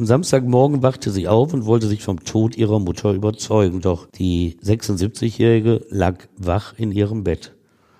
Am 0.00 0.06
Samstagmorgen 0.06 0.82
wachte 0.82 1.10
sie 1.10 1.28
auf 1.28 1.52
und 1.52 1.66
wollte 1.66 1.86
sich 1.86 2.02
vom 2.02 2.24
Tod 2.24 2.56
ihrer 2.56 2.80
Mutter 2.80 3.12
überzeugen, 3.12 3.82
doch 3.82 4.06
die 4.06 4.56
76-Jährige 4.64 5.84
lag 5.90 6.20
wach 6.38 6.72
in 6.78 6.90
ihrem 6.90 7.22
Bett. 7.22 7.54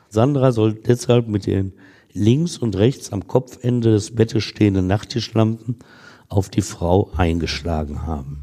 Sandra 0.08 0.52
soll 0.52 0.72
deshalb 0.72 1.28
mit 1.28 1.44
den 1.44 1.74
links 2.14 2.56
und 2.56 2.74
rechts 2.78 3.12
am 3.12 3.26
Kopfende 3.26 3.90
des 3.90 4.14
Bettes 4.14 4.44
stehenden 4.44 4.86
Nachttischlampen 4.86 5.76
auf 6.30 6.48
die 6.48 6.62
Frau 6.62 7.10
eingeschlagen 7.18 8.06
haben. 8.06 8.40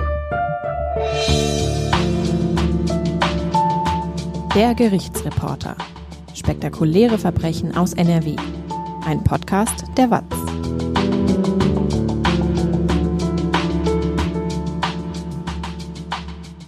Der 4.53 4.75
Gerichtsreporter. 4.75 5.75
Spektakuläre 6.35 7.17
Verbrechen 7.17 7.75
aus 7.75 7.93
NRW. 7.93 8.35
Ein 9.03 9.23
Podcast 9.23 9.85
der 9.97 10.11
WAZ. 10.11 10.86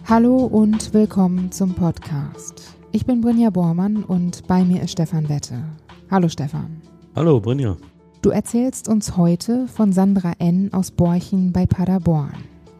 Hallo 0.09 0.37
und 0.37 0.95
willkommen 0.95 1.51
zum 1.51 1.75
Podcast. 1.75 2.75
Ich 2.91 3.05
bin 3.05 3.21
Brinja 3.21 3.51
Bormann 3.51 4.03
und 4.03 4.47
bei 4.47 4.63
mir 4.63 4.81
ist 4.81 4.93
Stefan 4.93 5.29
Wette. 5.29 5.63
Hallo 6.09 6.27
Stefan. 6.27 6.81
Hallo 7.15 7.39
Brinja. 7.39 7.77
Du 8.23 8.31
erzählst 8.31 8.87
uns 8.87 9.17
heute 9.17 9.67
von 9.67 9.93
Sandra 9.93 10.33
N. 10.39 10.73
aus 10.73 10.89
Borchen 10.89 11.53
bei 11.53 11.67
Paderborn. 11.67 12.33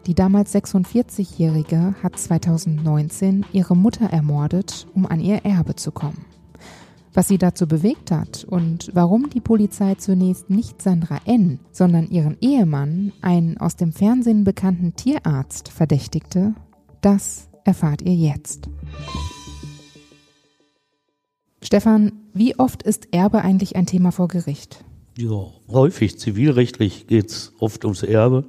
Die 0.08 0.14
damals 0.14 0.52
46-Jährige 0.56 1.94
hat 2.02 2.18
2019 2.18 3.46
ihre 3.52 3.76
Mutter 3.76 4.06
ermordet, 4.06 4.88
um 4.96 5.06
an 5.06 5.20
ihr 5.20 5.44
Erbe 5.44 5.76
zu 5.76 5.92
kommen. 5.92 6.24
Was 7.14 7.28
sie 7.28 7.38
dazu 7.38 7.68
bewegt 7.68 8.10
hat 8.10 8.42
und 8.42 8.90
warum 8.92 9.30
die 9.30 9.40
Polizei 9.40 9.94
zunächst 9.94 10.50
nicht 10.50 10.82
Sandra 10.82 11.18
N., 11.26 11.60
sondern 11.70 12.08
ihren 12.08 12.38
Ehemann, 12.40 13.12
einen 13.22 13.56
aus 13.56 13.76
dem 13.76 13.92
Fernsehen 13.92 14.42
bekannten 14.42 14.96
Tierarzt, 14.96 15.68
verdächtigte, 15.68 16.54
das 17.00 17.48
erfahrt 17.64 18.02
ihr 18.02 18.14
jetzt. 18.14 18.68
Stefan, 21.62 22.12
wie 22.32 22.58
oft 22.58 22.82
ist 22.82 23.08
Erbe 23.12 23.42
eigentlich 23.42 23.76
ein 23.76 23.86
Thema 23.86 24.12
vor 24.12 24.28
Gericht? 24.28 24.84
Ja, 25.18 25.46
häufig. 25.68 26.18
Zivilrechtlich 26.18 27.06
geht 27.06 27.30
es 27.30 27.52
oft 27.58 27.84
ums 27.84 28.02
Erbe. 28.02 28.44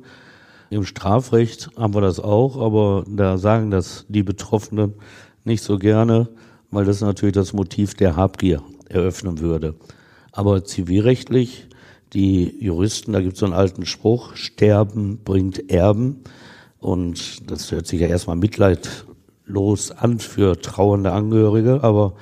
Im 0.69 0.85
Strafrecht 0.85 1.69
haben 1.75 1.93
wir 1.93 2.01
das 2.01 2.19
auch, 2.19 2.57
aber 2.57 3.03
da 3.07 3.37
sagen 3.37 3.71
das 3.71 4.05
die 4.07 4.23
Betroffenen 4.23 4.93
nicht 5.43 5.63
so 5.63 5.77
gerne, 5.77 6.29
weil 6.69 6.85
das 6.85 7.01
natürlich 7.01 7.35
das 7.35 7.51
Motiv 7.51 7.95
der 7.95 8.15
Habgier 8.15 8.63
eröffnen 8.87 9.39
würde. 9.39 9.75
Aber 10.31 10.63
zivilrechtlich, 10.63 11.67
die 12.13 12.63
Juristen, 12.63 13.11
da 13.11 13.21
gibt 13.21 13.33
es 13.33 13.39
so 13.39 13.45
einen 13.45 13.53
alten 13.53 13.85
Spruch, 13.85 14.35
Sterben 14.35 15.19
bringt 15.23 15.69
Erben. 15.69 16.23
Und 16.81 17.49
das 17.49 17.71
hört 17.71 17.85
sich 17.85 18.01
ja 18.01 18.07
erstmal 18.07 18.35
mitleidlos 18.35 19.91
an 19.91 20.19
für 20.19 20.59
trauernde 20.59 21.11
Angehörige, 21.13 21.83
aber 21.83 22.15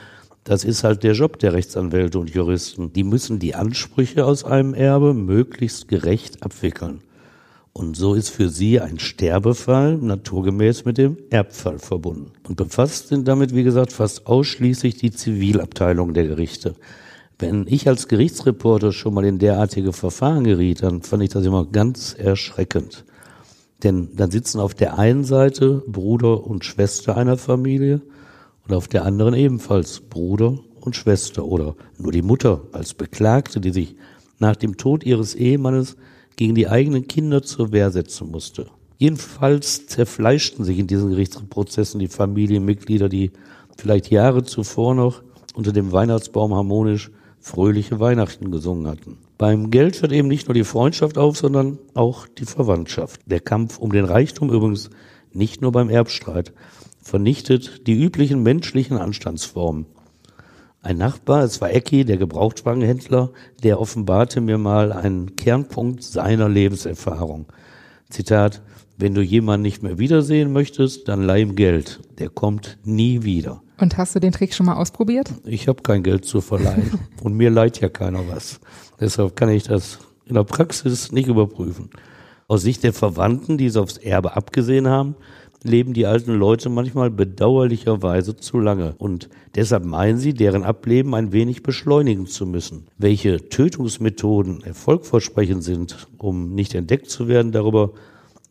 das 0.43 0.66
ist 0.66 0.83
halt 0.83 1.03
der 1.03 1.13
Job 1.13 1.39
der 1.39 1.53
Rechtsanwälte 1.53 2.19
und 2.19 2.29
Juristen. 2.29 2.91
Die 2.91 3.05
müssen 3.05 3.39
die 3.39 3.55
Ansprüche 3.55 4.25
aus 4.25 4.43
einem 4.43 4.73
Erbe 4.73 5.13
möglichst 5.13 5.88
gerecht 5.88 6.43
abwickeln. 6.43 7.01
Und 7.71 7.95
so 7.95 8.16
ist 8.16 8.29
für 8.29 8.49
sie 8.49 8.81
ein 8.81 8.99
Sterbefall 8.99 9.97
naturgemäß 9.97 10.83
mit 10.83 10.97
dem 10.97 11.17
Erbfall 11.29 11.79
verbunden. 11.79 12.33
Und 12.45 12.57
befasst 12.57 13.07
sind 13.07 13.27
damit, 13.27 13.55
wie 13.55 13.63
gesagt, 13.63 13.94
fast 13.94 14.27
ausschließlich 14.27 14.97
die 14.97 15.11
Zivilabteilung 15.11 16.13
der 16.13 16.27
Gerichte. 16.27 16.75
Wenn 17.38 17.66
ich 17.69 17.88
als 17.88 18.09
Gerichtsreporter 18.09 18.91
schon 18.91 19.13
mal 19.13 19.23
in 19.23 19.39
derartige 19.39 19.94
Verfahren 19.94 20.44
geriet, 20.44 20.83
dann 20.83 21.03
fand 21.03 21.23
ich 21.23 21.29
das 21.29 21.45
immer 21.45 21.66
ganz 21.66 22.13
erschreckend. 22.17 23.05
Denn 23.83 24.09
dann 24.16 24.31
sitzen 24.31 24.59
auf 24.59 24.73
der 24.73 24.99
einen 24.99 25.23
Seite 25.23 25.83
Bruder 25.88 26.45
und 26.45 26.66
Schwester 26.66 27.16
einer 27.16 27.38
Familie 27.38 28.02
und 28.67 28.73
auf 28.73 28.88
der 28.88 29.05
anderen 29.05 29.33
ebenfalls 29.33 30.02
Bruder 30.02 30.59
und 30.81 30.95
Schwester 30.95 31.45
oder 31.45 31.75
nur 31.97 32.12
die 32.12 32.22
Mutter 32.22 32.62
als 32.72 32.94
Beklagte, 32.94 33.59
die 33.59 33.72
sich 33.72 33.95
nach 34.38 34.56
dem 34.56 34.78
Tod 34.78 35.03
ihres 35.03 35.35
Ehemannes 35.35 35.95
gegen 36.35 36.56
die 36.56 36.67
eigenen 36.67 37.07
Kinder 37.07 37.41
zur 37.44 37.72
Wehr 37.72 37.91
setzen 37.91 38.31
musste. 38.31 38.67
Jedenfalls 38.97 39.88
zerfleischten 39.88 40.66
sich 40.66 40.78
in 40.78 40.88
diesen 40.88 41.09
Gerichtsprozessen 41.09 42.00
die 42.00 42.09
Familienmitglieder, 42.09 43.07
die 43.07 43.31
vielleicht 43.78 44.11
Jahre 44.11 44.44
zuvor 44.44 44.94
noch 44.94 45.22
unter 45.53 45.72
dem 45.72 45.91
Weihnachtsbaum 45.91 46.53
harmonisch 46.53 47.11
fröhliche 47.40 48.00
Weihnachten 48.00 48.51
gesungen 48.51 48.88
hatten. 48.88 49.17
Beim 49.39 49.72
Geld 49.72 50.01
hört 50.01 50.11
eben 50.11 50.27
nicht 50.27 50.50
nur 50.50 50.53
die 50.53 50.66
Freundschaft 50.66 51.17
auf, 51.17 51.38
sondern 51.38 51.79
auch 51.94 52.27
die 52.27 52.44
Verwandtschaft. 52.44 53.22
Der 53.25 53.39
Kampf 53.39 53.77
um 53.77 53.89
den 53.89 54.03
Reichtum 54.03 54.51
übrigens 54.51 54.89
nicht 55.31 55.61
nur 55.61 55.72
beim 55.72 55.89
Erbstreit 55.89 56.51
vernichtet 57.01 57.88
die 57.88 57.94
üblichen 57.94 58.44
menschlichen 58.44 58.97
Anstandsformen. 58.97 59.85
Ein 60.81 60.97
Nachbar, 60.97 61.44
es 61.45 61.61
war 61.61 61.72
Ecki, 61.72 62.03
der 62.03 62.17
Gebrauchtwagenhändler, 62.17 63.31
der 63.63 63.79
offenbarte 63.79 64.41
mir 64.41 64.57
mal 64.57 64.91
einen 64.91 65.38
Kernpunkt 65.38 66.03
seiner 66.03 66.49
Lebenserfahrung. 66.49 67.45
Zitat, 68.09 68.61
wenn 68.97 69.13
du 69.13 69.22
jemanden 69.22 69.61
nicht 69.61 69.81
mehr 69.81 69.99
wiedersehen 69.99 70.51
möchtest, 70.51 71.07
dann 71.07 71.23
leih 71.23 71.44
ihm 71.44 71.55
Geld. 71.55 72.01
Der 72.19 72.28
kommt 72.28 72.78
nie 72.83 73.23
wieder. 73.23 73.61
Und 73.79 73.97
hast 73.97 74.16
du 74.16 74.19
den 74.19 74.31
Trick 74.31 74.53
schon 74.53 74.66
mal 74.66 74.75
ausprobiert? 74.75 75.31
Ich 75.45 75.67
habe 75.67 75.81
kein 75.81 76.03
Geld 76.03 76.25
zu 76.25 76.41
verleihen 76.41 77.00
und 77.23 77.35
mir 77.35 77.50
leiht 77.50 77.79
ja 77.79 77.90
keiner 77.90 78.28
was. 78.28 78.59
Deshalb 79.00 79.35
kann 79.35 79.50
ich 79.50 79.63
das 79.63 80.00
in 80.25 80.35
der 80.35 80.44
Praxis 80.44 81.12
nicht 81.12 81.28
überprüfen. 81.28 81.90
Aus 82.47 82.63
Sicht 82.63 82.84
der 82.84 82.94
Verwandten, 82.94 83.57
die 83.57 83.67
es 83.67 83.78
aufs 83.78 83.97
Erbe 83.97 84.35
abgesehen 84.35 84.88
haben, 84.88 85.16
leben 85.63 85.94
die 85.94 86.06
alten 86.06 86.34
Leute 86.34 86.69
manchmal 86.69 87.09
bedauerlicherweise 87.09 88.35
zu 88.35 88.59
lange. 88.59 88.95
Und 88.97 89.29
deshalb 89.56 89.85
meinen 89.85 90.17
sie, 90.17 90.34
deren 90.34 90.63
Ableben 90.63 91.13
ein 91.16 91.31
wenig 91.31 91.63
beschleunigen 91.63 92.28
zu 92.28 92.46
müssen. 92.46 92.88
Welche 92.97 93.50
Tötungsmethoden 93.50 94.63
erfolgversprechend 94.63 95.63
sind, 95.63 96.07
um 96.17 96.53
nicht 96.56 96.75
entdeckt 96.75 97.09
zu 97.09 97.28
werden, 97.28 97.51
darüber 97.51 97.91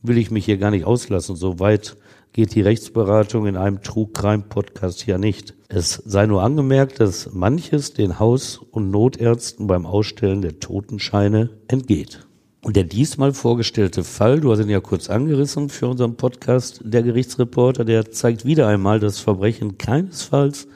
will 0.02 0.18
ich 0.18 0.30
mich 0.30 0.44
hier 0.44 0.58
gar 0.58 0.70
nicht 0.70 0.84
auslassen. 0.84 1.36
Soweit 1.36 1.96
geht 2.32 2.54
die 2.54 2.60
Rechtsberatung 2.60 3.46
in 3.46 3.56
einem 3.56 3.82
True 3.82 4.08
Crime 4.12 4.44
Podcast 4.48 5.06
ja 5.06 5.18
nicht. 5.18 5.54
Es 5.68 5.94
sei 6.04 6.26
nur 6.26 6.42
angemerkt, 6.42 7.00
dass 7.00 7.32
manches 7.32 7.92
den 7.94 8.18
Haus- 8.18 8.58
und 8.58 8.90
Notärzten 8.90 9.66
beim 9.66 9.86
Ausstellen 9.86 10.42
der 10.42 10.60
Totenscheine 10.60 11.50
entgeht. 11.68 12.20
Und 12.62 12.76
der 12.76 12.84
diesmal 12.84 13.32
vorgestellte 13.32 14.02
Fall, 14.02 14.40
du 14.40 14.50
hast 14.50 14.60
ihn 14.60 14.68
ja 14.68 14.80
kurz 14.80 15.08
angerissen 15.08 15.68
für 15.68 15.86
unseren 15.86 16.16
Podcast, 16.16 16.80
der 16.84 17.02
Gerichtsreporter, 17.02 17.84
der 17.84 18.10
zeigt 18.10 18.44
wieder 18.44 18.66
einmal, 18.66 18.98
dass 18.98 19.20
Verbrechen 19.20 19.78
keinesfalls 19.78 20.68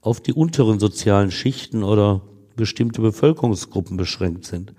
auf 0.00 0.20
die 0.20 0.32
unteren 0.32 0.78
sozialen 0.78 1.30
Schichten 1.30 1.82
oder 1.82 2.20
bestimmte 2.56 3.00
Bevölkerungsgruppen 3.00 3.96
beschränkt 3.96 4.44
sind. 4.44 4.74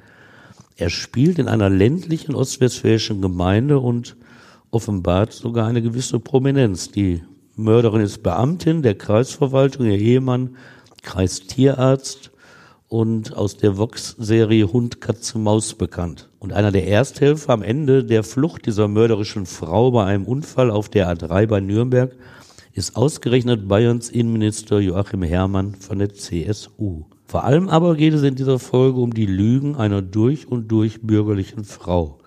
Er 0.78 0.90
spielt 0.90 1.40
in 1.40 1.48
einer 1.48 1.70
ländlichen 1.70 2.36
ostwestfälischen 2.36 3.22
Gemeinde 3.22 3.80
und 3.80 4.16
offenbart 4.76 5.32
sogar 5.32 5.68
eine 5.68 5.82
gewisse 5.82 6.20
Prominenz. 6.20 6.92
Die 6.92 7.24
Mörderin 7.56 8.02
ist 8.02 8.24
Beamtin 8.24 8.82
der 8.82 8.96
Kreisverwaltung, 8.96 9.86
ihr 9.86 9.98
Ehemann 9.98 10.58
Kreistierarzt 11.02 12.32
und 12.90 13.38
aus 13.38 13.56
der 13.56 13.78
Vox-Serie 13.78 14.74
Hund, 14.74 15.00
Katze, 15.00 15.40
Maus 15.40 15.76
bekannt. 15.76 16.30
Und 16.40 16.52
einer 16.52 16.74
der 16.74 16.88
Ersthelfer 16.88 17.54
am 17.54 17.62
Ende 17.62 18.04
der 18.04 18.24
Flucht 18.24 18.66
dieser 18.66 18.90
mörderischen 18.90 19.46
Frau 19.46 19.92
bei 19.92 20.04
einem 20.04 20.26
Unfall 20.26 20.70
auf 20.70 20.90
der 20.90 21.10
A3 21.10 21.48
bei 21.48 21.62
Nürnberg 21.62 22.14
ist 22.74 22.98
ausgerechnet 22.98 23.70
Bayerns 23.70 24.10
Innenminister 24.10 24.82
Joachim 24.82 25.24
Herrmann 25.24 25.76
von 25.76 26.00
der 26.00 26.14
CSU. 26.14 27.06
Vor 27.24 27.46
allem 27.46 27.70
aber 27.70 27.96
geht 27.96 28.14
es 28.14 28.24
in 28.24 28.36
dieser 28.36 28.60
Folge 28.60 29.00
um 29.00 29.14
die 29.14 29.26
Lügen 29.26 29.78
einer 29.78 30.02
durch 30.02 30.50
und 30.50 30.68
durch 30.68 31.02
bürgerlichen 31.02 31.64
Frau. 31.64 32.20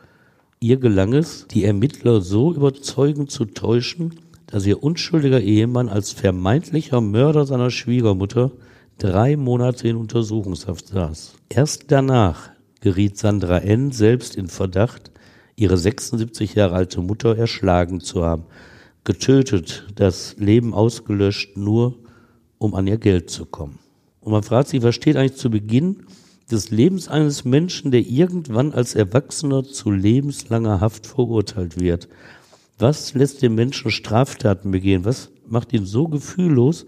Ihr 0.61 0.79
gelang 0.79 1.13
es, 1.13 1.47
die 1.49 1.65
Ermittler 1.65 2.21
so 2.21 2.53
überzeugend 2.53 3.31
zu 3.31 3.45
täuschen, 3.45 4.19
dass 4.47 4.67
ihr 4.67 4.83
unschuldiger 4.83 5.41
Ehemann 5.41 5.89
als 5.89 6.11
vermeintlicher 6.11 7.01
Mörder 7.01 7.47
seiner 7.47 7.71
Schwiegermutter 7.71 8.51
drei 8.99 9.37
Monate 9.37 9.87
in 9.87 9.95
Untersuchungshaft 9.95 10.89
saß. 10.89 11.35
Erst 11.49 11.85
danach 11.93 12.51
geriet 12.81 13.17
Sandra 13.19 13.59
N. 13.59 13.93
selbst 13.93 14.35
in 14.35 14.49
Verdacht, 14.49 15.13
ihre 15.55 15.77
76 15.77 16.57
Jahre 16.57 16.75
alte 16.75 17.01
Mutter 17.03 17.37
erschlagen 17.37 18.01
zu 18.01 18.25
haben, 18.25 18.45
getötet, 19.05 19.87
das 19.95 20.35
Leben 20.39 20.75
ausgelöscht, 20.75 21.57
nur 21.57 21.95
um 22.59 22.75
an 22.75 22.89
ihr 22.89 22.99
Geld 22.99 23.31
zu 23.31 23.47
kommen. 23.47 23.79
Und 24.21 24.33
man 24.33 24.43
fragt 24.43 24.69
sich, 24.69 24.83
was 24.83 24.97
steht 24.97 25.17
eigentlich 25.17 25.39
zu 25.39 25.51
Beginn 25.51 26.05
des 26.51 26.71
Lebens 26.71 27.09
eines 27.09 27.45
Menschen, 27.45 27.91
der 27.91 28.07
irgendwann 28.07 28.73
als 28.73 28.95
Erwachsener 28.95 29.65
zu 29.65 29.91
lebenslanger 29.91 30.81
Haft 30.81 31.07
verurteilt 31.07 31.81
wird? 31.81 32.09
Was 32.79 33.15
lässt 33.15 33.43
den 33.43 33.55
Menschen 33.55 33.91
Straftaten 33.91 34.71
begehen? 34.71 35.05
Was 35.05 35.31
macht 35.47 35.73
ihn 35.73 35.85
so 35.85 36.09
gefühllos, 36.09 36.87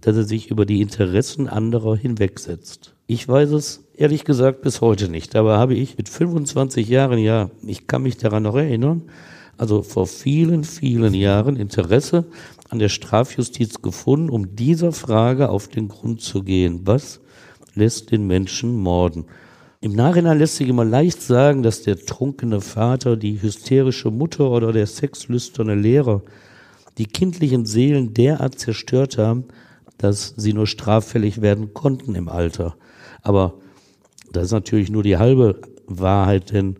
dass 0.00 0.16
er 0.16 0.24
sich 0.24 0.50
über 0.50 0.66
die 0.66 0.80
Interessen 0.80 1.48
anderer 1.48 1.96
hinwegsetzt. 1.96 2.94
Ich 3.06 3.26
weiß 3.26 3.50
es 3.50 3.84
ehrlich 3.94 4.24
gesagt 4.24 4.62
bis 4.62 4.80
heute 4.80 5.08
nicht. 5.08 5.36
Aber 5.36 5.58
habe 5.58 5.74
ich 5.74 5.98
mit 5.98 6.08
25 6.08 6.88
Jahren, 6.88 7.18
ja, 7.18 7.50
ich 7.66 7.86
kann 7.86 8.02
mich 8.02 8.16
daran 8.16 8.44
noch 8.44 8.56
erinnern, 8.56 9.02
also 9.58 9.82
vor 9.82 10.06
vielen, 10.06 10.64
vielen 10.64 11.12
Jahren 11.12 11.56
Interesse 11.56 12.24
an 12.70 12.78
der 12.78 12.88
Strafjustiz 12.88 13.82
gefunden, 13.82 14.30
um 14.30 14.56
dieser 14.56 14.92
Frage 14.92 15.50
auf 15.50 15.68
den 15.68 15.88
Grund 15.88 16.22
zu 16.22 16.42
gehen. 16.42 16.80
Was 16.84 17.20
lässt 17.74 18.10
den 18.10 18.26
Menschen 18.26 18.76
morden? 18.76 19.26
Im 19.80 19.92
Nachhinein 19.92 20.38
lässt 20.38 20.56
sich 20.56 20.68
immer 20.68 20.84
leicht 20.84 21.22
sagen, 21.22 21.62
dass 21.62 21.82
der 21.82 21.98
trunkene 22.04 22.60
Vater, 22.60 23.16
die 23.16 23.40
hysterische 23.40 24.10
Mutter 24.10 24.50
oder 24.50 24.72
der 24.72 24.86
sexlüsterne 24.86 25.74
Lehrer 25.74 26.22
die 26.98 27.06
kindlichen 27.06 27.64
Seelen 27.64 28.12
derart 28.12 28.58
zerstört 28.58 29.16
haben, 29.16 29.44
dass 29.96 30.34
sie 30.36 30.52
nur 30.52 30.66
straffällig 30.66 31.40
werden 31.40 31.72
konnten 31.72 32.14
im 32.14 32.28
Alter. 32.28 32.76
Aber 33.22 33.54
das 34.32 34.46
ist 34.46 34.52
natürlich 34.52 34.90
nur 34.90 35.02
die 35.02 35.16
halbe 35.16 35.60
Wahrheit, 35.86 36.52
denn 36.52 36.76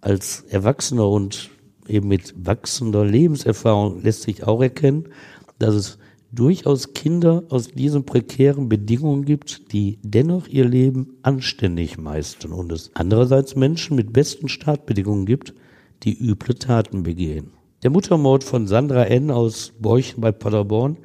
als 0.00 0.42
Erwachsener 0.48 1.08
und 1.08 1.50
eben 1.88 2.08
mit 2.08 2.34
wachsender 2.36 3.04
Lebenserfahrung 3.04 4.02
lässt 4.02 4.22
sich 4.22 4.44
auch 4.44 4.62
erkennen, 4.62 5.08
dass 5.58 5.74
es 5.74 5.98
durchaus 6.32 6.92
Kinder 6.94 7.44
aus 7.48 7.68
diesen 7.68 8.04
prekären 8.04 8.68
Bedingungen 8.68 9.24
gibt, 9.24 9.72
die 9.72 9.98
dennoch 10.02 10.46
ihr 10.48 10.64
Leben 10.64 11.18
anständig 11.22 11.98
meistern 11.98 12.52
und 12.52 12.72
es 12.72 12.90
andererseits 12.94 13.56
Menschen 13.56 13.96
mit 13.96 14.12
besten 14.12 14.48
Startbedingungen 14.48 15.26
gibt, 15.26 15.54
die 16.02 16.16
üble 16.16 16.54
Taten 16.54 17.02
begehen. 17.02 17.50
Der 17.82 17.90
Muttermord 17.90 18.44
von 18.44 18.66
Sandra 18.66 19.04
N. 19.04 19.30
aus 19.30 19.72
Beuchen 19.78 20.20
bei 20.20 20.32
Paderborn 20.32 20.98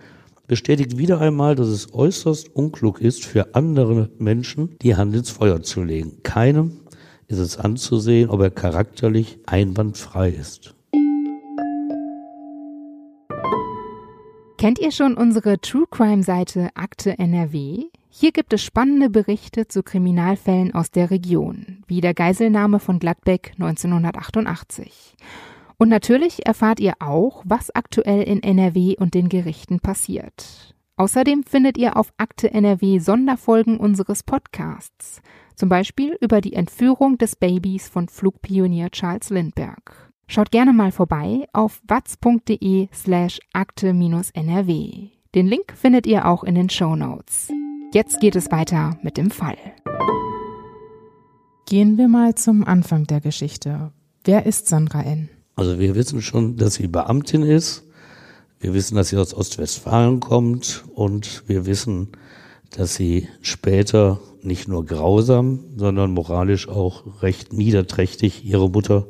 bestätigt 0.48 0.98
wieder 0.98 1.20
einmal, 1.22 1.56
dass 1.56 1.70
es 1.70 1.94
äußerst 1.94 2.56
unklug 2.56 3.02
ist, 3.02 3.26
für 3.26 3.56
andere 3.56 4.10
Menschen 4.20 4.76
die 4.82 4.96
Hand 4.96 5.16
ins 5.16 5.32
Feuer 5.32 5.64
zu 5.64 5.82
legen. 5.82 6.18
Keinem 6.24 6.80
ist 7.28 7.40
es 7.40 7.58
anzusehen, 7.58 8.30
ob 8.30 8.42
er 8.42 8.52
charakterlich 8.52 9.40
einwandfrei 9.46 10.30
ist. 10.30 10.76
Kennt 14.58 14.80
ihr 14.80 14.92
schon 14.92 15.16
unsere 15.16 15.60
True 15.60 15.86
Crime 15.90 16.24
Seite 16.24 16.70
Akte 16.76 17.20
NRW? 17.20 17.88
Hier 18.10 18.32
gibt 18.32 18.54
es 18.54 18.64
spannende 18.64 19.10
Berichte 19.10 19.68
zu 19.68 19.84
Kriminalfällen 19.84 20.74
aus 20.74 20.92
der 20.92 21.12
Region, 21.12 21.84
wie 21.88 22.00
der 22.00 22.14
Geiselnahme 22.14 22.80
von 22.80 23.00
Gladbeck 23.00 23.52
1988. 23.60 25.18
Und 25.78 25.90
natürlich 25.90 26.46
erfahrt 26.46 26.80
ihr 26.80 26.94
auch, 27.00 27.44
was 27.46 27.76
aktuell 27.76 28.22
in 28.24 28.42
NRW 28.42 28.96
und 28.98 29.14
den 29.14 29.28
Gerichten 29.28 29.82
passiert. 29.82 30.74
Außerdem 30.96 31.44
findet 31.44 31.78
ihr 31.78 31.98
auf 31.98 32.14
Akte 32.16 32.50
NRW 32.52 33.00
Sonderfolgen 33.00 33.78
unseres 33.78 34.24
Podcasts, 34.24 35.22
zum 35.56 35.68
Beispiel 35.68 36.18
über 36.22 36.40
die 36.40 36.54
Entführung 36.54 37.18
des 37.18 37.36
Babys 37.36 37.90
von 37.90 38.08
Flugpionier 38.08 38.90
Charles 38.90 39.30
Lindbergh. 39.30 40.05
Schaut 40.28 40.52
gerne 40.52 40.74
mal 40.74 40.92
vorbei 40.92 41.48
auf 41.54 41.82
watz.de 41.88 42.88
slash 42.94 43.40
akte-nrw. 43.54 45.10
Den 45.36 45.48
Link 45.48 45.74
findet 45.76 46.08
ihr 46.08 46.26
auch 46.26 46.44
in 46.44 46.56
den 46.56 46.70
Show 46.70 46.96
Notes. 46.96 47.50
Jetzt 47.94 48.20
geht 48.20 48.36
es 48.36 48.52
weiter 48.52 48.98
mit 49.04 49.18
dem 49.18 49.30
Fall. 49.30 49.58
Gehen 51.68 51.98
wir 51.98 52.08
mal 52.08 52.36
zum 52.36 52.64
Anfang 52.64 53.06
der 53.06 53.22
Geschichte. 53.22 53.92
Wer 54.24 54.46
ist 54.46 54.68
Sandra 54.68 55.02
N.? 55.04 55.30
Also 55.56 55.80
wir 55.80 55.96
wissen 55.96 56.22
schon, 56.22 56.58
dass 56.58 56.76
sie 56.76 56.88
Beamtin 56.88 57.44
ist. 57.44 57.84
Wir 58.60 58.74
wissen, 58.74 58.96
dass 58.96 59.10
sie 59.10 59.18
aus 59.18 59.34
Ostwestfalen 59.34 60.20
kommt 60.20 60.86
und 60.96 61.44
wir 61.48 61.66
wissen, 61.66 62.10
dass 62.72 62.96
sie 62.96 63.28
später 63.42 64.20
nicht 64.42 64.68
nur 64.68 64.86
grausam, 64.86 65.60
sondern 65.78 66.12
moralisch 66.12 66.68
auch 66.68 67.22
recht 67.22 67.54
niederträchtig 67.54 68.44
ihre 68.46 68.70
Mutter 68.70 69.08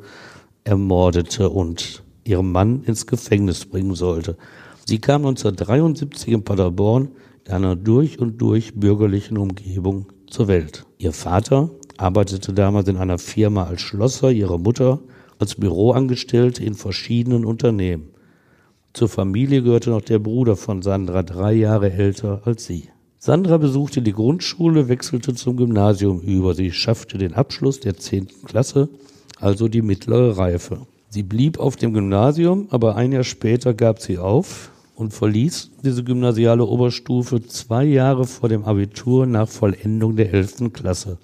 ermordete 0.66 1.48
und 1.48 2.02
ihren 2.24 2.50
Mann 2.52 2.82
ins 2.84 3.06
Gefängnis 3.06 3.64
bringen 3.64 3.94
sollte. 3.94 4.36
Sie 4.84 4.98
kam 4.98 5.24
1973 5.24 6.32
in 6.32 6.44
Paderborn 6.44 7.08
in 7.44 7.52
einer 7.52 7.76
durch 7.76 8.18
und 8.18 8.40
durch 8.40 8.74
bürgerlichen 8.74 9.38
Umgebung 9.38 10.06
zur 10.28 10.48
Welt. 10.48 10.84
Ihr 10.98 11.12
Vater 11.12 11.70
arbeitete 11.96 12.52
damals 12.52 12.88
in 12.88 12.96
einer 12.96 13.18
Firma 13.18 13.64
als 13.64 13.80
Schlosser, 13.80 14.30
ihre 14.30 14.58
Mutter 14.58 15.00
als 15.38 15.54
Büroangestellte 15.54 16.64
in 16.64 16.74
verschiedenen 16.74 17.44
Unternehmen. 17.44 18.08
Zur 18.92 19.08
Familie 19.08 19.62
gehörte 19.62 19.90
noch 19.90 20.00
der 20.02 20.18
Bruder 20.18 20.56
von 20.56 20.82
Sandra, 20.82 21.22
drei 21.22 21.52
Jahre 21.52 21.92
älter 21.92 22.42
als 22.44 22.64
sie. 22.64 22.88
Sandra 23.18 23.58
besuchte 23.58 24.02
die 24.02 24.12
Grundschule, 24.12 24.88
wechselte 24.88 25.34
zum 25.34 25.56
Gymnasium 25.56 26.20
über. 26.20 26.54
Sie 26.54 26.72
schaffte 26.72 27.18
den 27.18 27.34
Abschluss 27.34 27.80
der 27.80 27.96
zehnten 27.96 28.46
Klasse 28.46 28.88
also 29.40 29.68
die 29.68 29.82
mittlere 29.82 30.36
Reife. 30.36 30.86
Sie 31.08 31.22
blieb 31.22 31.58
auf 31.58 31.76
dem 31.76 31.92
Gymnasium, 31.92 32.66
aber 32.70 32.96
ein 32.96 33.12
Jahr 33.12 33.24
später 33.24 33.74
gab 33.74 34.00
sie 34.00 34.18
auf 34.18 34.70
und 34.94 35.12
verließ 35.12 35.70
diese 35.84 36.02
gymnasiale 36.02 36.64
Oberstufe 36.64 37.42
zwei 37.46 37.84
Jahre 37.84 38.26
vor 38.26 38.48
dem 38.48 38.64
Abitur 38.64 39.26
nach 39.26 39.48
Vollendung 39.48 40.16
der 40.16 40.32
elften 40.32 40.72
Klasse. 40.72 41.18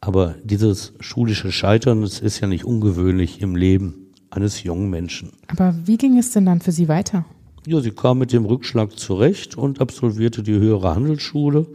Aber 0.00 0.34
dieses 0.42 0.92
schulische 1.00 1.52
Scheitern, 1.52 2.02
das 2.02 2.20
ist 2.20 2.40
ja 2.40 2.46
nicht 2.46 2.64
ungewöhnlich 2.64 3.40
im 3.40 3.56
Leben 3.56 4.12
eines 4.30 4.62
jungen 4.62 4.90
Menschen. 4.90 5.32
Aber 5.48 5.74
wie 5.84 5.96
ging 5.96 6.18
es 6.18 6.32
denn 6.32 6.46
dann 6.46 6.60
für 6.60 6.72
Sie 6.72 6.88
weiter? 6.88 7.24
Ja, 7.66 7.80
sie 7.80 7.92
kam 7.92 8.18
mit 8.18 8.32
dem 8.32 8.44
Rückschlag 8.44 8.98
zurecht 8.98 9.56
und 9.56 9.80
absolvierte 9.80 10.42
die 10.42 10.52
höhere 10.52 10.94
Handelsschule 10.94 11.66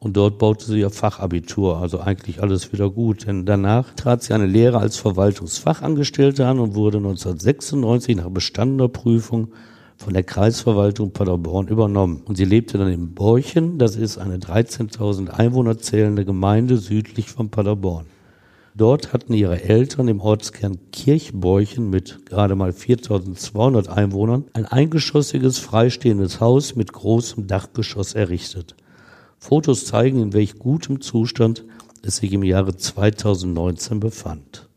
und 0.00 0.16
dort 0.16 0.38
baute 0.38 0.66
sie 0.66 0.80
ihr 0.80 0.90
Fachabitur, 0.90 1.78
also 1.78 2.00
eigentlich 2.00 2.40
alles 2.40 2.72
wieder 2.72 2.90
gut. 2.90 3.26
Denn 3.26 3.46
danach 3.46 3.94
trat 3.94 4.22
sie 4.22 4.32
eine 4.32 4.46
Lehre 4.46 4.78
als 4.78 4.96
Verwaltungsfachangestellte 4.96 6.46
an 6.46 6.60
und 6.60 6.74
wurde 6.74 6.98
1996 6.98 8.16
nach 8.16 8.30
bestandener 8.30 8.88
Prüfung 8.88 9.48
von 9.96 10.14
der 10.14 10.22
Kreisverwaltung 10.22 11.10
Paderborn 11.12 11.66
übernommen. 11.66 12.22
Und 12.24 12.36
sie 12.36 12.44
lebte 12.44 12.78
dann 12.78 12.92
in 12.92 13.14
Borchen, 13.14 13.78
das 13.78 13.96
ist 13.96 14.18
eine 14.18 14.38
13.000 14.38 15.30
Einwohner 15.30 15.78
zählende 15.78 16.24
Gemeinde 16.24 16.76
südlich 16.76 17.30
von 17.30 17.50
Paderborn. 17.50 18.06
Dort 18.76 19.12
hatten 19.12 19.32
ihre 19.32 19.60
Eltern 19.60 20.06
im 20.06 20.20
Ortskern 20.20 20.78
Kirchborchen 20.92 21.90
mit 21.90 22.26
gerade 22.26 22.54
mal 22.54 22.70
4.200 22.70 23.88
Einwohnern 23.88 24.44
ein 24.52 24.66
eingeschossiges 24.66 25.58
freistehendes 25.58 26.40
Haus 26.40 26.76
mit 26.76 26.92
großem 26.92 27.48
Dachgeschoss 27.48 28.14
errichtet. 28.14 28.76
Fotos 29.38 29.86
zeigen, 29.86 30.20
in 30.20 30.32
welch 30.32 30.58
gutem 30.58 31.00
Zustand 31.00 31.64
es 32.02 32.16
sich 32.16 32.32
im 32.32 32.42
Jahre 32.42 32.76
2019 32.76 34.00
befand. 34.00 34.68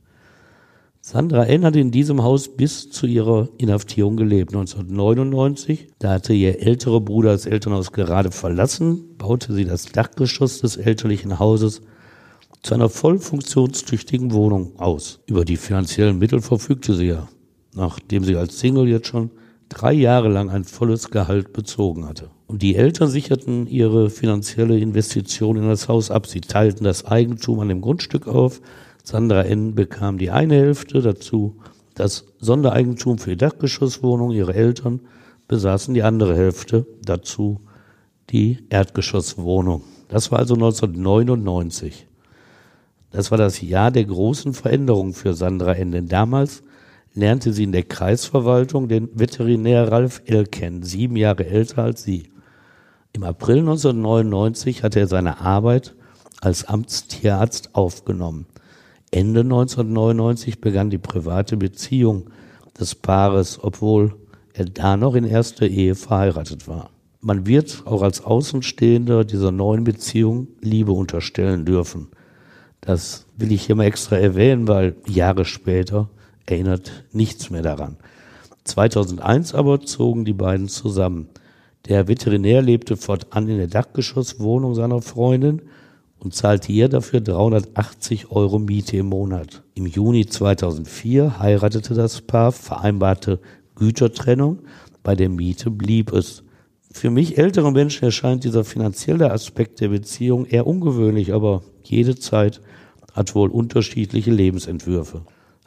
Sandra 1.04 1.46
N. 1.46 1.66
hat 1.66 1.75
in 1.75 1.90
diesem 1.90 2.22
Haus 2.22 2.56
bis 2.56 2.92
zu 2.92 3.08
ihrer 3.08 3.50
Inhaftierung 3.58 4.18
gelebt. 4.18 4.54
1999, 4.54 5.88
da 5.98 6.12
hatte 6.12 6.34
ihr 6.34 6.62
älterer 6.62 7.01
Bruder 7.01 7.32
das 7.32 7.48
Elternhaus 7.48 7.91
gerade 7.91 8.30
verlassen, 8.30 9.18
baute 9.18 9.53
sie 9.53 9.65
das 9.65 9.86
Dachgeschoss 9.86 10.62
des 10.62 10.77
elterlichen 10.77 11.39
Hauses 11.39 11.82
zu 12.62 12.75
einer 12.75 12.89
voll 12.89 13.18
funktionstüchtigen 13.18 14.32
Wohnung 14.32 14.80
aus. 14.80 15.20
Über 15.25 15.44
die 15.44 15.58
finanziellen 15.58 16.20
Mittel 16.20 16.39
verfügte 16.41 16.94
sie 16.94 17.08
ja, 17.08 17.27
nachdem 17.74 18.24
sie 18.24 18.36
als 18.36 18.60
Single 18.60 18.88
jetzt 18.88 19.08
schon 19.08 19.32
drei 19.72 19.94
Jahre 19.94 20.28
lang 20.28 20.50
ein 20.50 20.66
volles 20.66 21.10
Gehalt 21.10 21.54
bezogen 21.54 22.08
hatte. 22.08 22.30
Und 22.48 22.62
die 22.62 22.75
Eltern 22.75 23.10
sicherten 23.10 23.68
ihre 23.68 24.10
finanzielle 24.10 24.78
Investition 24.78 25.56
in 25.56 25.68
das 25.68 25.88
Haus 25.88 26.12
ab. 26.12 26.28
Sie 26.28 26.42
teilten 26.42 26.84
das 26.84 27.06
Eigentum 27.06 27.60
an 27.62 27.70
dem 27.70 27.82
Grundstück 27.82 28.28
auf. 28.28 28.62
Sandra 29.04 29.44
N. 29.44 29.74
bekam 29.74 30.18
die 30.18 30.30
eine 30.30 30.56
Hälfte, 30.56 31.01
dazu 31.01 31.56
das 31.96 32.25
Sondereigentum 32.40 33.18
für 33.18 33.32
die 33.32 33.38
Dachgeschosswohnung. 33.38 34.32
Ihre 34.32 34.54
Eltern 34.54 35.00
besaßen 35.48 35.94
die 35.94 36.04
andere 36.04 36.36
Hälfte, 36.36 36.86
dazu 37.04 37.62
die 38.30 38.60
Erdgeschosswohnung. 38.70 39.84
Das 40.10 40.32
war 40.32 40.40
also 40.40 40.56
1999. 40.56 42.08
Das 43.12 43.32
war 43.32 43.38
das 43.38 43.62
Jahr 43.62 43.92
der 43.92 44.06
großen 44.06 44.54
Veränderung 44.54 45.13
für 45.13 45.34
Sandra 45.34 45.74
N. 45.74 45.92
Denn 45.92 46.08
damals 46.08 46.63
lernte 47.13 47.53
sie 47.53 47.63
in 47.63 47.72
der 47.72 47.84
Kreisverwaltung 47.84 48.88
den 48.88 49.10
Veterinär 49.13 49.91
Ralf 49.91 50.22
Elken, 50.25 50.84
sieben 50.84 51.15
Jahre 51.15 51.46
älter 51.46 51.84
als 51.84 52.03
sie. 52.03 52.30
Im 53.13 53.24
April 53.24 53.60
1999 53.60 54.84
hatte 54.84 55.00
er 55.00 55.08
seine 55.08 55.41
Arbeit 55.41 55.96
als 56.39 56.65
Amtstierarzt 56.65 57.75
aufgenommen. 57.75 58.46
Ende 59.12 59.41
1999 59.41 60.62
begann 60.62 60.89
die 60.89 60.98
private 60.98 61.58
Beziehung 61.58 62.30
des 62.80 62.96
Paares, 62.96 63.60
obwohl 63.62 64.15
er 64.53 64.65
da 64.65 64.96
noch 64.96 65.15
in 65.15 65.25
erster 65.25 65.68
Ehe 65.68 65.96
verheiratet 65.96 66.68
war. 66.68 66.89
Man 67.20 67.46
wird 67.46 67.84
auch 67.86 68.01
als 68.01 68.24
Außenstehender 68.24 69.25
dieser 69.25 69.51
neuen 69.51 69.84
Beziehung 69.84 70.48
Liebe 70.62 70.94
unterstellen 70.94 71.65
dürfen. 71.65 72.08
Das 72.80 73.27
will 73.38 73.51
ich 73.51 73.63
hier 73.63 73.75
mal 73.75 73.84
extra 73.84 74.18
erwähnen, 74.18 74.68
weil 74.68 74.96
Jahre 75.06 75.46
später 75.46 76.10
erinnert 76.45 77.05
nichts 77.12 77.50
mehr 77.50 77.62
daran. 77.62 77.98
2001 78.63 79.55
aber 79.55 79.81
zogen 79.81 80.25
die 80.25 80.33
beiden 80.33 80.67
zusammen. 80.67 81.29
Der 81.88 82.07
Veterinär 82.07 82.62
lebte 82.62 82.95
fortan 82.95 83.48
in 83.48 83.57
der 83.57 83.67
Dachgeschosswohnung 83.67 84.75
seiner 84.75 85.01
Freundin 85.01 85.63
und 86.19 86.36
zahlte 86.36 86.71
ihr 86.71 86.88
dafür 86.88 87.21
380 87.21 88.29
Euro 88.29 88.60
Miete 88.60 88.98
im 88.98 89.07
Monat. 89.07 89.63
Im 89.74 89.88
Juni 89.88 90.27
2004 90.27 91.39
heiratete 91.39 91.95
das 91.95 92.21
Paar, 92.21 92.51
vereinbarte 92.51 93.39
Gütertrennung. 93.75 94.60
Bei 95.01 95.15
der 95.15 95.29
Miete 95.29 95.71
blieb 95.71 96.13
es. 96.13 96.43
Für 96.91 97.10
mich 97.10 97.39
ältere 97.39 97.71
Menschen 97.71 98.05
erscheint 98.05 98.43
dieser 98.43 98.63
finanzielle 98.63 99.31
Aspekt 99.31 99.79
der 99.79 99.88
Beziehung 99.88 100.45
eher 100.45 100.67
ungewöhnlich, 100.67 101.33
aber 101.33 101.63
jede 101.81 102.15
Zeit 102.15 102.62
hat 103.13 103.33
wohl 103.33 103.50
unterschiedliche 103.50 104.31
Lebensentwürfe. 104.31 105.24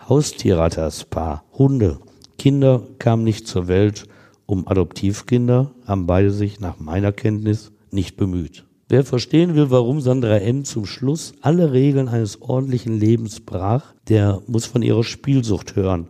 Haustiere 0.08 0.60
hatte 0.60 0.82
das 0.82 1.04
Paar, 1.04 1.44
Hunde, 1.52 1.98
Kinder 2.38 2.82
kamen 2.98 3.24
nicht 3.24 3.46
zur 3.46 3.68
Welt, 3.68 4.06
um 4.46 4.68
Adoptivkinder 4.68 5.70
haben 5.86 6.06
beide 6.06 6.30
sich 6.30 6.60
nach 6.60 6.78
meiner 6.78 7.12
Kenntnis 7.12 7.72
nicht 7.90 8.16
bemüht. 8.16 8.66
Wer 8.88 9.04
verstehen 9.04 9.54
will, 9.54 9.70
warum 9.70 10.02
Sandra 10.02 10.36
N. 10.36 10.64
zum 10.64 10.84
Schluss 10.84 11.32
alle 11.40 11.72
Regeln 11.72 12.08
eines 12.08 12.42
ordentlichen 12.42 13.00
Lebens 13.00 13.40
brach, 13.40 13.94
der 14.08 14.42
muss 14.46 14.66
von 14.66 14.82
ihrer 14.82 15.04
Spielsucht 15.04 15.74
hören. 15.74 16.08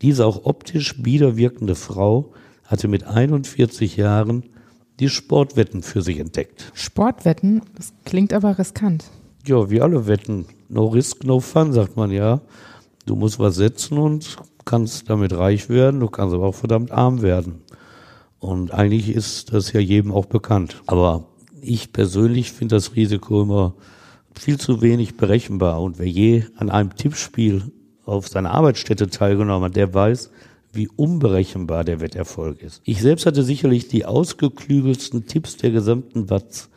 Diese 0.00 0.26
auch 0.26 0.44
optisch 0.44 1.04
widerwirkende 1.04 1.74
Frau 1.74 2.32
hatte 2.64 2.86
mit 2.86 3.04
41 3.04 3.96
Jahren 3.96 4.44
die 5.00 5.08
Sportwetten 5.08 5.82
für 5.82 6.02
sich 6.02 6.20
entdeckt. 6.20 6.70
Sportwetten? 6.72 7.62
Das 7.74 7.92
klingt 8.04 8.32
aber 8.32 8.58
riskant. 8.58 9.04
Ja, 9.44 9.70
wie 9.70 9.80
alle 9.80 10.06
Wetten. 10.06 10.46
No 10.68 10.86
risk, 10.86 11.24
no 11.24 11.40
fun, 11.40 11.72
sagt 11.72 11.96
man 11.96 12.12
ja. 12.12 12.40
Du 13.06 13.16
musst 13.16 13.38
was 13.38 13.56
setzen 13.56 13.98
und 13.98 14.36
kannst 14.64 15.10
damit 15.10 15.32
reich 15.32 15.68
werden, 15.68 16.00
du 16.00 16.08
kannst 16.08 16.34
aber 16.34 16.46
auch 16.46 16.54
verdammt 16.54 16.90
arm 16.90 17.22
werden. 17.22 17.62
Und 18.38 18.72
eigentlich 18.72 19.08
ist 19.08 19.52
das 19.52 19.72
ja 19.72 19.80
jedem 19.80 20.12
auch 20.12 20.26
bekannt. 20.26 20.82
Aber 20.86 21.28
ich 21.60 21.92
persönlich 21.92 22.52
finde 22.52 22.76
das 22.76 22.94
Risiko 22.94 23.42
immer 23.42 23.74
viel 24.34 24.58
zu 24.58 24.82
wenig 24.82 25.16
berechenbar. 25.16 25.82
Und 25.82 25.98
wer 25.98 26.08
je 26.08 26.44
an 26.56 26.70
einem 26.70 26.94
Tippspiel 26.94 27.72
auf 28.04 28.28
seiner 28.28 28.50
Arbeitsstätte 28.50 29.08
teilgenommen 29.08 29.66
hat, 29.66 29.76
der 29.76 29.94
weiß, 29.94 30.30
wie 30.72 30.88
unberechenbar 30.88 31.84
der 31.84 32.00
Wetterfolg 32.00 32.60
ist. 32.60 32.82
Ich 32.84 33.00
selbst 33.00 33.26
hatte 33.26 33.42
sicherlich 33.42 33.88
die 33.88 34.04
ausgeklügelsten 34.04 35.26
Tipps 35.26 35.56
der 35.56 35.70
gesamten 35.70 36.28
Watz, 36.30 36.68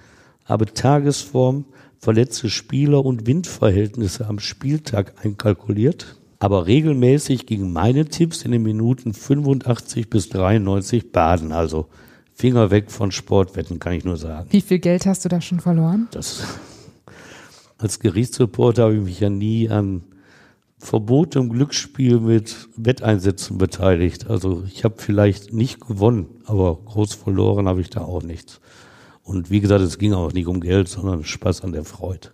habe 0.46 0.68
Tagesform, 0.68 1.66
verletzte 2.00 2.50
Spieler 2.50 3.04
und 3.06 3.28
Windverhältnisse 3.28 4.28
am 4.28 4.40
Spieltag 4.40 5.14
einkalkuliert. 5.24 6.18
Aber 6.40 6.68
regelmäßig 6.68 7.48
gingen 7.48 7.74
meine 7.74 8.06
Tipps 8.06 8.44
in 8.44 8.52
den 8.52 8.64
Minuten 8.64 9.14
85 9.14 10.10
bis 10.10 10.30
93 10.30 11.12
baden. 11.12 11.52
Also 11.52 11.88
Finger 12.34 12.70
weg 12.70 12.92
von 12.92 13.12
Sportwetten, 13.12 13.80
kann 13.80 13.94
ich 13.94 14.06
nur 14.06 14.18
sagen. 14.18 14.48
Wie 14.52 14.62
viel 14.62 14.78
Geld 14.78 15.08
hast 15.08 15.26
du 15.26 15.30
da 15.30 15.42
schon 15.42 15.60
verloren? 15.60 16.08
Das, 16.12 16.44
als 17.80 18.00
Gerichtsreporter 18.00 18.84
habe 18.84 18.96
ich 18.96 19.02
mich 19.02 19.20
ja 19.20 19.32
nie 19.32 19.70
an 19.70 20.04
verbotenem 20.80 21.50
Glücksspiel 21.50 22.20
mit 22.20 22.70
Wetteinsätzen 22.76 23.58
beteiligt. 23.58 24.30
Also 24.30 24.64
ich 24.68 24.84
habe 24.84 24.96
vielleicht 24.98 25.54
nicht 25.54 25.82
gewonnen, 25.82 26.28
aber 26.46 26.78
groß 26.86 27.16
verloren 27.16 27.68
habe 27.68 27.82
ich 27.82 27.90
da 27.90 28.02
auch 28.02 28.22
nichts. 28.22 28.60
Und 29.28 29.52
wie 29.52 29.60
gesagt, 29.60 29.82
es 29.82 29.98
ging 29.98 30.14
auch 30.14 30.32
nicht 30.32 30.48
um 30.48 30.62
Geld, 30.62 30.88
sondern 30.88 31.26
Spaß 31.26 31.62
an 31.66 31.74
der 31.74 31.84
Freude. 31.84 32.30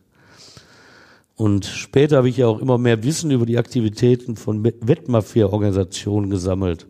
Und 1.35 1.65
später 1.65 2.17
habe 2.17 2.29
ich 2.29 2.37
ja 2.37 2.45
auch 2.45 2.59
immer 2.59 2.77
mehr 2.77 3.03
Wissen 3.03 3.31
über 3.31 3.47
die 3.47 3.57
Aktivitäten 3.57 4.35
von 4.35 4.63
Wettmafia-Organisationen 4.63 6.29
gesammelt. 6.29 6.85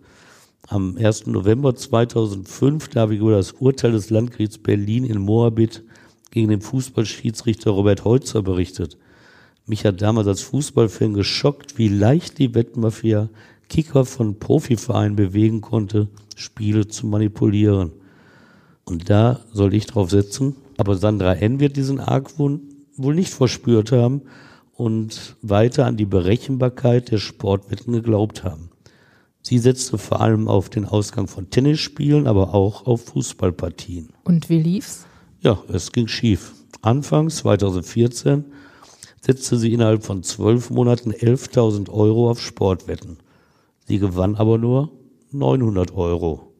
Am 0.67 0.97
1. 0.97 1.27
November 1.27 1.73
2005, 1.73 2.89
da 2.89 3.01
habe 3.01 3.15
ich 3.15 3.21
über 3.21 3.31
das 3.31 3.53
Urteil 3.53 3.93
des 3.93 4.09
Landgerichts 4.09 4.57
Berlin 4.57 5.05
in 5.05 5.19
Moabit 5.19 5.85
gegen 6.31 6.49
den 6.49 6.59
Fußballschiedsrichter 6.59 7.71
Robert 7.71 8.03
Heutzer 8.03 8.41
berichtet. 8.41 8.97
Mich 9.65 9.85
hat 9.85 10.01
damals 10.01 10.27
als 10.27 10.41
Fußballfan 10.41 11.13
geschockt, 11.13 11.77
wie 11.77 11.87
leicht 11.87 12.39
die 12.39 12.53
Wettmafia 12.53 13.29
Kicker 13.69 14.03
von 14.03 14.37
Profivereinen 14.37 15.15
bewegen 15.15 15.61
konnte, 15.61 16.09
Spiele 16.35 16.89
zu 16.89 17.07
manipulieren. 17.07 17.93
Und 18.85 19.09
da 19.09 19.39
soll 19.51 19.73
ich 19.73 19.85
drauf 19.85 20.09
setzen. 20.09 20.55
Aber 20.77 20.95
Sandra 20.95 21.33
N. 21.33 21.59
wird 21.59 21.77
diesen 21.77 21.99
Argwohn 21.99 22.61
wohl 22.95 23.15
nicht 23.15 23.33
verspürt 23.33 23.91
haben 23.91 24.23
und 24.73 25.35
weiter 25.41 25.85
an 25.85 25.97
die 25.97 26.05
Berechenbarkeit 26.05 27.11
der 27.11 27.17
Sportwetten 27.17 27.93
geglaubt 27.93 28.43
haben. 28.43 28.69
Sie 29.41 29.59
setzte 29.59 29.97
vor 29.97 30.21
allem 30.21 30.47
auf 30.47 30.69
den 30.69 30.85
Ausgang 30.85 31.27
von 31.27 31.49
Tennisspielen, 31.49 32.27
aber 32.27 32.53
auch 32.53 32.87
auf 32.87 33.05
Fußballpartien. 33.05 34.09
Und 34.23 34.49
wie 34.49 34.61
lief's? 34.61 35.05
Ja, 35.41 35.61
es 35.67 35.91
ging 35.91 36.07
schief. 36.07 36.53
Anfangs 36.81 37.37
2014 37.37 38.45
setzte 39.21 39.57
sie 39.57 39.73
innerhalb 39.73 40.03
von 40.03 40.23
zwölf 40.23 40.69
Monaten 40.69 41.11
11.000 41.11 41.89
Euro 41.89 42.29
auf 42.29 42.41
Sportwetten. 42.41 43.17
Sie 43.85 43.99
gewann 43.99 44.35
aber 44.35 44.57
nur 44.57 44.91
900 45.31 45.93
Euro. 45.93 46.52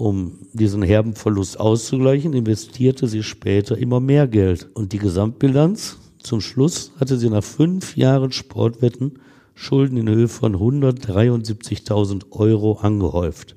Um 0.00 0.38
diesen 0.52 0.82
herben 0.82 1.14
Verlust 1.14 1.58
auszugleichen, 1.58 2.32
investierte 2.32 3.08
sie 3.08 3.24
später 3.24 3.76
immer 3.76 3.98
mehr 3.98 4.28
Geld. 4.28 4.68
Und 4.74 4.92
die 4.92 4.98
Gesamtbilanz? 4.98 5.96
Zum 6.22 6.40
Schluss 6.40 6.92
hatte 7.00 7.18
sie 7.18 7.28
nach 7.28 7.42
fünf 7.42 7.96
Jahren 7.96 8.30
Sportwetten 8.30 9.18
Schulden 9.54 9.96
in 9.96 10.08
Höhe 10.08 10.28
von 10.28 10.54
173.000 10.54 12.30
Euro 12.30 12.74
angehäuft. 12.74 13.56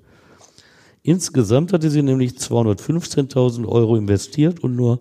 Insgesamt 1.04 1.74
hatte 1.74 1.92
sie 1.92 2.02
nämlich 2.02 2.32
215.000 2.32 3.68
Euro 3.68 3.96
investiert 3.96 4.64
und 4.64 4.76
nur 4.76 5.00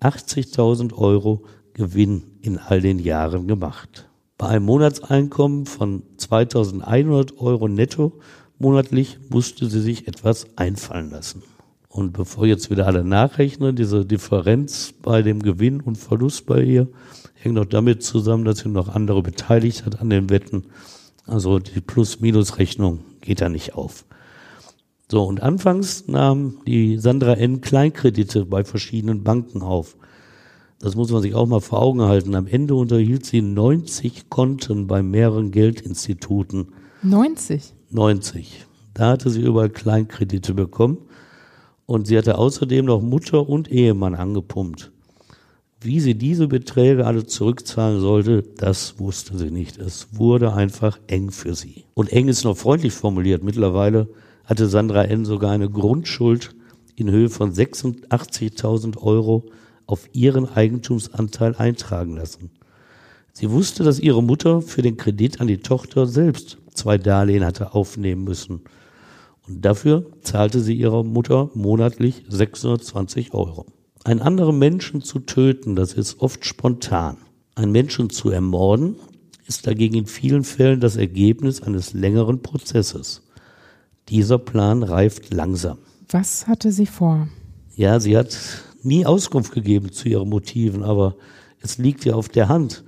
80.000 0.00 0.92
Euro 0.94 1.44
Gewinn 1.72 2.24
in 2.40 2.58
all 2.58 2.80
den 2.80 2.98
Jahren 2.98 3.46
gemacht. 3.46 4.08
Bei 4.38 4.48
einem 4.48 4.64
Monatseinkommen 4.64 5.66
von 5.66 6.02
2100 6.16 7.38
Euro 7.38 7.68
netto 7.68 8.18
monatlich 8.60 9.18
musste 9.28 9.66
sie 9.68 9.80
sich 9.80 10.06
etwas 10.06 10.46
einfallen 10.56 11.10
lassen. 11.10 11.42
Und 11.88 12.12
bevor 12.12 12.46
jetzt 12.46 12.70
wieder 12.70 12.86
alle 12.86 13.02
nachrechnen, 13.02 13.74
diese 13.74 14.06
Differenz 14.06 14.94
bei 15.02 15.22
dem 15.22 15.42
Gewinn 15.42 15.80
und 15.80 15.98
Verlust 15.98 16.46
bei 16.46 16.62
ihr 16.62 16.86
hängt 17.34 17.56
noch 17.56 17.64
damit 17.64 18.04
zusammen, 18.04 18.44
dass 18.44 18.58
sie 18.58 18.68
noch 18.68 18.88
andere 18.88 19.22
beteiligt 19.22 19.84
hat 19.84 20.00
an 20.00 20.10
den 20.10 20.30
Wetten. 20.30 20.66
Also 21.26 21.58
die 21.58 21.80
Plus-Minus-Rechnung 21.80 23.00
geht 23.20 23.40
da 23.40 23.48
nicht 23.48 23.74
auf. 23.74 24.04
So, 25.10 25.24
und 25.24 25.42
anfangs 25.42 26.06
nahm 26.06 26.58
die 26.66 26.98
Sandra 26.98 27.34
N. 27.34 27.60
Kleinkredite 27.60 28.44
bei 28.44 28.62
verschiedenen 28.62 29.24
Banken 29.24 29.62
auf. 29.62 29.96
Das 30.78 30.94
muss 30.94 31.10
man 31.10 31.22
sich 31.22 31.34
auch 31.34 31.46
mal 31.46 31.60
vor 31.60 31.82
Augen 31.82 32.02
halten. 32.02 32.36
Am 32.36 32.46
Ende 32.46 32.74
unterhielt 32.76 33.26
sie 33.26 33.42
90 33.42 34.30
Konten 34.30 34.86
bei 34.86 35.02
mehreren 35.02 35.50
Geldinstituten. 35.50 36.68
90? 37.02 37.74
90. 37.90 38.66
Da 38.94 39.10
hatte 39.10 39.30
sie 39.30 39.40
überall 39.40 39.70
Kleinkredite 39.70 40.54
bekommen. 40.54 40.98
Und 41.86 42.06
sie 42.06 42.16
hatte 42.16 42.38
außerdem 42.38 42.84
noch 42.84 43.02
Mutter 43.02 43.48
und 43.48 43.70
Ehemann 43.70 44.14
angepumpt. 44.14 44.92
Wie 45.80 45.98
sie 45.98 46.14
diese 46.14 46.46
Beträge 46.46 47.06
alle 47.06 47.26
zurückzahlen 47.26 48.00
sollte, 48.00 48.42
das 48.42 49.00
wusste 49.00 49.38
sie 49.38 49.50
nicht. 49.50 49.78
Es 49.78 50.08
wurde 50.12 50.52
einfach 50.52 51.00
eng 51.06 51.30
für 51.30 51.54
sie. 51.54 51.84
Und 51.94 52.12
eng 52.12 52.28
ist 52.28 52.44
noch 52.44 52.56
freundlich 52.56 52.92
formuliert. 52.92 53.42
Mittlerweile 53.42 54.08
hatte 54.44 54.68
Sandra 54.68 55.04
N. 55.04 55.24
sogar 55.24 55.52
eine 55.52 55.70
Grundschuld 55.70 56.54
in 56.96 57.10
Höhe 57.10 57.30
von 57.30 57.52
86.000 57.52 58.98
Euro 58.98 59.46
auf 59.86 60.08
ihren 60.12 60.48
Eigentumsanteil 60.48 61.56
eintragen 61.56 62.14
lassen. 62.14 62.50
Sie 63.32 63.50
wusste, 63.50 63.82
dass 63.82 63.98
ihre 63.98 64.22
Mutter 64.22 64.60
für 64.60 64.82
den 64.82 64.96
Kredit 64.96 65.40
an 65.40 65.46
die 65.46 65.58
Tochter 65.58 66.06
selbst 66.06 66.58
zwei 66.74 66.98
Darlehen 66.98 67.44
hatte 67.44 67.74
aufnehmen 67.74 68.24
müssen. 68.24 68.62
Und 69.46 69.64
dafür 69.64 70.06
zahlte 70.22 70.60
sie 70.60 70.74
ihrer 70.74 71.02
Mutter 71.02 71.50
monatlich 71.54 72.24
620 72.28 73.34
Euro. 73.34 73.66
Einen 74.04 74.20
anderen 74.20 74.58
Menschen 74.58 75.02
zu 75.02 75.18
töten, 75.18 75.76
das 75.76 75.92
ist 75.92 76.20
oft 76.20 76.44
spontan. 76.44 77.18
Einen 77.54 77.72
Menschen 77.72 78.10
zu 78.10 78.30
ermorden, 78.30 78.96
ist 79.46 79.66
dagegen 79.66 79.96
in 79.96 80.06
vielen 80.06 80.44
Fällen 80.44 80.80
das 80.80 80.96
Ergebnis 80.96 81.62
eines 81.62 81.92
längeren 81.92 82.40
Prozesses. 82.40 83.22
Dieser 84.08 84.38
Plan 84.38 84.82
reift 84.82 85.32
langsam. 85.32 85.78
Was 86.08 86.46
hatte 86.46 86.72
sie 86.72 86.86
vor? 86.86 87.28
Ja, 87.76 88.00
sie 88.00 88.16
hat 88.16 88.36
nie 88.82 89.06
Auskunft 89.06 89.52
gegeben 89.52 89.92
zu 89.92 90.08
ihren 90.08 90.28
Motiven, 90.28 90.82
aber 90.82 91.16
es 91.60 91.78
liegt 91.78 92.04
ja 92.04 92.14
auf 92.14 92.28
der 92.28 92.48
Hand, 92.48 92.84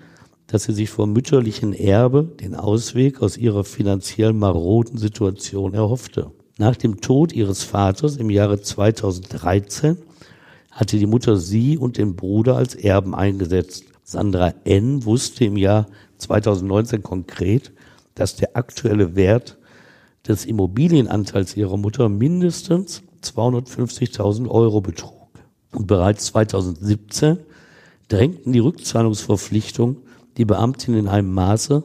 dass 0.52 0.64
sie 0.64 0.74
sich 0.74 0.90
vom 0.90 1.14
mütterlichen 1.14 1.72
Erbe 1.72 2.24
den 2.24 2.54
Ausweg 2.54 3.22
aus 3.22 3.38
ihrer 3.38 3.64
finanziell 3.64 4.34
maroden 4.34 4.98
Situation 4.98 5.72
erhoffte. 5.72 6.30
Nach 6.58 6.76
dem 6.76 7.00
Tod 7.00 7.32
ihres 7.32 7.62
Vaters 7.62 8.18
im 8.18 8.28
Jahre 8.28 8.60
2013 8.60 9.96
hatte 10.70 10.98
die 10.98 11.06
Mutter 11.06 11.38
sie 11.38 11.78
und 11.78 11.96
den 11.96 12.16
Bruder 12.16 12.56
als 12.56 12.74
Erben 12.74 13.14
eingesetzt. 13.14 13.86
Sandra 14.04 14.52
N. 14.64 15.06
wusste 15.06 15.46
im 15.46 15.56
Jahr 15.56 15.86
2019 16.18 17.02
konkret, 17.02 17.72
dass 18.14 18.36
der 18.36 18.54
aktuelle 18.54 19.16
Wert 19.16 19.56
des 20.28 20.44
Immobilienanteils 20.44 21.56
ihrer 21.56 21.78
Mutter 21.78 22.10
mindestens 22.10 23.02
250.000 23.24 24.50
Euro 24.50 24.82
betrug. 24.82 25.30
Und 25.72 25.86
bereits 25.86 26.26
2017 26.26 27.38
drängten 28.08 28.52
die 28.52 28.58
Rückzahlungsverpflichtung 28.58 29.96
die 30.36 30.44
Beamtin 30.44 30.94
in 30.94 31.08
einem 31.08 31.32
Maße, 31.32 31.84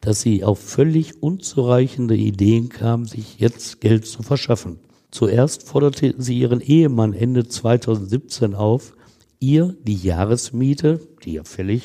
dass 0.00 0.20
sie 0.20 0.44
auf 0.44 0.58
völlig 0.58 1.22
unzureichende 1.22 2.16
Ideen 2.16 2.68
kam, 2.68 3.04
sich 3.04 3.38
jetzt 3.40 3.80
Geld 3.80 4.06
zu 4.06 4.22
verschaffen. 4.22 4.78
Zuerst 5.10 5.62
forderte 5.62 6.14
sie 6.18 6.38
ihren 6.38 6.60
Ehemann 6.60 7.14
Ende 7.14 7.48
2017 7.48 8.54
auf, 8.54 8.94
ihr 9.40 9.74
die 9.82 9.96
Jahresmiete, 9.96 11.00
die 11.24 11.34
ja 11.34 11.44
fällig 11.44 11.84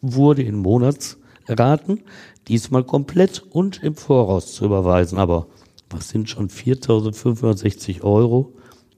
wurde 0.00 0.42
in 0.42 0.56
Monatsraten, 0.56 2.00
diesmal 2.48 2.84
komplett 2.84 3.42
und 3.50 3.82
im 3.82 3.94
Voraus 3.94 4.54
zu 4.54 4.64
überweisen. 4.64 5.18
Aber 5.18 5.48
was 5.90 6.08
sind 6.08 6.28
schon 6.28 6.48
4.560 6.48 8.02
Euro 8.02 8.54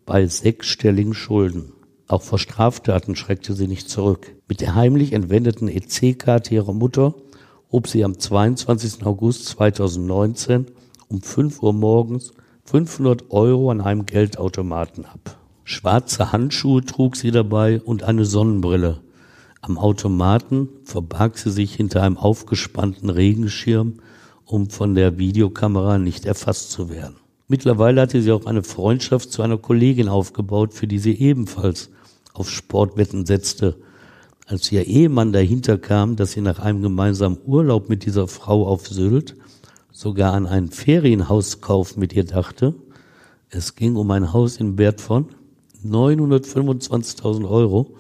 bei 0.07 0.26
sechsstelligen 0.26 1.14
Schulden? 1.14 1.73
Auch 2.07 2.23
vor 2.23 2.39
Straftaten 2.39 3.17
schreckte 3.17 3.55
sie 3.55 3.67
nicht 3.67 3.89
zurück. 3.89 4.35
Mit 4.47 4.61
der 4.61 4.75
heimlich 4.75 5.13
entwendeten 5.13 5.69
EC-Karte 5.69 6.55
ihrer 6.55 6.75
Mutter 6.75 7.15
hob 7.73 7.89
sie 7.89 8.05
am 8.05 8.19
22. 8.19 9.07
August 9.07 9.47
2019 9.47 10.67
um 11.09 11.23
5 11.23 11.63
Uhr 11.63 11.73
morgens 11.73 12.33
500 12.67 13.31
Euro 13.31 13.71
an 13.71 13.81
einem 13.81 14.07
Geldautomaten 14.07 15.07
ab. 15.07 15.39
Schwarze 15.65 16.31
Handschuhe 16.31 16.85
trug 16.85 17.17
sie 17.17 17.31
dabei 17.31 17.81
und 17.81 18.03
eine 18.03 18.27
Sonnenbrille. 18.27 19.01
Am 19.63 19.79
Automaten 19.79 20.69
verbarg 20.85 21.39
sie 21.39 21.51
sich 21.51 21.75
hinter 21.75 22.03
einem 22.03 22.19
aufgespannten 22.19 23.09
Regenschirm, 23.09 23.95
um 24.45 24.69
von 24.69 24.95
der 24.95 25.17
Videokamera 25.17 25.97
nicht 25.97 26.27
erfasst 26.27 26.71
zu 26.71 26.91
werden. 26.91 27.17
Mittlerweile 27.49 28.03
hatte 28.03 28.21
sie 28.21 28.33
auch 28.33 28.45
eine 28.45 28.63
Freundschaft 28.63 29.33
zu 29.33 29.41
einer 29.41 29.57
Kollegin 29.57 30.09
aufgebaut, 30.09 30.75
für 30.75 30.87
die 30.87 30.99
sie 30.99 31.19
ebenfalls 31.19 31.91
auf 32.35 32.50
Sportwetten 32.50 33.25
setzte. 33.25 33.76
Als 34.47 34.71
ihr 34.71 34.87
Ehemann 34.87 35.33
dahinter 35.33 35.79
kam, 35.79 36.17
dass 36.17 36.33
sie 36.33 36.43
nach 36.43 36.59
einem 36.59 36.83
gemeinsamen 36.83 37.38
Urlaub 37.47 37.88
mit 37.88 38.05
dieser 38.05 38.29
Frau 38.29 38.67
auf 38.67 38.87
Sylt 38.87 39.37
sogar 39.91 40.35
an 40.35 40.47
einen 40.47 40.71
Ferienhauskauf 40.71 41.97
mit 41.97 42.12
ihr 42.12 42.25
dachte, 42.25 42.75
es 43.49 43.76
ging 43.76 43.97
um 43.97 44.11
ein 44.11 44.33
Haus 44.33 44.59
in 44.59 44.76
Wert 44.76 45.00
von 45.00 45.29
925.000 45.87 47.49
Euro, 47.49 47.95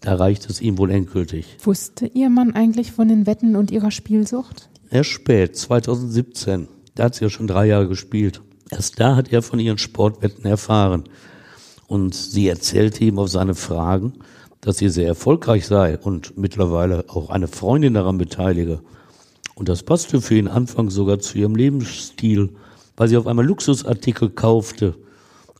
da 0.00 0.14
reicht 0.14 0.48
es 0.48 0.60
ihm 0.60 0.78
wohl 0.78 0.90
endgültig. 0.90 1.56
Wusste 1.62 2.06
Ihr 2.06 2.30
Mann 2.30 2.54
eigentlich 2.54 2.92
von 2.92 3.08
den 3.08 3.26
Wetten 3.26 3.56
und 3.56 3.70
Ihrer 3.70 3.90
Spielsucht? 3.90 4.68
Erst 4.90 5.10
spät, 5.10 5.56
2017. 5.56 6.68
Da 6.94 7.04
hat 7.04 7.14
sie 7.14 7.24
ja 7.24 7.30
schon 7.30 7.46
drei 7.46 7.66
Jahre 7.66 7.88
gespielt. 7.88 8.40
Erst 8.70 8.98
da 9.00 9.16
hat 9.16 9.32
er 9.32 9.42
von 9.42 9.58
ihren 9.58 9.78
Sportwetten 9.78 10.44
erfahren. 10.44 11.04
Und 11.88 12.14
sie 12.14 12.48
erzählte 12.48 13.04
ihm 13.04 13.18
auf 13.18 13.28
seine 13.28 13.54
Fragen, 13.54 14.14
dass 14.60 14.78
sie 14.78 14.88
sehr 14.88 15.06
erfolgreich 15.06 15.66
sei 15.66 15.98
und 15.98 16.36
mittlerweile 16.36 17.04
auch 17.08 17.30
eine 17.30 17.48
Freundin 17.48 17.94
daran 17.94 18.18
beteilige. 18.18 18.80
Und 19.54 19.68
das 19.68 19.82
passte 19.82 20.20
für 20.20 20.36
ihn 20.36 20.48
anfangs 20.48 20.94
sogar 20.94 21.18
zu 21.18 21.38
ihrem 21.38 21.54
Lebensstil, 21.54 22.50
weil 22.96 23.08
sie 23.08 23.16
auf 23.16 23.26
einmal 23.26 23.46
Luxusartikel 23.46 24.30
kaufte, 24.30 24.96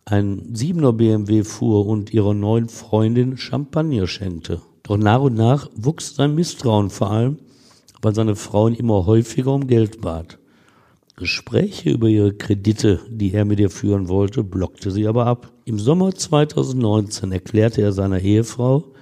ein 0.05 0.55
Siebener 0.55 0.93
BMW 0.93 1.43
fuhr 1.43 1.87
und 1.87 2.13
ihrer 2.13 2.35
neuen 2.35 2.69
Freundin 2.69 3.37
Champagner 3.37 4.07
schenkte. 4.07 4.61
Doch 4.85 4.97
nach 4.97 5.21
und 5.21 5.35
nach 5.35 5.69
wuchs 5.75 6.15
sein 6.15 6.35
Misstrauen 6.35 6.91
vor 6.91 7.11
allem, 7.11 7.39
weil 8.03 8.15
seine 8.15 8.37
Frau 8.37 8.69
ihn 8.69 8.75
immer 8.75 9.07
häufiger 9.07 9.53
um 9.53 9.67
Geld 9.67 10.01
bat. 10.01 10.39
Gespräche 11.19 11.89
über 11.89 12.09
ihre 12.09 12.35
Kredite, 12.35 13.01
die 13.09 13.33
er 13.33 13.47
mit 13.47 13.59
ihr 13.59 13.71
führen 13.71 14.09
wollte, 14.09 14.45
blockte 14.45 14.91
sie 14.91 15.09
aber 15.09 15.25
ab. 15.25 15.51
Im 15.65 15.79
Sommer 15.79 16.15
2019 16.15 17.33
erklärte 17.33 17.81
er 17.81 17.93
seiner 17.93 18.21
Ehefrau, 18.21 18.93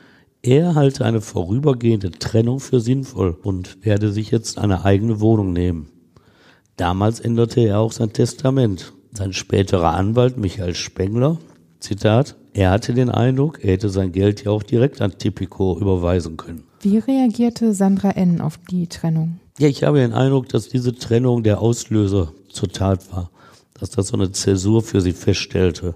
er 0.40 0.76
halte 0.76 1.04
eine 1.04 1.21
vorübergehende 1.21 2.12
Trennung 2.12 2.61
für 2.61 2.78
sinnvoll 2.78 3.37
und 3.42 3.85
werde 3.85 4.12
sich 4.12 4.30
jetzt 4.30 4.59
eine 4.59 4.85
eigene 4.85 5.18
Wohnung 5.18 5.52
nehmen. 5.52 5.88
Damals 6.76 7.18
änderte 7.18 7.62
er 7.62 7.80
auch 7.80 7.90
sein 7.90 8.12
Testament. 8.12 8.92
Sein 9.11 9.33
späterer 9.33 9.94
Anwalt 9.94 10.37
Michael 10.37 10.76
Spengler, 10.76 11.38
Zitat, 11.81 12.37
er 12.53 12.70
hatte 12.70 12.94
den 12.94 13.11
Eindruck, 13.11 13.64
er 13.64 13.72
hätte 13.72 13.88
sein 13.88 14.12
Geld 14.12 14.44
ja 14.44 14.53
auch 14.53 14.62
direkt 14.62 15.00
an 15.00 15.18
Tipico 15.18 15.79
überweisen 15.81 16.37
können. 16.37 16.62
Wie 16.81 16.98
reagierte 16.98 17.74
Sandra 17.74 18.11
N. 18.12 18.40
auf 18.40 18.59
die 18.70 18.87
Trennung? 18.87 19.40
Ja, 19.57 19.69
ich 19.69 19.85
habe 19.85 19.99
den 19.99 20.12
Eindruck, 20.12 20.49
dass 20.49 20.69
diese 20.69 20.97
Trennung 20.97 21.45
der 21.45 21.61
Auslöser 21.61 22.33
zur 22.49 22.71
Tat 22.71 23.12
war, 23.12 23.31
dass 23.79 23.90
das 23.90 24.09
so 24.09 24.17
eine 24.17 24.33
Zäsur 24.33 24.83
für 24.83 25.01
sie 25.01 25.12
feststellte. 25.12 25.95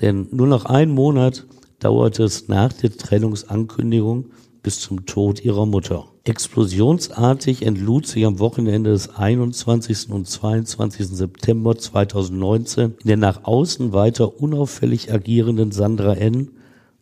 Denn 0.00 0.28
nur 0.30 0.46
noch 0.46 0.64
einen 0.64 0.92
Monat 0.92 1.44
dauerte 1.78 2.24
es 2.24 2.48
nach 2.48 2.72
der 2.72 2.96
Trennungsankündigung 2.96 4.30
bis 4.62 4.80
zum 4.80 5.04
Tod 5.04 5.44
ihrer 5.44 5.66
Mutter. 5.66 6.06
Explosionsartig 6.24 7.66
entlud 7.66 8.06
sich 8.06 8.24
am 8.24 8.38
Wochenende 8.38 8.92
des 8.92 9.14
21. 9.14 10.08
und 10.08 10.26
22. 10.26 11.06
September 11.06 11.76
2019 11.76 12.94
in 13.02 13.08
der 13.08 13.18
nach 13.18 13.44
außen 13.44 13.92
weiter 13.92 14.40
unauffällig 14.40 15.12
agierenden 15.12 15.70
Sandra 15.70 16.14
N., 16.14 16.52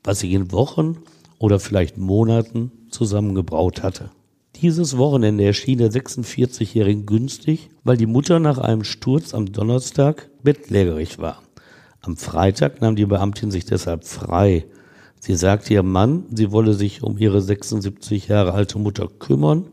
was 0.02 0.20
sich 0.20 0.32
in 0.32 0.50
Wochen 0.50 0.96
oder 1.38 1.60
vielleicht 1.60 1.98
Monaten 1.98 2.72
zusammengebraut 2.90 3.84
hatte. 3.84 4.10
Dieses 4.60 4.98
Wochenende 4.98 5.44
erschien 5.44 5.78
der 5.78 5.92
46-Jährigen 5.92 7.06
günstig, 7.06 7.70
weil 7.84 7.96
die 7.96 8.06
Mutter 8.06 8.40
nach 8.40 8.58
einem 8.58 8.82
Sturz 8.82 9.32
am 9.32 9.52
Donnerstag 9.52 10.30
bettlägerig 10.42 11.20
war. 11.20 11.42
Am 12.00 12.16
Freitag 12.16 12.80
nahm 12.80 12.96
die 12.96 13.06
Beamtin 13.06 13.52
sich 13.52 13.66
deshalb 13.66 14.04
frei. 14.04 14.66
Sie 15.20 15.36
sagte 15.36 15.74
ihrem 15.74 15.92
Mann, 15.92 16.24
sie 16.32 16.50
wolle 16.50 16.74
sich 16.74 17.04
um 17.04 17.18
ihre 17.18 17.40
76 17.40 18.26
Jahre 18.26 18.52
alte 18.52 18.80
Mutter 18.80 19.06
kümmern 19.06 19.66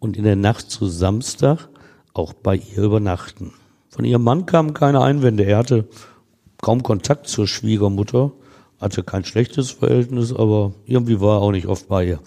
und 0.00 0.18
in 0.18 0.24
der 0.24 0.36
Nacht 0.36 0.70
zu 0.70 0.86
Samstag 0.86 1.70
auch 2.12 2.34
bei 2.34 2.56
ihr 2.56 2.82
übernachten. 2.82 3.54
Von 3.88 4.04
ihrem 4.04 4.22
Mann 4.22 4.44
kamen 4.44 4.74
keine 4.74 5.00
Einwände. 5.00 5.44
Er 5.44 5.56
hatte 5.56 5.88
kaum 6.60 6.82
Kontakt 6.82 7.26
zur 7.26 7.46
Schwiegermutter, 7.46 8.32
hatte 8.78 9.02
kein 9.02 9.24
schlechtes 9.24 9.70
Verhältnis, 9.70 10.30
aber 10.34 10.74
irgendwie 10.84 11.22
war 11.22 11.38
er 11.38 11.40
auch 11.40 11.52
nicht 11.52 11.68
oft 11.68 11.88
bei 11.88 12.04
ihr. 12.04 12.20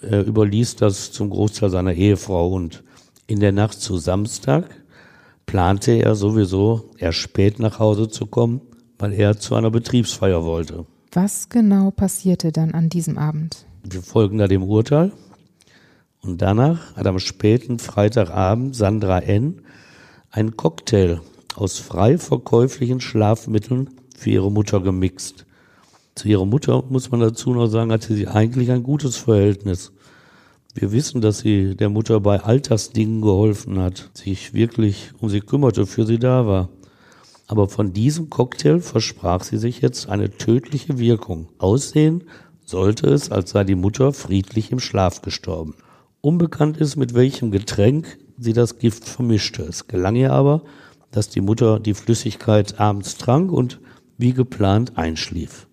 Er 0.00 0.26
überließ 0.26 0.76
das 0.76 1.12
zum 1.12 1.30
Großteil 1.30 1.70
seiner 1.70 1.94
Ehefrau 1.94 2.50
und 2.50 2.84
in 3.26 3.40
der 3.40 3.52
Nacht 3.52 3.80
zu 3.80 3.96
Samstag 3.96 4.68
plante 5.46 5.92
er 5.92 6.14
sowieso 6.14 6.90
erst 6.98 7.18
spät 7.18 7.58
nach 7.58 7.78
Hause 7.78 8.08
zu 8.08 8.26
kommen, 8.26 8.60
weil 8.98 9.12
er 9.12 9.38
zu 9.38 9.54
einer 9.54 9.70
Betriebsfeier 9.70 10.44
wollte. 10.44 10.86
Was 11.12 11.48
genau 11.48 11.90
passierte 11.90 12.52
dann 12.52 12.72
an 12.72 12.88
diesem 12.88 13.16
Abend? 13.16 13.64
Wir 13.84 14.02
folgen 14.02 14.38
da 14.38 14.48
dem 14.48 14.64
Urteil. 14.64 15.12
Und 16.20 16.42
danach 16.42 16.96
hat 16.96 17.06
am 17.06 17.18
späten 17.18 17.78
Freitagabend 17.78 18.74
Sandra 18.74 19.20
N. 19.20 19.62
einen 20.30 20.56
Cocktail 20.56 21.20
aus 21.54 21.78
frei 21.78 22.18
verkäuflichen 22.18 23.00
Schlafmitteln 23.00 23.90
für 24.16 24.30
ihre 24.30 24.50
Mutter 24.50 24.80
gemixt. 24.80 25.46
Zu 26.16 26.28
ihrer 26.28 26.46
Mutter, 26.46 26.82
muss 26.88 27.10
man 27.10 27.20
dazu 27.20 27.52
noch 27.52 27.66
sagen, 27.66 27.92
hatte 27.92 28.14
sie 28.14 28.26
eigentlich 28.26 28.70
ein 28.70 28.82
gutes 28.82 29.16
Verhältnis. 29.16 29.92
Wir 30.74 30.90
wissen, 30.90 31.20
dass 31.20 31.40
sie 31.40 31.76
der 31.76 31.90
Mutter 31.90 32.20
bei 32.20 32.40
Alltagsdingen 32.40 33.20
geholfen 33.20 33.78
hat, 33.78 34.10
sich 34.14 34.54
wirklich 34.54 35.10
um 35.20 35.28
sie 35.28 35.40
kümmerte, 35.40 35.84
für 35.84 36.06
sie 36.06 36.18
da 36.18 36.46
war. 36.46 36.70
Aber 37.48 37.68
von 37.68 37.92
diesem 37.92 38.30
Cocktail 38.30 38.80
versprach 38.80 39.44
sie 39.44 39.58
sich 39.58 39.82
jetzt 39.82 40.08
eine 40.08 40.30
tödliche 40.30 40.98
Wirkung. 40.98 41.50
Aussehen 41.58 42.24
sollte 42.64 43.10
es, 43.10 43.30
als 43.30 43.50
sei 43.50 43.64
die 43.64 43.74
Mutter 43.74 44.14
friedlich 44.14 44.72
im 44.72 44.80
Schlaf 44.80 45.20
gestorben. 45.20 45.74
Unbekannt 46.22 46.78
ist, 46.78 46.96
mit 46.96 47.12
welchem 47.12 47.50
Getränk 47.50 48.18
sie 48.38 48.54
das 48.54 48.78
Gift 48.78 49.04
vermischte. 49.04 49.64
Es 49.64 49.86
gelang 49.86 50.16
ihr 50.16 50.32
aber, 50.32 50.62
dass 51.10 51.28
die 51.28 51.42
Mutter 51.42 51.78
die 51.78 51.94
Flüssigkeit 51.94 52.80
abends 52.80 53.18
trank 53.18 53.52
und 53.52 53.80
wie 54.16 54.32
geplant 54.32 54.96
einschlief. 54.96 55.66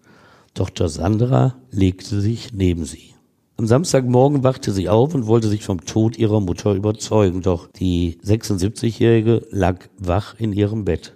Tochter 0.54 0.88
Sandra 0.88 1.56
legte 1.72 2.22
sich 2.22 2.54
neben 2.54 2.86
sie. 2.86 3.16
Am 3.58 3.66
Samstagmorgen 3.66 4.44
wachte 4.44 4.72
sie 4.72 4.88
auf 4.88 5.16
und 5.16 5.26
wollte 5.26 5.48
sich 5.48 5.64
vom 5.64 5.84
Tod 5.84 6.16
ihrer 6.18 6.42
Mutter 6.42 6.76
überzeugen, 6.76 7.42
doch 7.42 7.68
die 7.68 8.20
76-Jährige 8.24 9.48
lag 9.50 9.88
wach 9.98 10.36
in 10.40 10.54
ihrem 10.54 10.86
Bett. 10.86 11.16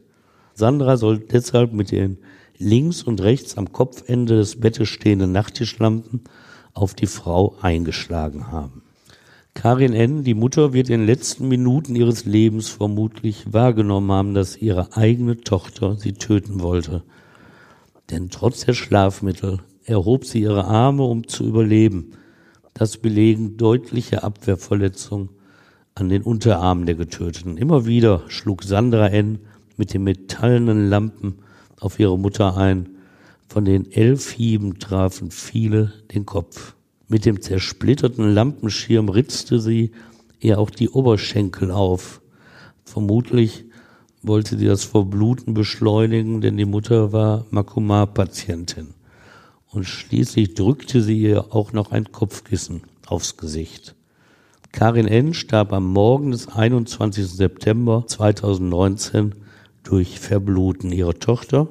Sandra 0.56 0.97
soll 0.97 1.19
deshalb 1.19 1.71
mit 1.71 1.91
den 1.91 2.17
links 2.58 3.04
und 3.04 3.21
rechts 3.21 3.58
am 3.58 3.71
Kopfende 3.71 4.38
des 4.38 4.60
Bettes 4.60 4.89
stehenden 4.89 5.34
Nachttischlampen 5.34 6.21
auf 6.73 6.95
die 6.95 7.06
Frau 7.06 7.56
eingeschlagen 7.62 8.52
haben. 8.52 8.82
Karin 9.54 9.93
N., 9.93 10.23
die 10.23 10.34
Mutter, 10.34 10.73
wird 10.73 10.89
in 10.89 11.02
den 11.02 11.08
letzten 11.08 11.47
Minuten 11.47 11.95
ihres 11.95 12.26
Lebens 12.26 12.69
vermutlich 12.69 13.54
wahrgenommen 13.54 14.12
haben, 14.12 14.34
dass 14.34 14.58
ihre 14.58 14.95
eigene 14.95 15.41
Tochter 15.41 15.95
sie 15.95 16.13
töten 16.13 16.62
wollte. 16.62 17.04
Denn 18.10 18.30
trotz 18.30 18.65
der 18.65 18.74
Schlafmittel 18.74 19.60
erhob 19.84 20.26
sie 20.26 20.41
ihre 20.41 20.65
Arme, 20.65 21.04
um 21.04 21.28
zu 21.28 21.46
überleben. 21.46 22.12
Das 22.74 22.98
belegen 22.98 23.58
deutliche 23.58 24.24
Abwehrverletzungen 24.24 25.30
an 25.96 26.10
den 26.10 26.22
Unterarmen 26.22 26.86
der 26.86 26.96
Getöteten. 26.96 27.58
Immer 27.58 27.86
wieder 27.86 28.24
schlug 28.28 28.63
Sandra 28.63 29.08
N. 29.08 29.39
mit 29.78 29.93
den 29.93 30.04
metallenen 30.04 30.89
Lampen 30.89 31.39
auf 31.80 32.00
ihre 32.00 32.17
Mutter 32.17 32.56
ein. 32.56 32.89
Von 33.48 33.65
den 33.65 33.91
elf 33.91 34.32
Hieben 34.32 34.80
trafen 34.80 35.32
viele 35.32 35.93
den 36.13 36.26
Kopf. 36.26 36.76
Mit 37.08 37.26
dem 37.26 37.41
zersplitterten 37.41 38.34
Lampenschirm 38.34 39.10
ritzte 39.10 39.60
sie 39.60 39.91
ihr 40.39 40.60
auch 40.60 40.70
die 40.70 40.89
Oberschenkel 40.89 41.72
auf. 41.72 42.22
Vermutlich 42.84 43.65
wollte 44.28 44.58
sie 44.58 44.66
das 44.66 44.84
Verbluten 44.84 45.54
beschleunigen, 45.54 46.42
denn 46.42 46.58
die 46.58 46.66
Mutter 46.66 47.12
war 47.12 47.46
Makumar-Patientin. 47.50 48.94
Und 49.70 49.86
schließlich 49.86 50.54
drückte 50.54 51.02
sie 51.02 51.22
ihr 51.22 51.54
auch 51.54 51.74
noch 51.74 51.92
ein 51.92 52.12
Kopfkissen 52.12 52.84
aufs 53.06 53.38
Gesicht. 53.38 53.96
Karin 54.72 55.08
N. 55.08 55.34
starb 55.34 55.74
am 55.74 55.92
Morgen 55.92 56.32
des 56.32 56.48
21. 56.48 57.28
September 57.28 58.04
2019 58.06 59.34
durch 59.84 60.20
Verbluten. 60.20 60.92
Ihre 60.92 61.18
Tochter 61.18 61.68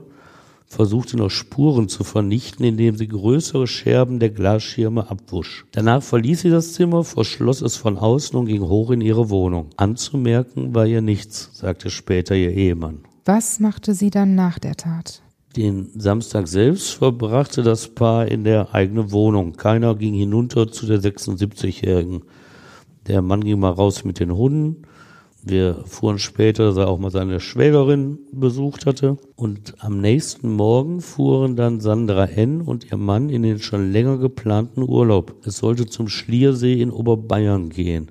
versuchte 0.67 1.17
noch 1.17 1.31
Spuren 1.31 1.89
zu 1.89 2.05
vernichten, 2.05 2.65
indem 2.65 2.97
sie 2.97 3.09
größere 3.09 3.67
Scherben 3.67 4.19
der 4.19 4.31
Glasschirme 4.31 5.11
abwusch. 5.11 5.65
Danach 5.73 6.03
verließ 6.03 6.43
sie 6.43 6.51
das 6.51 6.75
Zimmer, 6.75 7.05
verschloss 7.05 7.63
es 7.63 7.77
von 7.77 7.97
außen 7.97 8.39
und 8.39 8.47
ging 8.47 8.63
hoch 8.63 8.91
in 8.91 9.01
ihre 9.01 9.31
Wohnung. 9.31 9.71
Anzumerken 9.77 10.75
war 10.75 10.87
ihr 10.87 11.01
nichts, 11.01 11.51
sagte 11.55 11.91
später 11.91 12.35
ihr 12.35 12.53
Ehemann. 12.53 13.01
Was 13.25 13.61
machte 13.61 13.95
sie 13.95 14.11
dann 14.11 14.35
nach 14.35 14.59
der 14.59 14.77
Tat? 14.77 15.23
Den 15.57 15.89
Samstag 15.99 16.49
selbst 16.49 16.91
verbrachte 16.91 17.63
das 17.63 17.89
Paar 17.89 18.27
in 18.27 18.45
der 18.45 18.75
eigenen 18.75 19.11
Wohnung. 19.11 19.55
Keiner 19.55 19.95
ging 19.95 20.15
hinunter 20.15 20.71
zu 20.71 20.87
der 20.87 21.01
76-Jährigen. 21.01 22.23
Der 23.07 23.23
Mann 23.23 23.43
ging 23.43 23.59
mal 23.59 23.71
raus 23.71 24.05
mit 24.05 24.21
den 24.21 24.37
Hunden 24.37 24.83
wir 25.49 25.85
fuhren 25.87 26.19
später, 26.19 26.65
dass 26.65 26.77
er 26.77 26.89
auch 26.89 26.99
mal 26.99 27.13
seine 27.13 27.39
Schwägerin 27.39 28.19
besucht 28.33 28.85
hatte. 28.85 29.17
Und 29.37 29.75
am 29.79 30.01
nächsten 30.01 30.51
Morgen 30.53 31.01
fuhren 31.01 31.55
dann 31.55 31.81
Sandra 31.81 32.25
N. 32.25 32.61
und 32.61 32.91
ihr 32.91 32.97
Mann 32.97 33.31
in 33.31 33.43
den 33.43 33.61
schon 33.61 33.93
länger 33.93 34.19
geplanten 34.19 34.83
Urlaub. 34.83 35.37
Es 35.45 35.59
sollte 35.59 35.87
zum 35.87 36.09
Schliersee 36.09 36.83
in 36.83 36.91
Oberbayern 36.91 37.71
gehen. 37.71 38.11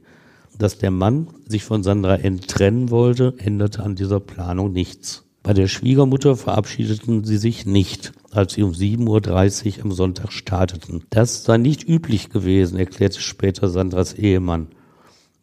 Dass 0.58 0.78
der 0.78 0.92
Mann 0.92 1.28
sich 1.46 1.66
von 1.66 1.84
Sandra 1.84 2.16
N. 2.16 2.40
trennen 2.40 2.90
wollte, 2.90 3.34
änderte 3.38 3.84
an 3.84 3.96
dieser 3.96 4.22
Planung 4.22 4.72
nichts. 4.72 5.26
Bei 5.44 5.54
der 5.54 5.68
Schwiegermutter 5.68 6.38
verabschiedeten 6.38 7.26
sie 7.26 7.38
sich 7.38 7.66
nicht, 7.66 8.14
als 8.32 8.54
sie 8.54 8.64
um 8.64 8.72
7.30 8.72 9.78
Uhr 9.80 9.84
am 9.84 9.92
Sonntag 9.92 10.32
starteten. 10.32 11.04
Das 11.10 11.44
sei 11.44 11.58
nicht 11.58 11.88
üblich 11.88 12.30
gewesen, 12.30 12.80
erklärte 12.80 13.20
später 13.20 13.68
Sandras 13.68 14.14
Ehemann. 14.14 14.70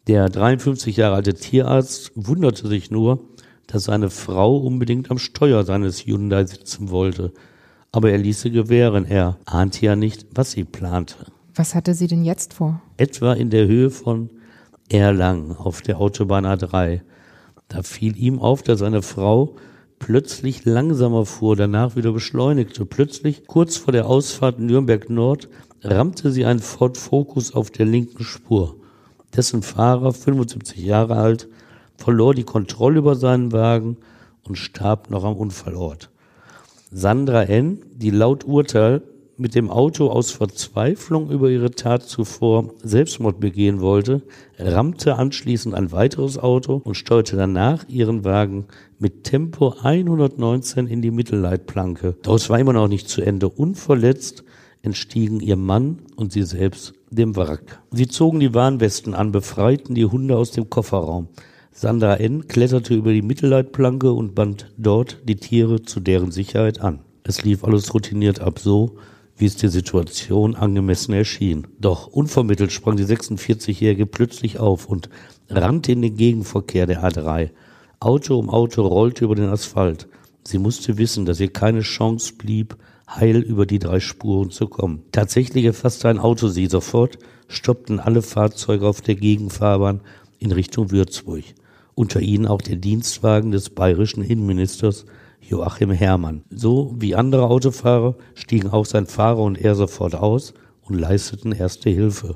Der 0.07 0.27
53 0.27 0.97
Jahre 0.97 1.15
alte 1.15 1.33
Tierarzt 1.33 2.11
wunderte 2.15 2.67
sich 2.67 2.91
nur, 2.91 3.23
dass 3.67 3.85
seine 3.85 4.09
Frau 4.09 4.57
unbedingt 4.57 5.09
am 5.09 5.17
Steuer 5.17 5.63
seines 5.63 6.05
Hyundai 6.05 6.45
sitzen 6.45 6.89
wollte. 6.89 7.31
Aber 7.93 8.11
er 8.11 8.17
ließ 8.17 8.41
sie 8.41 8.51
gewähren. 8.51 9.05
Er 9.05 9.37
ahnte 9.45 9.85
ja 9.85 9.95
nicht, 9.95 10.25
was 10.35 10.51
sie 10.51 10.65
plante. 10.65 11.27
Was 11.55 11.73
hatte 11.73 11.93
sie 11.93 12.07
denn 12.07 12.25
jetzt 12.25 12.55
vor? 12.55 12.81
Etwa 12.97 13.31
in 13.31 13.49
der 13.49 13.65
Höhe 13.65 13.89
von 13.89 14.29
Erlangen 14.89 15.55
auf 15.55 15.81
der 15.81 16.01
Autobahn 16.01 16.45
A3. 16.45 16.99
Da 17.69 17.81
fiel 17.81 18.17
ihm 18.17 18.39
auf, 18.39 18.61
dass 18.61 18.79
seine 18.79 19.03
Frau 19.03 19.55
plötzlich 19.99 20.65
langsamer 20.65 21.25
fuhr, 21.25 21.55
danach 21.55 21.95
wieder 21.95 22.11
beschleunigte. 22.11 22.85
Plötzlich, 22.85 23.47
kurz 23.47 23.77
vor 23.77 23.93
der 23.93 24.07
Ausfahrt 24.07 24.59
Nürnberg 24.59 25.09
Nord, 25.09 25.47
rammte 25.81 26.29
sie 26.33 26.43
einen 26.43 26.59
Ford 26.59 26.97
Focus 26.97 27.53
auf 27.53 27.71
der 27.71 27.85
linken 27.85 28.25
Spur. 28.25 28.82
Dessen 29.35 29.63
Fahrer, 29.63 30.13
75 30.13 30.77
Jahre 30.77 31.15
alt, 31.15 31.47
verlor 31.97 32.33
die 32.33 32.43
Kontrolle 32.43 32.99
über 32.99 33.15
seinen 33.15 33.51
Wagen 33.51 33.97
und 34.43 34.57
starb 34.57 35.09
noch 35.09 35.23
am 35.23 35.35
Unfallort. 35.35 36.09
Sandra 36.91 37.43
N., 37.43 37.79
die 37.95 38.11
laut 38.11 38.45
Urteil 38.45 39.01
mit 39.35 39.55
dem 39.55 39.71
Auto 39.71 40.09
aus 40.09 40.31
Verzweiflung 40.31 41.31
über 41.31 41.49
ihre 41.49 41.71
Tat 41.71 42.03
zuvor 42.03 42.69
Selbstmord 42.83 43.39
begehen 43.39 43.81
wollte, 43.81 44.21
rammte 44.59 45.15
anschließend 45.15 45.73
ein 45.73 45.91
weiteres 45.91 46.37
Auto 46.37 46.81
und 46.83 46.95
steuerte 46.95 47.35
danach 47.35 47.87
ihren 47.89 48.23
Wagen 48.23 48.65
mit 48.99 49.23
Tempo 49.23 49.75
119 49.81 50.87
in 50.87 51.01
die 51.01 51.11
Mittelleitplanke. 51.11 52.15
Doch 52.21 52.49
war 52.49 52.59
immer 52.59 52.73
noch 52.73 52.87
nicht 52.87 53.09
zu 53.09 53.21
Ende. 53.21 53.49
Unverletzt 53.49 54.43
entstiegen 54.83 55.39
ihr 55.39 55.55
Mann 55.55 55.99
und 56.15 56.31
sie 56.31 56.43
selbst 56.43 56.93
dem 57.15 57.35
Wrack. 57.35 57.81
Sie 57.91 58.07
zogen 58.07 58.39
die 58.39 58.53
Warnwesten 58.53 59.13
an, 59.13 59.31
befreiten 59.31 59.95
die 59.95 60.05
Hunde 60.05 60.37
aus 60.37 60.51
dem 60.51 60.69
Kofferraum. 60.69 61.27
Sandra 61.71 62.15
N. 62.15 62.47
kletterte 62.47 62.93
über 62.93 63.13
die 63.13 63.21
Mittelleitplanke 63.21 64.11
und 64.13 64.35
band 64.35 64.71
dort 64.77 65.21
die 65.23 65.37
Tiere 65.37 65.81
zu 65.81 65.99
deren 65.99 66.31
Sicherheit 66.31 66.81
an. 66.81 66.99
Es 67.23 67.43
lief 67.43 67.63
alles 67.63 67.93
routiniert 67.93 68.41
ab, 68.41 68.59
so 68.59 68.97
wie 69.37 69.45
es 69.45 69.55
der 69.55 69.69
Situation 69.69 70.55
angemessen 70.55 71.13
erschien. 71.13 71.67
Doch 71.79 72.07
unvermittelt 72.07 72.71
sprang 72.71 72.97
die 72.97 73.05
46-Jährige 73.05 74.05
plötzlich 74.05 74.59
auf 74.59 74.85
und 74.87 75.09
rannte 75.49 75.91
in 75.91 76.01
den 76.01 76.15
Gegenverkehr 76.15 76.85
der 76.85 77.03
A3. 77.03 77.49
Auto 77.99 78.37
um 78.37 78.49
Auto 78.49 78.85
rollte 78.85 79.25
über 79.25 79.35
den 79.35 79.49
Asphalt. 79.49 80.07
Sie 80.43 80.57
musste 80.57 80.97
wissen, 80.97 81.25
dass 81.25 81.39
ihr 81.39 81.51
keine 81.51 81.81
Chance 81.81 82.33
blieb, 82.37 82.75
heil 83.09 83.37
über 83.37 83.65
die 83.65 83.79
drei 83.79 83.99
Spuren 83.99 84.51
zu 84.51 84.67
kommen. 84.67 85.03
Tatsächlich 85.11 85.65
erfasste 85.65 86.09
ein 86.09 86.19
Auto 86.19 86.47
sie 86.47 86.67
sofort, 86.67 87.17
stoppten 87.47 87.99
alle 87.99 88.21
Fahrzeuge 88.21 88.87
auf 88.87 89.01
der 89.01 89.15
Gegenfahrbahn 89.15 90.01
in 90.39 90.51
Richtung 90.51 90.91
Würzburg. 90.91 91.43
Unter 91.95 92.21
ihnen 92.21 92.47
auch 92.47 92.61
der 92.61 92.77
Dienstwagen 92.77 93.51
des 93.51 93.69
bayerischen 93.69 94.23
Innenministers 94.23 95.05
Joachim 95.39 95.91
Herrmann. 95.91 96.43
So 96.49 96.95
wie 96.97 97.15
andere 97.15 97.47
Autofahrer 97.47 98.15
stiegen 98.33 98.69
auch 98.69 98.85
sein 98.85 99.05
Fahrer 99.05 99.39
und 99.39 99.59
er 99.59 99.75
sofort 99.75 100.15
aus 100.15 100.53
und 100.81 100.99
leisteten 100.99 101.51
erste 101.51 101.89
Hilfe. 101.89 102.35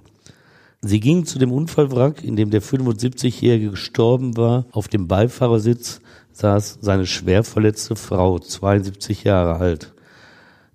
Sie 0.82 1.00
gingen 1.00 1.26
zu 1.26 1.40
dem 1.40 1.52
Unfallwrack, 1.52 2.24
in 2.24 2.36
dem 2.36 2.52
der 2.52 2.62
75-Jährige 2.62 3.72
gestorben 3.72 4.38
war. 4.38 4.66
Auf 4.72 4.88
dem 4.88 5.08
Beifahrersitz 5.08 6.02
saß 6.34 6.80
seine 6.82 7.08
schwer 7.08 7.44
verletzte 7.44 7.96
Frau, 7.96 8.38
72 8.38 9.24
Jahre 9.24 9.56
alt. 9.56 9.94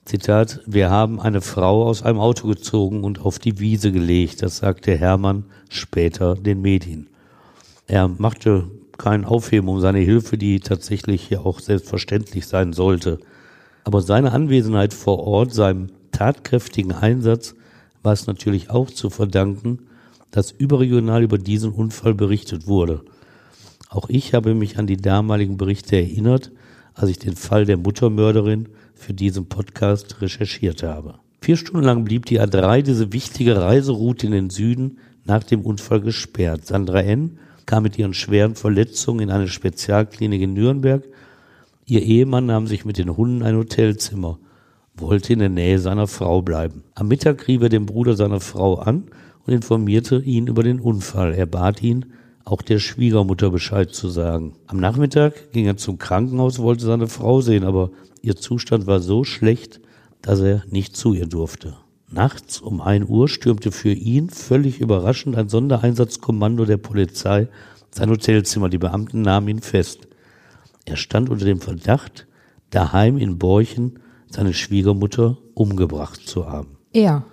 Zitat, 0.05 0.61
wir 0.67 0.91
haben 0.91 1.21
eine 1.21 1.41
Frau 1.41 1.85
aus 1.85 2.03
einem 2.03 2.19
Auto 2.19 2.49
gezogen 2.49 3.05
und 3.05 3.21
auf 3.21 3.38
die 3.38 3.61
Wiese 3.61 3.93
gelegt, 3.93 4.43
das 4.43 4.57
sagte 4.57 4.97
Hermann 4.97 5.45
später 5.69 6.35
den 6.35 6.61
Medien. 6.61 7.09
Er 7.87 8.09
machte 8.09 8.69
keinen 8.99 9.25
Aufheben 9.25 9.69
um 9.69 9.81
seine 9.81 10.01
Hilfe, 10.01 10.37
die 10.37 10.59
tatsächlich 10.59 11.31
ja 11.31 11.41
auch 11.41 11.61
selbstverständlich 11.61 12.49
sein 12.49 12.73
sollte. 12.73 13.21
Aber 13.85 14.03
seine 14.03 14.33
Anwesenheit 14.33 14.93
vor 14.93 15.21
Ort, 15.21 15.55
seinem 15.55 15.88
tatkräftigen 16.11 16.93
Einsatz, 16.93 17.55
war 18.03 18.12
es 18.12 18.27
natürlich 18.27 18.71
auch 18.71 18.91
zu 18.91 19.09
verdanken, 19.09 19.87
dass 20.33 20.51
überregional 20.51 21.23
über 21.23 21.38
diesen 21.38 21.71
Unfall 21.71 22.15
berichtet 22.15 22.67
wurde. 22.67 23.03
Auch 23.88 24.09
ich 24.09 24.35
habe 24.35 24.55
mich 24.55 24.79
an 24.79 24.88
die 24.88 24.97
damaligen 24.97 25.57
Berichte 25.57 25.97
erinnert, 25.97 26.51
als 26.95 27.11
ich 27.11 27.19
den 27.19 27.37
Fall 27.37 27.67
der 27.67 27.77
Muttermörderin 27.77 28.69
für 29.03 29.15
diesen 29.15 29.47
Podcast 29.47 30.21
recherchiert 30.21 30.83
habe. 30.83 31.17
Vier 31.41 31.57
Stunden 31.57 31.85
lang 31.85 32.05
blieb 32.05 32.27
die 32.27 32.41
A3, 32.41 32.83
diese 32.83 33.12
wichtige 33.12 33.61
Reiseroute 33.61 34.27
in 34.27 34.33
den 34.33 34.51
Süden, 34.51 34.99
nach 35.25 35.43
dem 35.43 35.62
Unfall 35.62 36.01
gesperrt. 36.01 36.67
Sandra 36.67 37.01
N. 37.01 37.38
kam 37.67 37.83
mit 37.83 37.99
ihren 37.99 38.15
schweren 38.15 38.55
Verletzungen 38.55 39.21
in 39.21 39.31
eine 39.31 39.49
Spezialklinik 39.49 40.41
in 40.41 40.55
Nürnberg. 40.55 41.05
Ihr 41.85 42.03
Ehemann 42.03 42.47
nahm 42.47 42.67
sich 42.67 42.85
mit 42.85 42.99
den 42.99 43.17
Hunden 43.17 43.43
ein 43.43 43.57
Hotelzimmer, 43.57 44.38
wollte 44.95 45.33
in 45.33 45.41
der 45.41 45.49
Nähe 45.49 45.79
seiner 45.79 46.07
Frau 46.07 46.43
bleiben. 46.43 46.85
Am 46.95 47.09
Mittag 47.09 47.49
rief 47.49 47.62
er 47.62 47.69
den 47.69 47.87
Bruder 47.87 48.15
seiner 48.15 48.41
Frau 48.41 48.77
an 48.77 49.05
und 49.45 49.53
informierte 49.53 50.21
ihn 50.21 50.47
über 50.47 50.62
den 50.62 50.81
Unfall. 50.81 51.35
Er 51.35 51.47
bat 51.47 51.83
ihn, 51.83 52.12
auch 52.45 52.63
der 52.63 52.79
Schwiegermutter 52.79 53.51
Bescheid 53.51 53.95
zu 53.95 54.09
sagen. 54.09 54.55
Am 54.67 54.79
Nachmittag 54.79 55.53
ging 55.53 55.67
er 55.67 55.77
zum 55.77 55.99
Krankenhaus, 55.99 56.59
wollte 56.59 56.85
seine 56.85 57.09
Frau 57.09 57.41
sehen, 57.41 57.65
aber 57.65 57.91
Ihr 58.23 58.37
Zustand 58.37 58.87
war 58.87 59.01
so 59.01 59.25
schlecht, 59.25 59.81
dass 60.23 60.41
er 60.41 60.63
nicht 60.71 60.97
zu 60.97 61.13
ihr 61.13 61.27
durfte. 61.27 61.77
Nachts 62.09 62.61
um 62.61 62.81
ein 62.81 63.07
Uhr 63.07 63.29
stürmte 63.29 63.73
für 63.73 63.93
ihn 63.93 64.31
völlig 64.31 64.81
überraschend 64.81 65.37
ein 65.37 65.49
Sondereinsatzkommando 65.49 66.65
der 66.65 66.77
Polizei 66.77 67.49
sein 67.91 68.11
Hotelzimmer. 68.11 68.69
Die 68.69 68.79
Beamten 68.79 69.23
nahmen 69.23 69.49
ihn 69.49 69.61
fest. 69.61 70.07
Er 70.85 70.97
stand 70.97 71.31
unter 71.31 71.45
dem 71.45 71.61
Verdacht, 71.61 72.29
daheim 72.71 73.19
in 73.19 73.39
Borchen 73.39 73.99
seine 74.31 74.55
Schwiegermutter 74.55 75.37
umgebracht 75.55 76.21
zu 76.27 76.49
haben. 76.49 76.77
Er. 76.93 77.25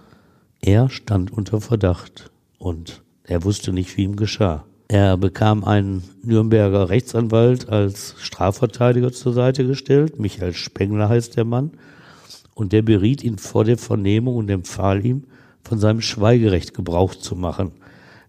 Er 0.61 0.89
stand 0.89 1.31
unter 1.31 1.61
Verdacht 1.61 2.31
und 2.57 3.03
er 3.23 3.43
wusste 3.43 3.71
nicht, 3.71 3.95
wie 3.95 4.03
ihm 4.03 4.15
geschah. 4.15 4.65
Er 4.91 5.17
bekam 5.17 5.63
einen 5.65 6.01
Nürnberger 6.23 6.89
Rechtsanwalt 6.89 7.69
als 7.69 8.15
Strafverteidiger 8.17 9.11
zur 9.11 9.33
Seite 9.33 9.67
gestellt. 9.67 10.19
Michael 10.19 10.53
Spengler 10.53 11.09
heißt 11.09 11.37
der 11.37 11.45
Mann. 11.45 11.73
Und 12.55 12.73
der 12.73 12.81
beriet 12.81 13.23
ihn 13.23 13.37
vor 13.37 13.65
der 13.65 13.77
Vernehmung 13.77 14.35
und 14.35 14.49
empfahl 14.49 15.05
ihm, 15.05 15.25
von 15.63 15.77
seinem 15.77 16.01
Schweigerecht 16.01 16.73
Gebrauch 16.73 17.13
zu 17.13 17.35
machen. 17.35 17.71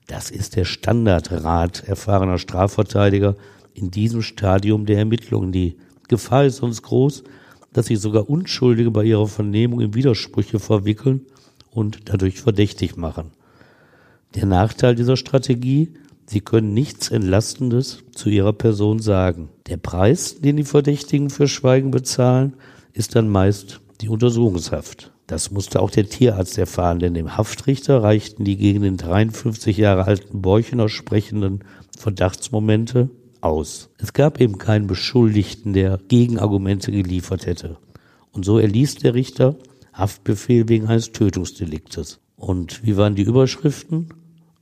Das 0.07 0.31
ist 0.31 0.55
der 0.55 0.67
Standardrat 0.67 1.85
erfahrener 1.89 2.37
Strafverteidiger 2.37 3.37
in 3.73 3.91
diesem 3.91 4.21
Stadium 4.21 4.85
der 4.85 4.99
Ermittlungen. 4.99 5.53
Die 5.53 5.79
Gefahr 6.09 6.45
ist 6.45 6.57
sonst 6.57 6.83
groß, 6.83 7.25
dass 7.73 7.87
sich 7.87 8.01
sogar 8.01 8.29
Unschuldige 8.29 8.91
bei 8.91 9.05
ihrer 9.05 9.29
Vernehmung 9.29 9.81
in 9.81 9.95
Widersprüche 9.95 10.59
verwickeln 10.59 11.23
und 11.71 12.01
dadurch 12.11 12.39
verdächtig 12.39 12.99
machen. 12.99 13.31
Der 14.35 14.45
Nachteil 14.45 14.95
dieser 14.95 15.17
Strategie, 15.17 15.95
sie 16.31 16.41
können 16.41 16.73
nichts 16.75 17.11
Entlastendes 17.11 18.05
zu 18.15 18.31
ihrer 18.31 18.53
Person 18.53 19.01
sagen. 19.01 19.49
Der 19.67 19.79
Preis, 19.79 20.41
den 20.41 20.57
die 20.57 20.65
Verdächtigen 20.65 21.29
für 21.29 21.49
Schweigen 21.49 21.91
bezahlen, 21.91 22.55
ist 22.93 23.17
dann 23.17 23.29
meist 23.29 23.81
die 24.01 24.09
Untersuchungshaft. 24.09 25.13
Das 25.27 25.51
musste 25.51 25.81
auch 25.81 25.91
der 25.91 26.09
Tierarzt 26.09 26.57
erfahren, 26.57 27.01
denn 27.01 27.15
dem 27.15 27.37
Haftrichter 27.37 28.03
reichten 28.03 28.45
die 28.45 28.57
gegen 28.57 28.83
den 28.83 28.97
53 28.97 29.77
Jahre 29.77 30.05
alten 30.05 30.41
Borchener 30.41 30.89
sprechenden 30.89 31.65
Verdachtsmomente 31.99 33.11
aus. 33.41 33.91
Es 33.99 34.13
gab 34.13 34.41
eben 34.41 34.59
keinen 34.59 34.87
Beschuldigten, 34.87 35.73
der 35.73 35.99
Gegenargumente 36.09 36.93
geliefert 36.93 37.47
hätte. 37.47 37.77
Und 38.33 38.45
so 38.45 38.59
erließ 38.59 38.97
der 38.97 39.15
Richter 39.15 39.57
Haftbefehl 39.93 40.69
wegen 40.69 40.87
eines 40.87 41.11
Tötungsdeliktes. 41.11 42.21
Und 42.37 42.85
wie 42.85 42.97
waren 42.97 43.17
die 43.17 43.23
Überschriften? 43.23 44.09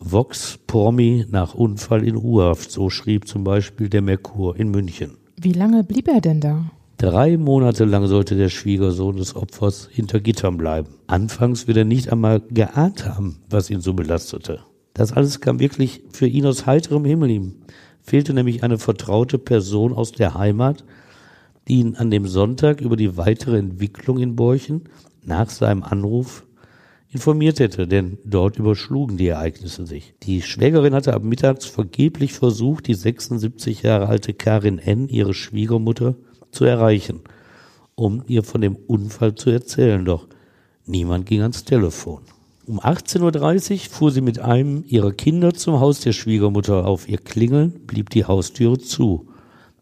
Vox 0.01 0.59
Pormi 0.67 1.27
nach 1.29 1.55
Unfall 1.55 2.07
in 2.07 2.17
Urhaft, 2.17 2.71
so 2.71 2.89
schrieb 2.89 3.27
zum 3.27 3.45
Beispiel 3.45 3.89
der 3.89 4.01
Merkur 4.01 4.57
in 4.57 4.71
München. 4.71 5.19
Wie 5.37 5.53
lange 5.53 5.83
blieb 5.83 6.09
er 6.09 6.21
denn 6.21 6.41
da? 6.41 6.71
Drei 6.99 7.37
Monate 7.37 7.85
lang 7.85 8.07
sollte 8.07 8.37
der 8.37 8.49
Schwiegersohn 8.49 9.17
des 9.17 9.37
Opfers 9.37 9.89
hinter 9.91 10.21
Gittern 10.21 10.57
bleiben. 10.57 10.95
Anfangs 11.07 11.67
wird 11.67 11.77
er 11.77 11.85
nicht 11.85 12.11
einmal 12.11 12.41
geahnt 12.41 13.07
haben, 13.07 13.41
was 13.51 13.71
ihn 13.71 13.81
so 13.81 13.95
belastete. 13.95 14.61
Das 14.95 15.13
alles 15.13 15.41
kam 15.41 15.61
wirklich 15.61 16.03
für 16.11 16.27
ihn 16.27 16.47
aus 16.47 16.67
heiterem 16.67 17.05
Himmel. 17.05 17.31
Ihm 17.31 17.55
fehlte 18.01 18.35
nämlich 18.35 18.65
eine 18.65 18.79
vertraute 18.79 19.39
Person 19.39 19.93
aus 19.93 20.13
der 20.13 20.35
Heimat, 20.35 20.85
die 21.69 21.81
ihn 21.81 21.95
an 21.97 22.11
dem 22.11 22.27
Sonntag 22.27 22.81
über 22.81 22.97
die 22.97 23.17
weitere 23.17 23.59
Entwicklung 23.59 24.19
in 24.19 24.35
Borchen 24.35 24.85
nach 25.25 25.51
seinem 25.51 25.83
Anruf 25.83 26.45
informiert 27.11 27.59
hätte, 27.61 27.87
denn 27.87 28.19
dort 28.25 28.59
überschlugen 28.59 29.17
die 29.17 29.29
Ereignisse 29.29 29.87
sich. 29.87 30.15
Die 30.23 30.43
Schwägerin 30.43 30.95
hatte 30.95 31.15
ab 31.15 31.23
mittags 31.23 31.67
vergeblich 31.67 32.33
versucht, 32.33 32.87
die 32.87 32.95
76 32.95 33.83
Jahre 33.83 34.09
alte 34.09 34.35
Karin 34.35 34.79
N., 34.79 35.09
ihre 35.09 35.35
Schwiegermutter, 35.35 36.17
zu 36.51 36.65
erreichen, 36.65 37.21
um 37.95 38.23
ihr 38.27 38.43
von 38.43 38.61
dem 38.61 38.77
Unfall 38.77 39.35
zu 39.35 39.51
erzählen, 39.51 40.05
doch 40.05 40.29
niemand 40.87 41.27
ging 41.27 41.43
ans 41.43 41.65
Telefon. 41.65 42.23
Um 42.67 42.81
18.30 42.81 43.73
Uhr 43.73 43.79
fuhr 43.91 44.11
sie 44.11 44.21
mit 44.21 44.39
einem 44.41 44.85
ihrer 44.87 45.13
Kinder 45.13 45.55
zum 45.55 45.81
Haus 45.81 46.01
der 46.01 46.13
Schwiegermutter 46.13 46.87
auf. 46.87 47.09
Ihr 47.09 47.19
Klingeln 47.19 47.87
blieb 47.87 48.11
die 48.11 48.27
Haustüre 48.27 48.79
zu. 48.79 49.29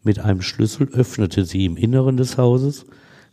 Mit 0.03 0.19
einem 0.19 0.41
Schlüssel 0.41 0.87
öffnete 0.89 1.43
sie 1.43 1.65
im 1.65 1.75
Inneren 1.75 2.15
des 2.15 2.37
Hauses 2.37 2.85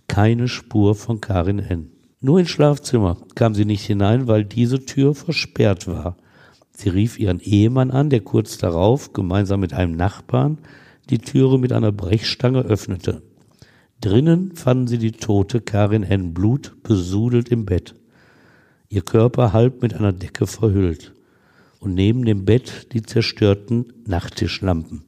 keine 0.09 0.49
Spur 0.49 0.97
von 0.97 1.21
Karin 1.21 1.61
N. 1.61 1.94
Nur 2.25 2.39
ins 2.39 2.49
Schlafzimmer 2.49 3.19
kam 3.35 3.55
sie 3.55 3.67
nicht 3.67 3.85
hinein, 3.85 4.27
weil 4.27 4.47
diese 4.47 4.87
Tür 4.87 5.15
versperrt 5.15 5.87
war. 5.87 6.17
Sie 6.71 6.89
rief 6.89 7.19
ihren 7.19 7.39
Ehemann 7.39 7.91
an, 7.91 8.09
der 8.09 8.23
kurz 8.23 8.57
darauf 8.57 9.13
gemeinsam 9.13 9.61
mit 9.61 9.75
einem 9.75 9.95
Nachbarn 9.95 10.57
die 11.11 11.19
Türe 11.19 11.59
mit 11.59 11.71
einer 11.71 11.93
Brechstange 11.93 12.63
öffnete. 12.63 13.21
Drinnen 14.01 14.57
fanden 14.57 14.87
sie 14.87 14.97
die 14.97 15.13
tote 15.13 15.61
Karin 15.61 16.03
N. 16.03 16.33
Blut 16.33 16.83
besudelt 16.83 17.51
im 17.51 17.67
Bett. 17.67 17.95
Ihr 18.89 19.03
Körper 19.03 19.53
halb 19.53 19.83
mit 19.83 19.93
einer 19.93 20.15
Decke 20.15 20.47
verhüllt. 20.47 21.13
Und 21.79 21.93
neben 21.93 22.25
dem 22.25 22.47
Bett 22.47 22.95
die 22.95 23.03
zerstörten 23.03 23.93
Nachttischlampen. 24.07 25.03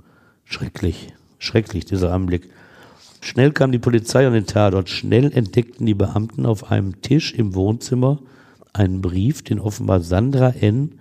Schrecklich, 0.45 1.15
schrecklich 1.39 1.87
dieser 1.87 2.13
Anblick. 2.13 2.51
Schnell 3.21 3.53
kam 3.53 3.73
die 3.73 3.79
Polizei 3.79 4.27
an 4.27 4.33
den 4.33 4.47
Tatort. 4.47 4.89
Schnell 4.89 5.33
entdeckten 5.33 5.87
die 5.87 5.95
Beamten 5.95 6.47
auf 6.47 6.71
einem 6.71 7.01
Tisch 7.03 7.33
im 7.35 7.55
Wohnzimmer 7.55 8.21
einen 8.73 9.01
Brief, 9.01 9.43
den 9.43 9.59
offenbar 9.59 10.01
Sandra 10.01 10.51
N. 10.51 10.99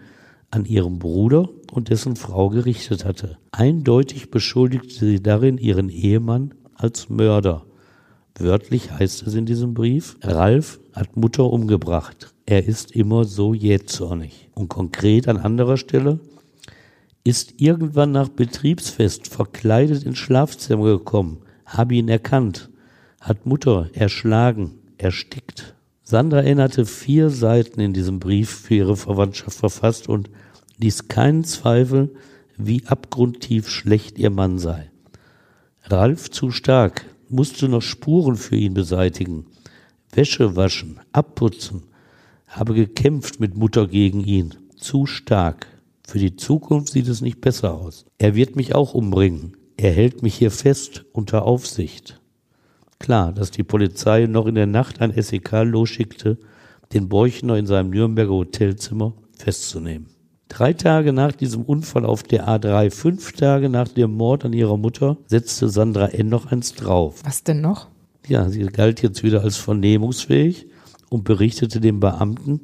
an 0.51 0.65
ihrem 0.65 0.99
Bruder 0.99 1.49
und 1.71 1.89
dessen 1.89 2.15
Frau 2.15 2.49
gerichtet 2.49 3.06
hatte. 3.06 3.38
Eindeutig 3.51 4.32
beschuldigte 4.32 5.06
sie 5.06 5.21
darin 5.21 5.58
ihren 5.58 5.89
Ehemann 5.89 6.54
als 6.75 7.10
Mörder. 7.10 7.65
Wörtlich 8.38 8.91
heißt 8.91 9.28
es 9.28 9.34
in 9.34 9.45
diesem 9.45 9.73
Brief, 9.73 10.17
Ralf 10.21 10.80
hat 10.93 11.15
Mutter 11.15 11.45
umgebracht. 11.45 12.34
Er 12.45 12.65
ist 12.65 12.91
immer 12.91 13.23
so 13.23 13.54
jähzornig. 13.54 14.49
Und 14.54 14.69
konkret 14.69 15.28
an 15.28 15.38
anderer 15.38 15.78
Stelle, 15.78 16.19
ist 17.25 17.56
irgendwann 17.58 18.12
nach 18.12 18.30
Betriebsfest 18.30 19.28
verkleidet 19.28 20.04
ins 20.04 20.19
Schlafzimmer 20.19 20.86
gekommen, 20.97 21.39
habe 21.65 21.95
ihn 21.95 22.10
erkannt, 22.10 22.69
hat 23.19 23.45
Mutter 23.45 23.89
erschlagen, 23.93 24.80
erstickt. 24.97 25.75
Sandra 26.04 26.43
hatte 26.43 26.86
vier 26.86 27.30
Seiten 27.30 27.80
in 27.80 27.93
diesem 27.93 28.19
Brief 28.19 28.49
für 28.49 28.75
ihre 28.75 28.95
Verwandtschaft 28.95 29.58
verfasst 29.58 30.08
und 30.08 30.30
ließ 30.78 31.08
keinen 31.08 31.43
Zweifel, 31.43 32.13
wie 32.58 32.86
abgrundtief 32.86 33.69
schlecht 33.69 34.19
ihr 34.19 34.30
Mann 34.30 34.60
sei. 34.60 34.91
Ralf 35.84 36.30
zu 36.30 36.51
stark, 36.51 37.06
musste 37.30 37.67
noch 37.67 37.82
Spuren 37.82 38.36
für 38.36 38.56
ihn 38.56 38.73
beseitigen, 38.73 39.47
Wäsche 40.12 40.56
waschen, 40.56 40.99
abputzen, 41.12 41.84
habe 42.47 42.73
gekämpft 42.73 43.39
mit 43.39 43.56
Mutter 43.56 43.88
gegen 43.88 44.23
ihn, 44.23 44.54
zu 44.78 45.06
stark. 45.06 45.67
Für 46.08 46.19
die 46.19 46.36
Zukunft 46.36 46.93
sieht 46.93 47.08
es 47.08 47.21
nicht 47.21 47.41
besser 47.41 47.73
aus. 47.73 48.06
Er 48.17 48.36
wird 48.36 48.56
mich 48.56 48.75
auch 48.75 48.93
umbringen. 48.93 49.55
Er 49.78 49.92
hält 49.92 50.24
mich 50.24 50.36
hier 50.36 50.52
fest 50.52 51.06
unter 51.12 51.44
Aufsicht. 51.44 52.22
Klar, 53.00 53.34
dass 53.34 53.52
die 53.52 53.64
Polizei 53.64 54.26
noch 54.26 54.46
in 54.46 54.56
der 54.56 54.68
Nacht 54.68 55.02
ein 55.02 55.12
SEK 55.12 55.64
losschickte, 55.64 56.38
den 56.94 57.10
Beuchner 57.10 57.58
in 57.58 57.66
seinem 57.66 57.90
Nürnberger 57.90 58.34
Hotelzimmer 58.34 59.14
festzunehmen. 59.38 60.08
Drei 60.48 60.74
Tage 60.74 61.12
nach 61.12 61.34
diesem 61.34 61.64
Unfall 61.64 62.06
auf 62.06 62.24
der 62.24 62.48
A3, 62.48 62.92
fünf 62.92 63.34
Tage 63.34 63.68
nach 63.68 63.90
dem 63.90 64.12
Mord 64.16 64.46
an 64.46 64.54
ihrer 64.54 64.78
Mutter, 64.78 65.18
setzte 65.28 65.70
Sandra 65.70 66.08
N. 66.08 66.30
noch 66.30 66.52
eins 66.52 66.74
drauf. 66.74 67.22
Was 67.26 67.44
denn 67.44 67.62
noch? 67.62 67.90
Ja, 68.28 68.50
sie 68.50 68.62
galt 68.68 69.02
jetzt 69.02 69.24
wieder 69.24 69.42
als 69.42 69.58
vernehmungsfähig 69.58 70.68
und 71.10 71.24
berichtete 71.24 71.82
dem 71.82 72.00
Beamten 72.00 72.62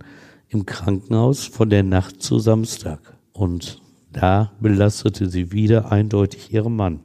im 0.48 0.66
Krankenhaus 0.66 1.46
von 1.46 1.70
der 1.70 1.84
Nacht 1.84 2.22
zu 2.22 2.40
Samstag. 2.40 3.18
Und 3.34 3.82
da 4.14 4.52
belastete 4.60 5.30
sie 5.30 5.52
wieder 5.52 5.92
eindeutig 5.92 6.54
ihren 6.54 6.76
Mann. 6.76 7.02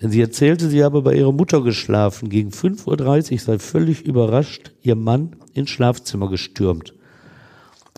Denn 0.00 0.10
sie 0.10 0.20
erzählte, 0.20 0.68
sie 0.68 0.82
habe 0.82 1.02
bei 1.02 1.14
ihrer 1.14 1.32
Mutter 1.32 1.62
geschlafen. 1.62 2.28
Gegen 2.28 2.50
5.30 2.50 3.32
Uhr 3.32 3.38
sei 3.38 3.58
völlig 3.58 4.02
überrascht 4.02 4.72
ihr 4.82 4.96
Mann 4.96 5.36
ins 5.54 5.70
Schlafzimmer 5.70 6.28
gestürmt. 6.28 6.94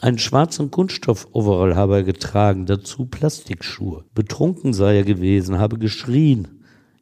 Einen 0.01 0.19
schwarzen 0.19 0.71
Kunststoff-Overall 0.71 1.77
habe 1.77 1.95
er 1.95 2.03
getragen, 2.03 2.67
dazu 2.67 3.07
Plastikschuhe. 3.07 4.05
Betrunken 4.15 4.75
sei 4.75 4.99
er 4.99 5.05
gewesen, 5.05 5.59
habe 5.59 5.79
geschrien. 5.79 6.49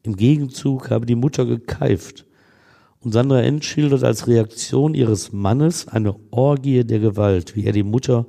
Im 0.05 0.15
Gegenzug 0.15 0.91
habe 0.91 1.07
die 1.07 1.17
Mutter 1.17 1.47
gekeift. 1.47 2.27
Und 3.01 3.13
Sandra 3.13 3.43
N. 3.43 3.61
schildert 3.61 4.05
als 4.05 4.29
Reaktion 4.29 4.95
ihres 4.95 5.33
Mannes 5.33 5.89
eine 5.89 6.15
Orgie 6.31 6.85
der 6.85 7.01
Gewalt, 7.01 7.57
wie 7.57 7.65
er 7.65 7.73
die 7.73 7.83
Mutter 7.83 8.27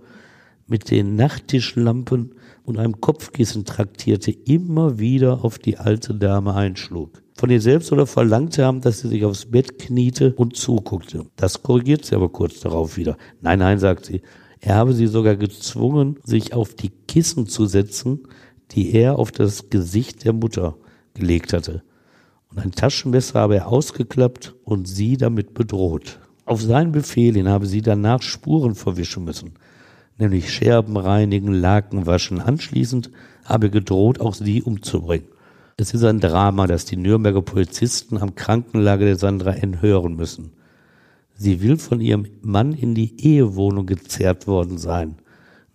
mit 0.68 0.90
den 0.92 1.16
Nachttischlampen 1.16 2.36
und 2.64 2.78
einem 2.78 3.02
Kopfkissen 3.02 3.66
traktierte, 3.66 4.32
immer 4.32 5.00
wieder 5.00 5.44
auf 5.44 5.60
die 5.60 5.78
alte 5.78 6.16
Dame 6.16 6.54
einschlug. 6.54 7.22
Von 7.36 7.50
ihr 7.50 7.62
selbst 7.62 7.92
oder 7.92 8.06
verlangte 8.06 8.64
haben, 8.64 8.82
dass 8.82 9.00
sie 9.00 9.10
sich 9.10 9.26
aufs 9.26 9.46
Bett 9.46 9.80
kniete 9.80 10.34
und 10.36 10.56
zuguckte. 10.56 11.26
Das 11.36 11.64
korrigiert 11.64 12.06
sie 12.06 12.16
aber 12.16 12.30
kurz 12.30 12.60
darauf 12.60 12.96
wieder. 12.96 13.18
Nein, 13.42 13.60
nein, 13.60 13.80
sagt 13.80 14.06
sie, 14.06 14.22
er 14.60 14.76
habe 14.76 14.94
sie 14.94 15.08
sogar 15.08 15.36
gezwungen, 15.36 16.20
sich 16.24 16.54
auf 16.54 16.74
die 16.74 16.90
Kissen 16.90 17.48
zu 17.48 17.66
setzen, 17.66 18.28
die 18.72 18.94
er 18.94 19.20
auf 19.20 19.32
das 19.32 19.70
Gesicht 19.70 20.24
der 20.24 20.34
Mutter 20.34 20.78
gelegt 21.16 21.54
hatte. 21.54 21.84
Und 22.50 22.60
ein 22.60 22.72
Taschenmesser 22.72 23.40
habe 23.40 23.56
er 23.56 23.68
ausgeklappt 23.68 24.56
und 24.64 24.88
sie 24.88 25.18
damit 25.18 25.54
bedroht. 25.54 26.20
Auf 26.46 26.62
seinen 26.62 26.92
Befehl 26.92 27.34
hin 27.34 27.50
habe 27.50 27.66
sie 27.66 27.82
danach 27.82 28.22
Spuren 28.22 28.76
verwischen 28.76 29.24
müssen, 29.24 29.54
nämlich 30.18 30.54
Scherben 30.54 30.98
reinigen, 30.98 31.54
Laken 31.54 32.06
waschen. 32.06 32.42
Anschließend 32.42 33.12
habe 33.46 33.70
gedroht, 33.70 34.20
auch 34.20 34.34
sie 34.34 34.62
umzubringen. 34.62 35.28
Es 35.78 35.94
ist 35.94 36.04
ein 36.04 36.20
Drama, 36.20 36.68
das 36.68 36.86
die 36.86 36.98
Nürnberger 36.98 37.42
Polizisten 37.42 38.18
am 38.18 38.36
Krankenlager 38.36 39.06
der 39.06 39.16
Sandra 39.16 39.54
N. 39.54 39.82
hören 39.82 40.16
müssen. 40.16 40.52
Sie 41.36 41.62
will 41.62 41.78
von 41.78 42.00
ihrem 42.00 42.28
Mann 42.42 42.74
in 42.74 42.94
die 42.94 43.20
Ehewohnung 43.20 43.88
gezerrt 43.88 44.46
worden 44.46 44.78
sein. 44.78 45.16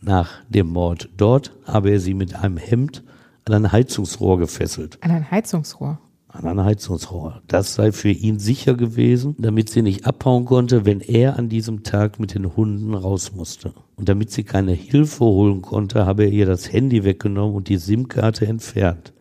Nach 0.00 0.30
dem 0.48 0.68
Mord 0.68 1.08
dort 1.16 1.52
habe 1.64 1.90
er 1.90 2.00
sie 2.00 2.14
mit 2.14 2.34
einem 2.34 2.56
Hemd 2.56 3.02
an 3.44 3.54
ein 3.54 3.72
Heizungsrohr 3.72 4.38
gefesselt. 4.38 4.98
An 5.00 5.10
ein 5.10 5.30
Heizungsrohr? 5.30 5.98
An 6.38 6.46
ein 6.46 6.64
Heizungsrohr. 6.64 7.42
Das 7.48 7.74
sei 7.74 7.90
für 7.90 8.10
ihn 8.10 8.38
sicher 8.38 8.74
gewesen, 8.74 9.34
damit 9.40 9.70
sie 9.70 9.82
nicht 9.82 10.06
abhauen 10.06 10.44
konnte, 10.44 10.86
wenn 10.86 11.00
er 11.00 11.36
an 11.36 11.48
diesem 11.48 11.82
Tag 11.82 12.20
mit 12.20 12.32
den 12.32 12.54
Hunden 12.54 12.94
raus 12.94 13.32
musste. 13.34 13.74
Und 13.96 14.08
damit 14.08 14.30
sie 14.30 14.44
keine 14.44 14.70
Hilfe 14.70 15.24
holen 15.24 15.62
konnte, 15.62 16.06
habe 16.06 16.26
er 16.26 16.30
ihr 16.30 16.46
das 16.46 16.72
Handy 16.72 17.02
weggenommen 17.02 17.56
und 17.56 17.68
die 17.68 17.76
SIM-Karte 17.76 18.46
entfernt. 18.46 19.12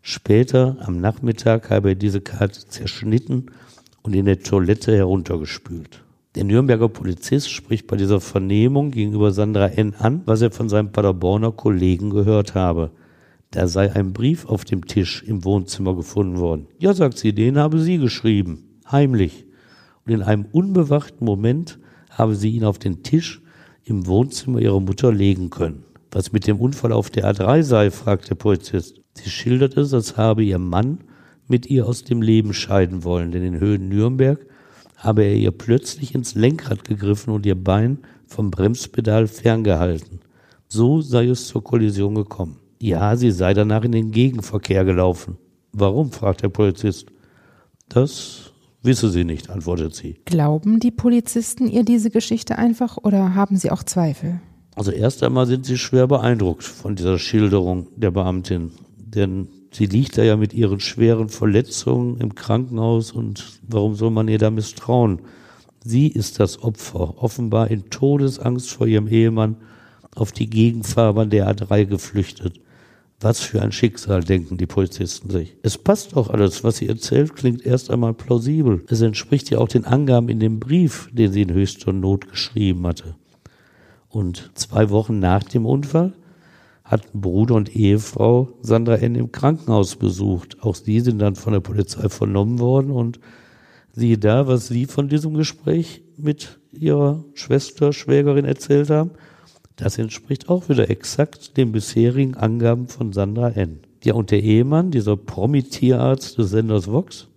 Später 0.00 0.76
am 0.78 1.00
Nachmittag 1.00 1.70
habe 1.70 1.88
er 1.88 1.94
diese 1.96 2.20
Karte 2.20 2.68
zerschnitten 2.68 3.46
und 4.02 4.14
in 4.14 4.26
der 4.26 4.38
Toilette 4.38 4.94
heruntergespült. 4.94 6.04
Der 6.36 6.44
Nürnberger 6.44 6.88
Polizist 6.88 7.50
spricht 7.50 7.88
bei 7.88 7.96
dieser 7.96 8.20
Vernehmung 8.20 8.92
gegenüber 8.92 9.32
Sandra 9.32 9.66
N. 9.66 9.94
an, 9.98 10.22
was 10.24 10.40
er 10.40 10.52
von 10.52 10.68
seinem 10.68 10.92
Paderborner 10.92 11.50
Kollegen 11.50 12.10
gehört 12.10 12.54
habe. 12.54 12.92
Da 13.54 13.68
sei 13.68 13.92
ein 13.94 14.12
Brief 14.12 14.46
auf 14.46 14.64
dem 14.64 14.84
Tisch 14.84 15.22
im 15.22 15.44
Wohnzimmer 15.44 15.94
gefunden 15.94 16.38
worden. 16.38 16.66
Ja, 16.76 16.92
sagt 16.92 17.18
sie, 17.18 17.32
den 17.32 17.56
habe 17.56 17.78
sie 17.78 17.98
geschrieben. 17.98 18.80
Heimlich. 18.90 19.46
Und 20.04 20.12
in 20.12 20.22
einem 20.22 20.46
unbewachten 20.50 21.24
Moment 21.24 21.78
habe 22.10 22.34
sie 22.34 22.50
ihn 22.50 22.64
auf 22.64 22.80
den 22.80 23.04
Tisch 23.04 23.42
im 23.84 24.08
Wohnzimmer 24.08 24.58
ihrer 24.58 24.80
Mutter 24.80 25.12
legen 25.12 25.50
können. 25.50 25.84
Was 26.10 26.32
mit 26.32 26.48
dem 26.48 26.58
Unfall 26.58 26.90
auf 26.90 27.10
der 27.10 27.32
A3 27.32 27.62
sei, 27.62 27.90
fragt 27.92 28.28
der 28.28 28.34
Polizist. 28.34 29.00
Sie 29.12 29.30
schildert 29.30 29.76
es, 29.76 29.94
als 29.94 30.16
habe 30.16 30.42
ihr 30.42 30.58
Mann 30.58 31.04
mit 31.46 31.66
ihr 31.66 31.86
aus 31.86 32.02
dem 32.02 32.22
Leben 32.22 32.54
scheiden 32.54 33.04
wollen, 33.04 33.30
denn 33.30 33.44
in 33.44 33.60
Höhen 33.60 33.88
Nürnberg 33.88 34.44
habe 34.96 35.22
er 35.22 35.36
ihr 35.36 35.52
plötzlich 35.52 36.12
ins 36.16 36.34
Lenkrad 36.34 36.82
gegriffen 36.82 37.32
und 37.32 37.46
ihr 37.46 37.54
Bein 37.62 37.98
vom 38.26 38.50
Bremspedal 38.50 39.28
ferngehalten. 39.28 40.18
So 40.66 41.00
sei 41.00 41.28
es 41.28 41.46
zur 41.46 41.62
Kollision 41.62 42.16
gekommen. 42.16 42.63
Ja, 42.80 43.16
sie 43.16 43.30
sei 43.30 43.54
danach 43.54 43.84
in 43.84 43.92
den 43.92 44.10
Gegenverkehr 44.10 44.84
gelaufen. 44.84 45.38
Warum? 45.72 46.12
fragt 46.12 46.42
der 46.42 46.48
Polizist. 46.48 47.06
Das 47.88 48.52
wisse 48.82 49.10
sie 49.10 49.24
nicht, 49.24 49.50
antwortet 49.50 49.94
sie. 49.94 50.16
Glauben 50.24 50.78
die 50.80 50.90
Polizisten 50.90 51.68
ihr 51.68 51.84
diese 51.84 52.10
Geschichte 52.10 52.58
einfach 52.58 52.98
oder 52.98 53.34
haben 53.34 53.56
sie 53.56 53.70
auch 53.70 53.82
Zweifel? 53.82 54.40
Also 54.76 54.90
erst 54.90 55.22
einmal 55.22 55.46
sind 55.46 55.66
sie 55.66 55.78
schwer 55.78 56.06
beeindruckt 56.06 56.64
von 56.64 56.96
dieser 56.96 57.18
Schilderung 57.18 57.88
der 57.96 58.10
Beamtin, 58.10 58.72
denn 58.96 59.48
sie 59.72 59.86
liegt 59.86 60.18
da 60.18 60.22
ja 60.22 60.36
mit 60.36 60.52
ihren 60.52 60.80
schweren 60.80 61.28
Verletzungen 61.28 62.18
im 62.18 62.34
Krankenhaus 62.34 63.12
und 63.12 63.60
warum 63.62 63.94
soll 63.94 64.10
man 64.10 64.28
ihr 64.28 64.38
da 64.38 64.50
misstrauen? 64.50 65.20
Sie 65.84 66.08
ist 66.08 66.40
das 66.40 66.62
Opfer, 66.62 67.22
offenbar 67.22 67.70
in 67.70 67.90
Todesangst 67.90 68.70
vor 68.70 68.86
ihrem 68.86 69.06
Ehemann 69.06 69.56
auf 70.14 70.32
die 70.32 70.48
Gegenfahrbahn 70.48 71.30
der 71.30 71.48
A3 71.54 71.84
geflüchtet. 71.84 72.60
Was 73.24 73.40
für 73.40 73.62
ein 73.62 73.72
Schicksal, 73.72 74.22
denken 74.22 74.58
die 74.58 74.66
Polizisten 74.66 75.30
sich. 75.30 75.56
Es 75.62 75.78
passt 75.78 76.14
auch 76.14 76.28
alles, 76.28 76.62
was 76.62 76.76
sie 76.76 76.88
erzählt, 76.88 77.34
klingt 77.34 77.64
erst 77.64 77.90
einmal 77.90 78.12
plausibel. 78.12 78.84
Es 78.90 79.00
entspricht 79.00 79.48
ja 79.48 79.60
auch 79.60 79.68
den 79.68 79.86
Angaben 79.86 80.28
in 80.28 80.40
dem 80.40 80.60
Brief, 80.60 81.08
den 81.10 81.32
sie 81.32 81.40
in 81.40 81.54
höchster 81.54 81.94
Not 81.94 82.28
geschrieben 82.28 82.86
hatte. 82.86 83.14
Und 84.10 84.50
zwei 84.52 84.90
Wochen 84.90 85.20
nach 85.20 85.42
dem 85.42 85.64
Unfall 85.64 86.12
hatten 86.84 87.22
Bruder 87.22 87.54
und 87.54 87.74
Ehefrau 87.74 88.50
Sandra 88.60 88.96
N. 88.96 89.14
im 89.14 89.32
Krankenhaus 89.32 89.96
besucht. 89.96 90.58
Auch 90.60 90.74
sie 90.74 91.00
sind 91.00 91.18
dann 91.18 91.34
von 91.34 91.54
der 91.54 91.60
Polizei 91.60 92.10
vernommen 92.10 92.58
worden 92.58 92.90
und 92.90 93.20
siehe 93.94 94.18
da, 94.18 94.46
was 94.46 94.68
sie 94.68 94.84
von 94.84 95.08
diesem 95.08 95.32
Gespräch 95.32 96.02
mit 96.18 96.58
ihrer 96.72 97.24
Schwester, 97.32 97.94
Schwägerin 97.94 98.44
erzählt 98.44 98.90
haben. 98.90 99.12
Das 99.76 99.98
entspricht 99.98 100.48
auch 100.48 100.68
wieder 100.68 100.88
exakt 100.88 101.56
den 101.56 101.72
bisherigen 101.72 102.36
Angaben 102.36 102.86
von 102.86 103.12
Sandra 103.12 103.50
N. 103.50 103.80
Ja, 104.04 104.14
und 104.14 104.30
der 104.30 104.42
Ehemann, 104.42 104.90
dieser 104.90 105.16
Promi-Tierarzt 105.16 106.38
des 106.38 106.50
Senders 106.50 106.86
Vox, 106.86 107.28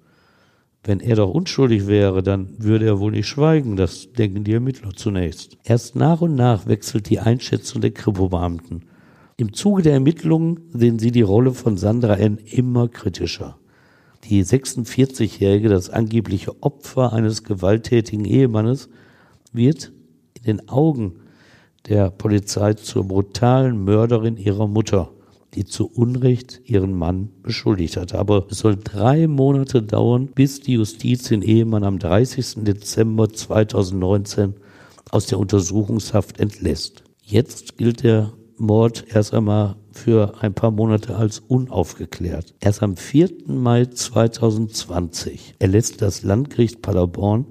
wenn 0.84 1.00
er 1.00 1.16
doch 1.16 1.30
unschuldig 1.30 1.88
wäre, 1.88 2.24
dann 2.24 2.50
würde 2.60 2.86
er 2.86 3.00
wohl 3.00 3.12
nicht 3.12 3.28
schweigen, 3.28 3.76
das 3.76 4.12
denken 4.14 4.44
die 4.44 4.54
Ermittler 4.54 4.92
zunächst. 4.96 5.58
Erst 5.64 5.96
nach 5.96 6.22
und 6.22 6.36
nach 6.36 6.68
wechselt 6.68 7.10
die 7.10 7.20
Einschätzung 7.20 7.82
der 7.82 7.92
Kripo-Beamten. 7.92 8.84
Im 9.36 9.54
Zuge 9.54 9.82
der 9.82 9.94
Ermittlungen 9.94 10.62
sehen 10.74 11.00
sie 11.00 11.12
die 11.12 11.22
Rolle 11.22 11.54
von 11.54 11.78
Sandra 11.78 12.16
N. 12.16 12.38
immer 12.38 12.88
kritischer. 12.88 13.58
Die 14.24 14.44
46-Jährige, 14.44 15.70
das 15.70 15.90
angebliche 15.90 16.62
Opfer 16.62 17.14
eines 17.14 17.44
gewalttätigen 17.44 18.26
Ehemannes, 18.26 18.90
wird 19.54 19.92
in 20.36 20.44
den 20.44 20.70
Augen 20.70 21.20
der 21.90 22.10
Polizei 22.10 22.74
zur 22.74 23.08
brutalen 23.08 23.84
Mörderin 23.84 24.38
ihrer 24.38 24.68
Mutter, 24.68 25.12
die 25.54 25.66
zu 25.66 25.88
Unrecht 25.88 26.62
ihren 26.66 26.94
Mann 26.94 27.30
beschuldigt 27.42 27.98
hat. 27.98 28.14
Aber 28.14 28.46
es 28.50 28.60
soll 28.60 28.78
drei 28.78 29.28
Monate 29.28 29.82
dauern, 29.82 30.28
bis 30.28 30.60
die 30.60 30.74
Justiz 30.74 31.24
den 31.30 31.42
Ehemann 31.42 31.84
am 31.84 32.00
30. 32.00 32.64
Dezember 32.64 33.30
2019 33.30 34.56
aus 35.12 35.28
der 35.28 35.40
Untersuchungshaft 35.40 36.40
entlässt. 36.40 37.04
Jetzt 37.22 37.78
gilt 37.78 38.04
der 38.04 38.34
Mord 38.58 39.06
erst 39.14 39.34
einmal 39.34 39.76
für 39.92 40.34
ein 40.42 40.54
paar 40.54 40.72
Monate 40.72 41.16
als 41.16 41.40
unaufgeklärt. 41.40 42.56
Erst 42.60 42.84
am 42.84 42.98
4. 42.98 43.30
Mai 43.48 43.86
2020 43.86 45.56
erlässt 45.60 46.02
das 46.02 46.24
Landgericht 46.24 46.82
Paderborn 46.82 47.46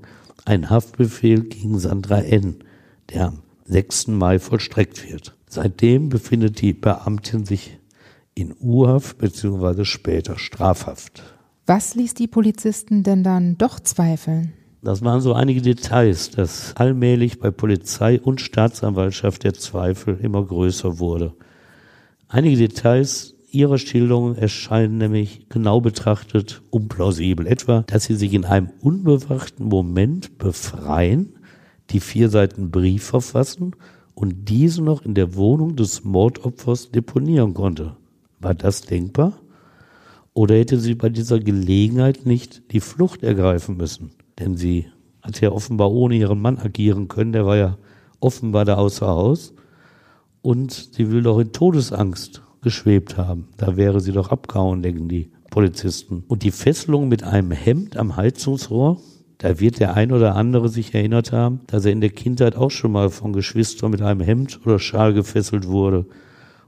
einen 0.44 0.70
Haftbefehl 0.70 1.44
gegen 1.44 1.78
Sandra 1.78 2.20
N., 2.20 2.56
der 3.12 3.28
am 3.28 3.45
6. 3.66 4.08
Mai 4.08 4.38
vollstreckt 4.38 5.08
wird. 5.10 5.36
Seitdem 5.48 6.08
befindet 6.08 6.60
die 6.60 6.72
Beamtin 6.72 7.44
sich 7.44 7.78
in 8.34 8.54
Urhaft 8.60 9.18
bzw. 9.18 9.84
später 9.84 10.38
Strafhaft. 10.38 11.22
Was 11.66 11.94
ließ 11.94 12.14
die 12.14 12.28
Polizisten 12.28 13.02
denn 13.02 13.24
dann 13.24 13.58
doch 13.58 13.80
zweifeln? 13.80 14.52
Das 14.82 15.02
waren 15.02 15.20
so 15.20 15.32
einige 15.32 15.62
Details, 15.62 16.30
dass 16.30 16.76
allmählich 16.76 17.40
bei 17.40 17.50
Polizei 17.50 18.20
und 18.20 18.40
Staatsanwaltschaft 18.40 19.42
der 19.42 19.54
Zweifel 19.54 20.18
immer 20.22 20.44
größer 20.44 21.00
wurde. 21.00 21.34
Einige 22.28 22.56
Details 22.56 23.34
ihrer 23.50 23.78
Schilderung 23.78 24.36
erscheinen 24.36 24.98
nämlich 24.98 25.48
genau 25.48 25.80
betrachtet 25.80 26.62
unplausibel. 26.70 27.46
Etwa, 27.46 27.82
dass 27.86 28.04
sie 28.04 28.14
sich 28.14 28.34
in 28.34 28.44
einem 28.44 28.70
unbewachten 28.80 29.66
Moment 29.66 30.38
befreien 30.38 31.35
die 31.90 32.00
vier 32.00 32.28
Seiten 32.28 32.70
Brief 32.70 33.04
verfassen 33.04 33.76
und 34.14 34.48
diese 34.48 34.82
noch 34.82 35.02
in 35.02 35.14
der 35.14 35.34
Wohnung 35.34 35.76
des 35.76 36.04
Mordopfers 36.04 36.90
deponieren 36.90 37.54
konnte. 37.54 37.96
War 38.40 38.54
das 38.54 38.82
denkbar? 38.82 39.34
Oder 40.32 40.56
hätte 40.56 40.78
sie 40.78 40.94
bei 40.94 41.08
dieser 41.08 41.40
Gelegenheit 41.40 42.26
nicht 42.26 42.72
die 42.72 42.80
Flucht 42.80 43.22
ergreifen 43.22 43.76
müssen? 43.76 44.10
Denn 44.38 44.56
sie 44.56 44.86
hat 45.22 45.40
ja 45.40 45.50
offenbar 45.50 45.90
ohne 45.92 46.16
ihren 46.16 46.40
Mann 46.40 46.58
agieren 46.58 47.08
können, 47.08 47.32
der 47.32 47.46
war 47.46 47.56
ja 47.56 47.78
offenbar 48.20 48.64
da 48.64 48.74
außer 48.74 49.06
Haus. 49.06 49.54
Und 50.42 50.72
sie 50.72 51.10
will 51.10 51.22
doch 51.22 51.38
in 51.38 51.52
Todesangst 51.52 52.42
geschwebt 52.62 53.16
haben. 53.16 53.48
Da 53.56 53.76
wäre 53.76 54.00
sie 54.00 54.12
doch 54.12 54.30
abgehauen, 54.30 54.82
denken 54.82 55.08
die 55.08 55.30
Polizisten. 55.50 56.24
Und 56.28 56.42
die 56.42 56.50
Fesselung 56.50 57.08
mit 57.08 57.22
einem 57.22 57.50
Hemd 57.50 57.96
am 57.96 58.16
Heizungsrohr, 58.16 59.00
da 59.38 59.60
wird 59.60 59.80
der 59.80 59.94
ein 59.94 60.12
oder 60.12 60.34
andere 60.34 60.68
sich 60.68 60.94
erinnert 60.94 61.32
haben, 61.32 61.60
dass 61.66 61.84
er 61.84 61.92
in 61.92 62.00
der 62.00 62.10
Kindheit 62.10 62.56
auch 62.56 62.70
schon 62.70 62.92
mal 62.92 63.10
von 63.10 63.32
Geschwistern 63.32 63.90
mit 63.90 64.02
einem 64.02 64.20
Hemd 64.20 64.60
oder 64.64 64.78
Schal 64.78 65.12
gefesselt 65.12 65.66
wurde. 65.66 66.06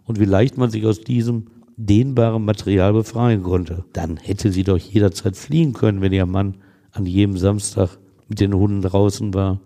Und 0.05 0.21
wie 0.21 0.27
leicht 0.27 0.59
man 0.59 0.71
sich 0.71 0.85
aus 0.85 1.01
diesem 1.01 1.47
dehnbaren 1.79 2.45
Material 2.45 2.93
befreien 2.93 3.43
konnte. 3.43 3.85
Dann 3.93 4.17
hätte 4.17 4.51
sie 4.51 4.65
doch 4.65 4.77
jederzeit 4.77 5.37
fliehen 5.37 5.73
können, 5.73 6.01
wenn 6.01 6.13
ihr 6.13 6.27
Mann 6.27 6.57
an 6.93 7.07
jedem 7.07 7.39
Samstag 7.39 7.99
mit 8.29 8.41
den 8.41 8.53
Hunden 8.53 8.83
draußen 8.83 9.33
war. 9.33 9.61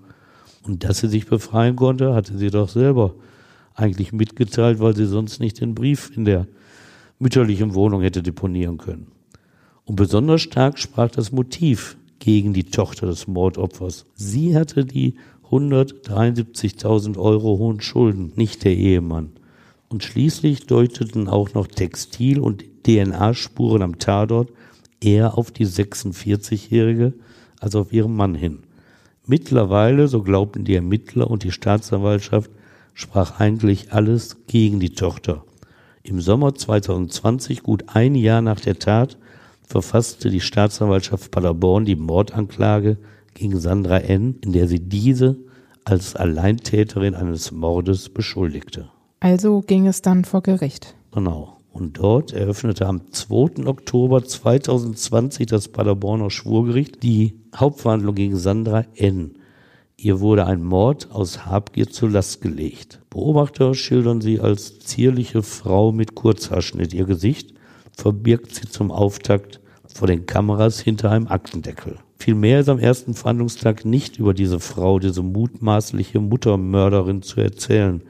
Und 0.62 0.84
dass 0.84 0.98
sie 0.98 1.08
sich 1.08 1.26
befreien 1.26 1.74
konnte, 1.74 2.14
hatte 2.14 2.36
sie 2.36 2.50
doch 2.50 2.68
selber 2.68 3.14
eigentlich 3.74 4.12
mitgeteilt, 4.12 4.78
weil 4.78 4.94
sie 4.94 5.06
sonst 5.06 5.40
nicht 5.40 5.60
den 5.60 5.74
Brief 5.74 6.14
in 6.14 6.26
der 6.26 6.46
mütterlichen 7.18 7.74
Wohnung 7.74 8.02
hätte 8.02 8.22
deponieren 8.22 8.76
können. 8.76 9.06
Und 9.84 9.96
besonders 9.96 10.42
stark 10.42 10.78
sprach 10.78 11.10
das 11.10 11.32
Motiv 11.32 11.96
gegen 12.22 12.52
die 12.52 12.70
Tochter 12.70 13.08
des 13.08 13.26
Mordopfers. 13.26 14.06
Sie 14.14 14.56
hatte 14.56 14.84
die 14.84 15.16
173.000 15.50 17.18
Euro 17.18 17.58
hohen 17.58 17.80
Schulden, 17.80 18.32
nicht 18.36 18.62
der 18.62 18.76
Ehemann. 18.76 19.32
Und 19.88 20.04
schließlich 20.04 20.66
deuteten 20.66 21.28
auch 21.28 21.52
noch 21.54 21.66
Textil- 21.66 22.38
und 22.38 22.64
DNA-Spuren 22.84 23.82
am 23.82 23.98
Tatort 23.98 24.52
eher 25.00 25.36
auf 25.36 25.50
die 25.50 25.66
46-Jährige 25.66 27.12
als 27.58 27.74
auf 27.74 27.92
ihren 27.92 28.14
Mann 28.14 28.36
hin. 28.36 28.60
Mittlerweile, 29.26 30.06
so 30.06 30.22
glaubten 30.22 30.64
die 30.64 30.76
Ermittler 30.76 31.28
und 31.28 31.42
die 31.42 31.50
Staatsanwaltschaft, 31.50 32.52
sprach 32.94 33.40
eigentlich 33.40 33.92
alles 33.92 34.36
gegen 34.46 34.78
die 34.78 34.94
Tochter. 34.94 35.44
Im 36.04 36.20
Sommer 36.20 36.54
2020, 36.54 37.64
gut 37.64 37.84
ein 37.88 38.14
Jahr 38.14 38.42
nach 38.42 38.60
der 38.60 38.78
Tat, 38.78 39.18
verfasste 39.66 40.30
die 40.30 40.40
Staatsanwaltschaft 40.40 41.30
Paderborn 41.30 41.84
die 41.84 41.96
Mordanklage 41.96 42.98
gegen 43.34 43.58
Sandra 43.58 43.98
N., 43.98 44.36
in 44.42 44.52
der 44.52 44.68
sie 44.68 44.80
diese 44.80 45.36
als 45.84 46.14
Alleintäterin 46.14 47.14
eines 47.14 47.50
Mordes 47.50 48.08
beschuldigte. 48.08 48.88
Also 49.20 49.60
ging 49.60 49.86
es 49.86 50.02
dann 50.02 50.24
vor 50.24 50.42
Gericht. 50.42 50.94
Genau. 51.12 51.58
Und 51.72 51.98
dort 51.98 52.32
eröffnete 52.32 52.86
am 52.86 53.12
2. 53.12 53.66
Oktober 53.66 54.22
2020 54.22 55.46
das 55.46 55.68
Paderborner 55.68 56.30
Schwurgericht 56.30 57.02
die 57.02 57.34
Hauptverhandlung 57.56 58.14
gegen 58.14 58.36
Sandra 58.36 58.84
N. 58.94 59.36
Ihr 59.96 60.20
wurde 60.20 60.46
ein 60.46 60.62
Mord 60.62 61.10
aus 61.12 61.46
Habgier 61.46 61.88
zur 61.88 62.10
Last 62.10 62.42
gelegt. 62.42 63.00
Beobachter 63.08 63.74
schildern 63.74 64.20
sie 64.20 64.40
als 64.40 64.80
zierliche 64.80 65.42
Frau 65.42 65.92
mit 65.92 66.14
Kurzhaarschnitt. 66.14 66.92
Ihr 66.92 67.04
Gesicht 67.04 67.54
verbirgt 67.96 68.54
sie 68.54 68.68
zum 68.68 68.90
Auftakt 68.90 69.60
vor 69.94 70.08
den 70.08 70.26
Kameras 70.26 70.80
hinter 70.80 71.10
einem 71.10 71.28
Aktendeckel. 71.28 71.98
Vielmehr 72.16 72.60
ist 72.60 72.68
am 72.68 72.78
ersten 72.78 73.14
Verhandlungstag 73.14 73.84
nicht 73.84 74.18
über 74.18 74.32
diese 74.32 74.60
Frau, 74.60 74.98
diese 74.98 75.22
mutmaßliche 75.22 76.20
Muttermörderin 76.20 77.22
zu 77.22 77.40
erzählen, 77.40 78.02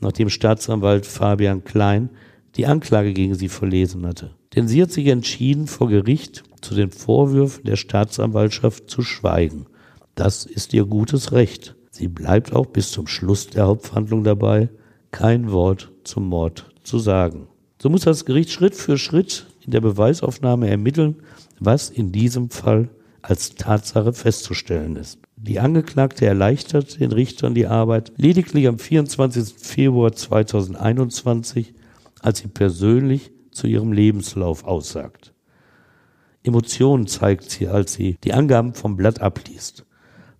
nachdem 0.00 0.28
Staatsanwalt 0.28 1.06
Fabian 1.06 1.64
Klein 1.64 2.10
die 2.56 2.66
Anklage 2.66 3.12
gegen 3.12 3.34
sie 3.34 3.48
verlesen 3.48 4.06
hatte. 4.06 4.32
Denn 4.54 4.66
sie 4.66 4.82
hat 4.82 4.90
sich 4.90 5.06
entschieden, 5.06 5.68
vor 5.68 5.88
Gericht 5.88 6.42
zu 6.60 6.74
den 6.74 6.90
Vorwürfen 6.90 7.64
der 7.64 7.76
Staatsanwaltschaft 7.76 8.90
zu 8.90 9.02
schweigen. 9.02 9.66
Das 10.16 10.44
ist 10.44 10.74
ihr 10.74 10.84
gutes 10.84 11.32
Recht. 11.32 11.76
Sie 11.90 12.08
bleibt 12.08 12.52
auch 12.52 12.66
bis 12.66 12.90
zum 12.90 13.06
Schluss 13.06 13.46
der 13.48 13.66
Hauptverhandlung 13.66 14.24
dabei, 14.24 14.68
kein 15.12 15.52
Wort 15.52 15.92
zum 16.02 16.26
Mord 16.26 16.70
zu 16.82 16.98
sagen. 16.98 17.49
So 17.82 17.88
muss 17.88 18.02
das 18.02 18.26
Gericht 18.26 18.50
Schritt 18.50 18.74
für 18.74 18.98
Schritt 18.98 19.46
in 19.64 19.70
der 19.70 19.80
Beweisaufnahme 19.80 20.68
ermitteln, 20.68 21.16
was 21.60 21.88
in 21.88 22.12
diesem 22.12 22.50
Fall 22.50 22.90
als 23.22 23.54
Tatsache 23.54 24.12
festzustellen 24.12 24.96
ist. 24.96 25.18
Die 25.36 25.60
Angeklagte 25.60 26.26
erleichtert 26.26 27.00
den 27.00 27.10
Richtern 27.10 27.54
die 27.54 27.66
Arbeit 27.66 28.12
lediglich 28.18 28.68
am 28.68 28.78
24. 28.78 29.54
Februar 29.56 30.12
2021, 30.12 31.72
als 32.20 32.40
sie 32.40 32.48
persönlich 32.48 33.30
zu 33.50 33.66
ihrem 33.66 33.92
Lebenslauf 33.94 34.64
aussagt. 34.64 35.32
Emotionen 36.42 37.06
zeigt 37.06 37.50
sie, 37.50 37.68
als 37.68 37.94
sie 37.94 38.18
die 38.24 38.34
Angaben 38.34 38.74
vom 38.74 38.96
Blatt 38.96 39.22
abliest. 39.22 39.86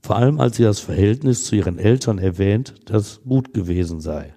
Vor 0.03 0.17
allem 0.17 0.41
als 0.41 0.59
sie 0.59 0.63
das 0.63 0.81
Verhältnis 0.81 1.45
zu 1.45 1.57
ihren 1.57 1.79
Eltern 1.79 2.19
erwähnt, 2.19 2.75
das 2.85 3.23
gut 3.23 3.55
gewesen 3.55 4.01
sei. 4.01 4.35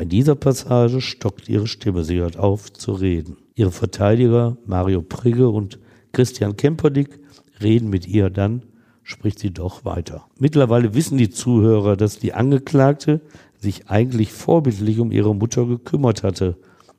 Bei 0.00 0.06
dieser 0.06 0.34
Passage 0.34 1.02
stockt 1.02 1.50
ihre 1.50 1.66
Stimme, 1.66 2.04
sie 2.04 2.20
hört 2.20 2.38
auf 2.38 2.72
zu 2.72 2.92
reden. 2.92 3.36
Ihre 3.54 3.70
Verteidiger 3.70 4.56
Mario 4.64 5.02
Prigge 5.02 5.50
und 5.50 5.78
Christian 6.12 6.56
Kemperdick 6.56 7.20
reden 7.60 7.90
mit 7.90 8.08
ihr, 8.08 8.30
dann 8.30 8.62
spricht 9.02 9.38
sie 9.38 9.50
doch 9.50 9.84
weiter. 9.84 10.24
Mittlerweile 10.38 10.94
wissen 10.94 11.18
die 11.18 11.28
Zuhörer, 11.28 11.98
dass 11.98 12.18
die 12.18 12.32
Angeklagte 12.32 13.20
sich 13.58 13.90
eigentlich 13.90 14.32
vorbildlich 14.32 15.00
um 15.00 15.12
ihre 15.12 15.34
Mutter 15.34 15.66
gekümmert 15.66 16.22
hatte, 16.22 16.56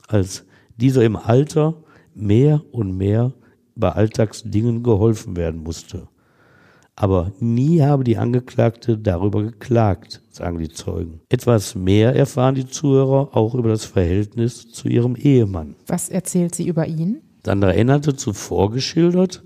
als 0.08 0.46
dieser 0.78 1.04
im 1.04 1.16
Alter 1.16 1.74
mehr 2.14 2.62
und 2.72 2.96
mehr 2.96 3.34
bei 3.76 3.90
Alltagsdingen 3.90 4.84
geholfen 4.84 5.36
werden 5.36 5.64
musste. 5.64 6.08
Aber 7.02 7.32
nie 7.40 7.82
habe 7.82 8.04
die 8.04 8.20
Angeklagte 8.20 8.96
darüber 8.96 9.42
geklagt, 9.42 10.22
sagen 10.30 10.60
die 10.60 10.70
Zeugen. 10.70 11.20
Etwas 11.30 11.74
mehr 11.74 12.16
erfahren 12.16 12.54
die 12.54 12.68
Zuhörer 12.68 13.36
auch 13.36 13.56
über 13.56 13.70
das 13.70 13.86
Verhältnis 13.86 14.72
zu 14.72 14.88
ihrem 14.88 15.16
Ehemann. 15.16 15.74
Was 15.88 16.10
erzählt 16.10 16.54
sie 16.54 16.68
über 16.68 16.86
ihn? 16.86 17.24
Sandra 17.44 17.72
N. 17.72 17.90
hatte 17.90 18.16
zuvor 18.16 18.70
geschildert, 18.70 19.42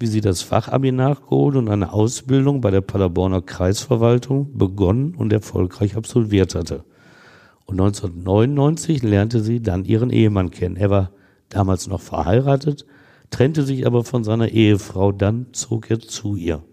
wie 0.00 0.08
sie 0.08 0.20
das 0.20 0.42
Fachabi 0.42 0.90
nachgeholt 0.90 1.54
und 1.54 1.68
eine 1.68 1.92
Ausbildung 1.92 2.60
bei 2.60 2.72
der 2.72 2.80
Paderborner 2.80 3.42
Kreisverwaltung 3.42 4.58
begonnen 4.58 5.14
und 5.14 5.32
erfolgreich 5.32 5.94
absolviert 5.94 6.56
hatte. 6.56 6.82
Und 7.64 7.80
1999 7.80 9.04
lernte 9.04 9.38
sie 9.38 9.62
dann 9.62 9.84
ihren 9.84 10.10
Ehemann 10.10 10.50
kennen. 10.50 10.74
Er 10.74 10.90
war 10.90 11.12
damals 11.48 11.86
noch 11.86 12.00
verheiratet, 12.00 12.86
trennte 13.30 13.62
sich 13.62 13.86
aber 13.86 14.02
von 14.02 14.24
seiner 14.24 14.48
Ehefrau, 14.48 15.12
dann 15.12 15.46
zog 15.52 15.92
er 15.92 16.00
zu 16.00 16.34
ihr. 16.34 16.64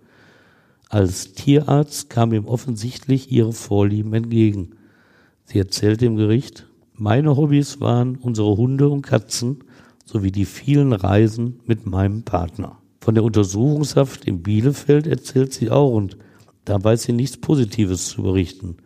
Als 0.90 1.34
Tierarzt 1.34 2.10
kam 2.10 2.34
ihm 2.34 2.46
offensichtlich 2.46 3.32
ihre 3.32 3.54
Vorlieben 3.54 4.14
entgegen. 4.14 4.72
Sie 5.46 5.60
erzählt 5.60 6.02
dem 6.02 6.16
Gericht, 6.16 6.68
meine 6.94 7.36
Hobbys 7.36 7.82
waren 7.82 8.16
unsere 8.16 8.56
Hunde 8.56 8.90
und 8.90 9.02
Katzen 9.02 9.64
sowie 10.06 10.32
die 10.32 10.46
vielen 10.46 10.94
Reisen 10.94 11.60
mit 11.66 11.86
meinem 11.86 12.24
Partner. 12.24 12.78
Von 13.02 13.16
der 13.16 13.24
Untersuchungshaft 13.24 14.26
in 14.26 14.44
Bielefeld 14.44 15.08
erzählt 15.08 15.54
sie 15.54 15.70
auch 15.70 15.92
und 15.92 16.18
da 16.64 16.84
weiß 16.84 17.04
sie 17.04 17.14
nichts 17.14 17.38
Positives 17.38 18.08
zu 18.08 18.24
berichten. 18.24 18.78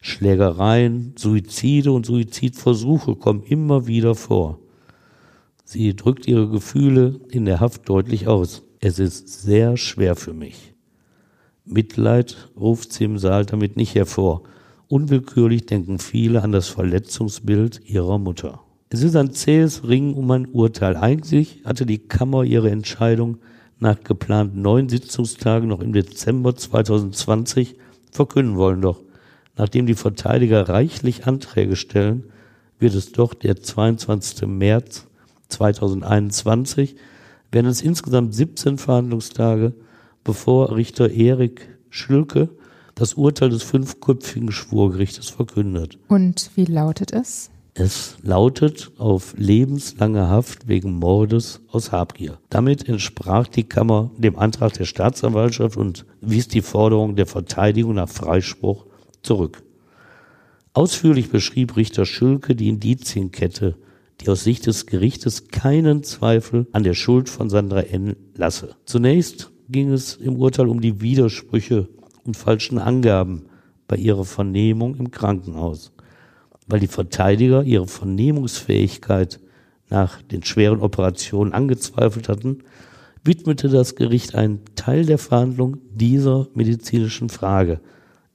Schlägereien, 0.00 1.14
Suizide 1.16 1.92
und 1.92 2.06
Suizidversuche 2.06 3.14
kommen 3.16 3.42
immer 3.44 3.86
wieder 3.86 4.14
vor. 4.14 4.58
Sie 5.64 5.94
drückt 5.94 6.26
ihre 6.26 6.48
Gefühle 6.48 7.20
in 7.30 7.44
der 7.44 7.60
Haft 7.60 7.88
deutlich 7.88 8.26
aus. 8.26 8.62
Es 8.80 8.98
ist 8.98 9.42
sehr 9.42 9.76
schwer 9.76 10.16
für 10.16 10.34
mich. 10.34 10.71
Mitleid 11.64 12.50
ruft 12.58 12.92
sie 12.92 13.04
im 13.04 13.18
Saal 13.18 13.46
damit 13.46 13.76
nicht 13.76 13.94
hervor. 13.94 14.42
Unwillkürlich 14.88 15.64
denken 15.64 15.98
viele 15.98 16.42
an 16.42 16.52
das 16.52 16.68
Verletzungsbild 16.68 17.80
ihrer 17.88 18.18
Mutter. 18.18 18.60
Es 18.90 19.02
ist 19.02 19.16
ein 19.16 19.32
zähes 19.32 19.88
Ringen 19.88 20.14
um 20.14 20.30
ein 20.32 20.46
Urteil. 20.46 20.96
Eigentlich 20.96 21.62
hatte 21.64 21.86
die 21.86 21.98
Kammer 21.98 22.44
ihre 22.44 22.70
Entscheidung 22.70 23.38
nach 23.78 24.02
geplant 24.02 24.56
neun 24.56 24.88
Sitzungstagen 24.88 25.68
noch 25.68 25.80
im 25.80 25.92
Dezember 25.92 26.54
2020 26.54 27.76
verkünden 28.10 28.56
wollen. 28.56 28.82
Doch 28.82 29.00
nachdem 29.56 29.86
die 29.86 29.94
Verteidiger 29.94 30.68
reichlich 30.68 31.26
Anträge 31.26 31.76
stellen, 31.76 32.24
wird 32.78 32.94
es 32.94 33.12
doch 33.12 33.34
der 33.34 33.62
22. 33.62 34.46
März 34.46 35.06
2021, 35.48 36.96
werden 37.50 37.66
es 37.66 37.82
insgesamt 37.82 38.34
17 38.34 38.78
Verhandlungstage 38.78 39.72
bevor 40.24 40.76
Richter 40.76 41.10
Erik 41.10 41.68
Schülke 41.90 42.48
das 42.94 43.14
Urteil 43.14 43.50
des 43.50 43.62
fünfköpfigen 43.62 44.52
Schwurgerichtes 44.52 45.28
verkündet. 45.28 45.98
Und 46.08 46.50
wie 46.54 46.66
lautet 46.66 47.12
es? 47.12 47.50
Es 47.74 48.16
lautet 48.22 48.92
auf 48.98 49.34
lebenslange 49.38 50.28
Haft 50.28 50.68
wegen 50.68 50.98
Mordes 50.98 51.62
aus 51.70 51.90
Habgier. 51.90 52.38
Damit 52.50 52.86
entsprach 52.86 53.48
die 53.48 53.64
Kammer 53.64 54.10
dem 54.18 54.38
Antrag 54.38 54.74
der 54.74 54.84
Staatsanwaltschaft 54.84 55.78
und 55.78 56.04
wies 56.20 56.48
die 56.48 56.60
Forderung 56.60 57.16
der 57.16 57.24
Verteidigung 57.24 57.94
nach 57.94 58.10
Freispruch 58.10 58.84
zurück. 59.22 59.62
Ausführlich 60.74 61.30
beschrieb 61.30 61.76
Richter 61.76 62.04
Schülke 62.04 62.54
die 62.54 62.68
Indizienkette, 62.68 63.76
die 64.20 64.28
aus 64.28 64.44
Sicht 64.44 64.66
des 64.66 64.84
Gerichtes 64.84 65.48
keinen 65.48 66.02
Zweifel 66.02 66.66
an 66.72 66.82
der 66.82 66.94
Schuld 66.94 67.30
von 67.30 67.48
Sandra 67.48 67.80
N. 67.80 68.16
lasse. 68.34 68.76
Zunächst 68.84 69.51
ging 69.68 69.92
es 69.92 70.16
im 70.16 70.36
Urteil 70.36 70.68
um 70.68 70.80
die 70.80 71.00
Widersprüche 71.00 71.88
und 72.24 72.36
falschen 72.36 72.78
Angaben 72.78 73.46
bei 73.88 73.96
ihrer 73.96 74.24
Vernehmung 74.24 74.96
im 74.96 75.10
Krankenhaus, 75.10 75.92
weil 76.66 76.80
die 76.80 76.86
Verteidiger 76.86 77.62
ihre 77.62 77.86
Vernehmungsfähigkeit 77.86 79.40
nach 79.90 80.22
den 80.22 80.42
schweren 80.42 80.80
Operationen 80.80 81.52
angezweifelt 81.52 82.28
hatten, 82.28 82.58
widmete 83.24 83.68
das 83.68 83.94
Gericht 83.94 84.34
einen 84.34 84.60
Teil 84.74 85.04
der 85.04 85.18
Verhandlung 85.18 85.78
dieser 85.92 86.48
medizinischen 86.54 87.28
Frage. 87.28 87.80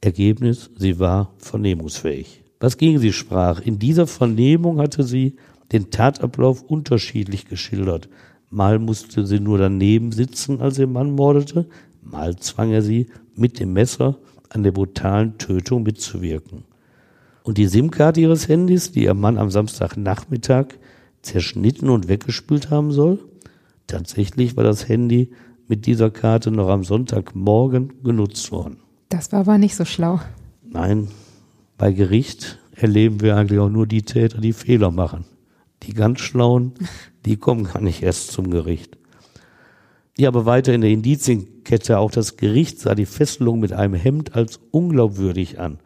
Ergebnis, 0.01 0.69
sie 0.78 0.99
war 0.99 1.34
vernehmungsfähig. 1.39 2.43
Was 2.59 2.78
gegen 2.78 2.99
sie 2.99 3.13
sprach, 3.13 3.59
in 3.59 3.80
dieser 3.80 4.07
Vernehmung 4.07 4.80
hatte 4.80 5.03
sie 5.03 5.36
den 5.71 5.89
Tatablauf 5.89 6.61
unterschiedlich 6.61 7.45
geschildert. 7.45 8.09
Mal 8.49 8.79
musste 8.79 9.25
sie 9.25 9.39
nur 9.39 9.57
daneben 9.57 10.11
sitzen, 10.11 10.61
als 10.61 10.79
ihr 10.79 10.87
Mann 10.87 11.11
mordete, 11.11 11.67
mal 12.01 12.37
zwang 12.37 12.71
er 12.71 12.81
sie 12.81 13.07
mit 13.35 13.59
dem 13.59 13.73
Messer 13.73 14.17
an 14.49 14.63
der 14.63 14.71
brutalen 14.71 15.37
Tötung 15.37 15.83
mitzuwirken. 15.83 16.63
Und 17.43 17.57
die 17.57 17.67
SIM-Karte 17.67 18.21
ihres 18.21 18.47
Handys, 18.47 18.91
die 18.91 19.03
ihr 19.03 19.13
Mann 19.13 19.37
am 19.37 19.49
Samstagnachmittag 19.49 20.67
zerschnitten 21.21 21.89
und 21.89 22.07
weggespült 22.07 22.69
haben 22.69 22.91
soll? 22.91 23.19
Tatsächlich 23.87 24.55
war 24.57 24.63
das 24.63 24.87
Handy 24.87 25.31
mit 25.67 25.85
dieser 25.85 26.09
Karte 26.09 26.51
noch 26.51 26.69
am 26.69 26.83
Sonntagmorgen 26.83 28.03
genutzt 28.03 28.51
worden. 28.51 28.77
Das 29.09 29.31
war 29.31 29.41
aber 29.41 29.57
nicht 29.57 29.75
so 29.75 29.85
schlau. 29.85 30.19
Nein, 30.63 31.07
bei 31.77 31.91
Gericht 31.91 32.59
erleben 32.71 33.21
wir 33.21 33.35
eigentlich 33.35 33.59
auch 33.59 33.69
nur 33.69 33.87
die 33.87 34.03
Täter, 34.03 34.39
die 34.39 34.53
Fehler 34.53 34.91
machen. 34.91 35.25
Die 35.88 35.93
ganz 35.93 36.19
Schlauen, 36.19 36.73
die 37.25 37.38
kommen 37.38 37.63
gar 37.63 37.81
nicht 37.81 38.03
erst 38.03 38.31
zum 38.31 38.51
Gericht. 38.51 38.97
Ja, 40.17 40.27
aber 40.29 40.45
weiter 40.45 40.73
in 40.73 40.81
der 40.81 40.89
Indizienkette, 40.89 41.97
auch 41.97 42.11
das 42.11 42.38
Gericht 42.38 42.79
sah 42.79 42.95
die 42.95 43.05
Fesselung 43.05 43.59
mit 43.59 43.71
einem 43.71 43.93
Hemd 43.93 44.35
als 44.35 44.59
unglaubwürdig 44.71 45.59
an. 45.59 45.79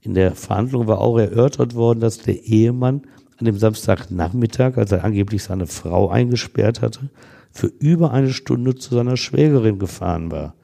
In 0.00 0.14
der 0.14 0.34
Verhandlung 0.34 0.86
war 0.86 1.00
auch 1.00 1.18
erörtert 1.18 1.74
worden, 1.74 2.00
dass 2.00 2.18
der 2.18 2.44
Ehemann 2.44 3.02
an 3.38 3.46
dem 3.46 3.58
Samstagnachmittag, 3.58 4.76
als 4.76 4.92
er 4.92 5.04
angeblich 5.04 5.42
seine 5.42 5.66
Frau 5.66 6.08
eingesperrt 6.08 6.82
hatte, 6.82 7.10
für 7.50 7.66
über 7.66 8.12
eine 8.12 8.32
Stunde 8.32 8.74
zu 8.76 8.94
seiner 8.94 9.16
Schwägerin 9.16 9.78
gefahren 9.78 10.30
war. 10.30 10.54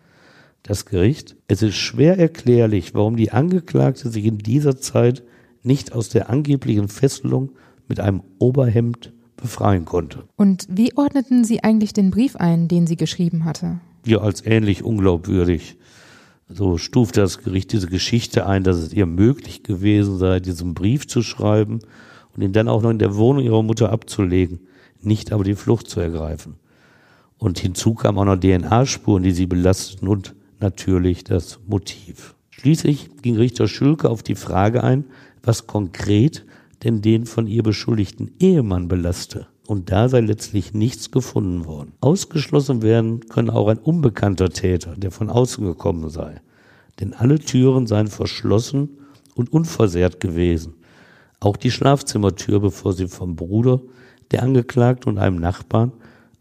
Das 0.63 0.87
Gericht, 0.87 1.37
es 1.49 1.63
ist 1.63 1.77
schwer 1.77 2.19
erklärlich, 2.19 2.95
warum 2.95 3.17
die 3.17 3.33
Angeklagte 3.33 4.11
sich 4.11 4.25
in 4.25 4.39
dieser 4.39 4.77
Zeit 4.77 5.23
nicht 5.63 5.93
aus 5.93 6.11
der 6.11 6.31
angeblichen 6.31 6.89
Fesselung 6.89 7.53
mit 7.91 8.01
einem 8.01 8.23
Oberhemd 8.39 9.13
befreien 9.37 9.85
konnte. 9.85 10.25
Und 10.37 10.67
wie 10.71 10.97
ordneten 10.97 11.45
Sie 11.45 11.63
eigentlich 11.63 11.93
den 11.93 12.11
Brief 12.11 12.37
ein, 12.37 12.69
den 12.69 12.87
sie 12.87 12.97
geschrieben 12.97 13.45
hatte? 13.45 13.81
Ja, 14.07 14.19
als 14.19 14.47
ähnlich 14.47 14.83
unglaubwürdig. 14.83 15.77
So 16.49 16.79
stuft 16.79 17.17
das 17.17 17.39
Gericht 17.39 17.73
diese 17.73 17.89
Geschichte 17.89 18.47
ein, 18.47 18.65
dass 18.65 18.77
es 18.77 18.93
ihr 18.93 19.07
möglich 19.07 19.63
gewesen 19.63 20.19
sei, 20.19 20.41
diesen 20.41 20.75
Brief 20.75 21.07
zu 21.07 21.23
schreiben 21.23 21.81
und 22.35 22.43
ihn 22.43 22.53
dann 22.53 22.69
auch 22.69 22.83
noch 22.83 22.91
in 22.91 22.99
der 22.99 23.17
Wohnung 23.17 23.45
ihrer 23.45 23.63
Mutter 23.63 23.93
abzulegen, 23.93 24.61
nicht 25.01 25.33
aber 25.33 25.45
die 25.45 25.55
Flucht 25.55 25.89
zu 25.89 26.01
ergreifen. 26.01 26.57
Und 27.39 27.59
hinzu 27.59 27.95
kamen 27.95 28.19
auch 28.19 28.25
noch 28.25 28.37
DNA-Spuren, 28.37 29.23
die 29.23 29.33
sie 29.33 29.47
belasteten 29.47 30.09
und 30.09 30.35
natürlich 30.61 31.25
das 31.25 31.59
Motiv. 31.67 32.35
Schließlich 32.51 33.11
ging 33.23 33.37
Richter 33.37 33.69
Schülke 33.69 34.11
auf 34.11 34.23
die 34.23 34.35
Frage 34.35 34.85
ein, 34.85 35.05
was 35.43 35.67
konkret 35.67 36.45
denn 36.83 37.03
den 37.03 37.27
von 37.27 37.47
ihr 37.47 37.63
beschuldigten 37.63 38.33
Ehemann 38.39 38.89
belaste. 38.89 39.47
Und 39.67 39.91
da 39.91 40.09
sei 40.09 40.21
letztlich 40.21 40.75
nichts 40.75 41.11
gefunden 41.11 41.65
worden. 41.65 41.93
Ausgeschlossen 42.01 42.83
werden 42.83 43.29
können 43.29 43.51
auch 43.51 43.69
ein 43.69 43.79
unbekannter 43.79 44.51
Täter, 44.51 44.97
der 44.97 45.11
von 45.11 45.31
außen 45.31 45.65
gekommen 45.65 46.11
sei. 46.11 46.41
Denn 46.99 47.15
alle 47.15 47.39
Türen 47.39 47.87
seien 47.87 48.09
verschlossen 48.09 48.99
und 49.35 49.53
unversehrt 49.53 50.21
gewesen. 50.21 50.75
Auch 51.39 51.57
die 51.57 51.71
Schlafzimmertür, 51.71 52.61
bevor 52.61 52.93
sie 52.93 53.09
vom 53.09 53.37
Bruder 53.37 53.81
der 54.31 54.43
Angeklagten 54.43 55.13
und 55.13 55.19
einem 55.19 55.37
Nachbarn 55.37 55.93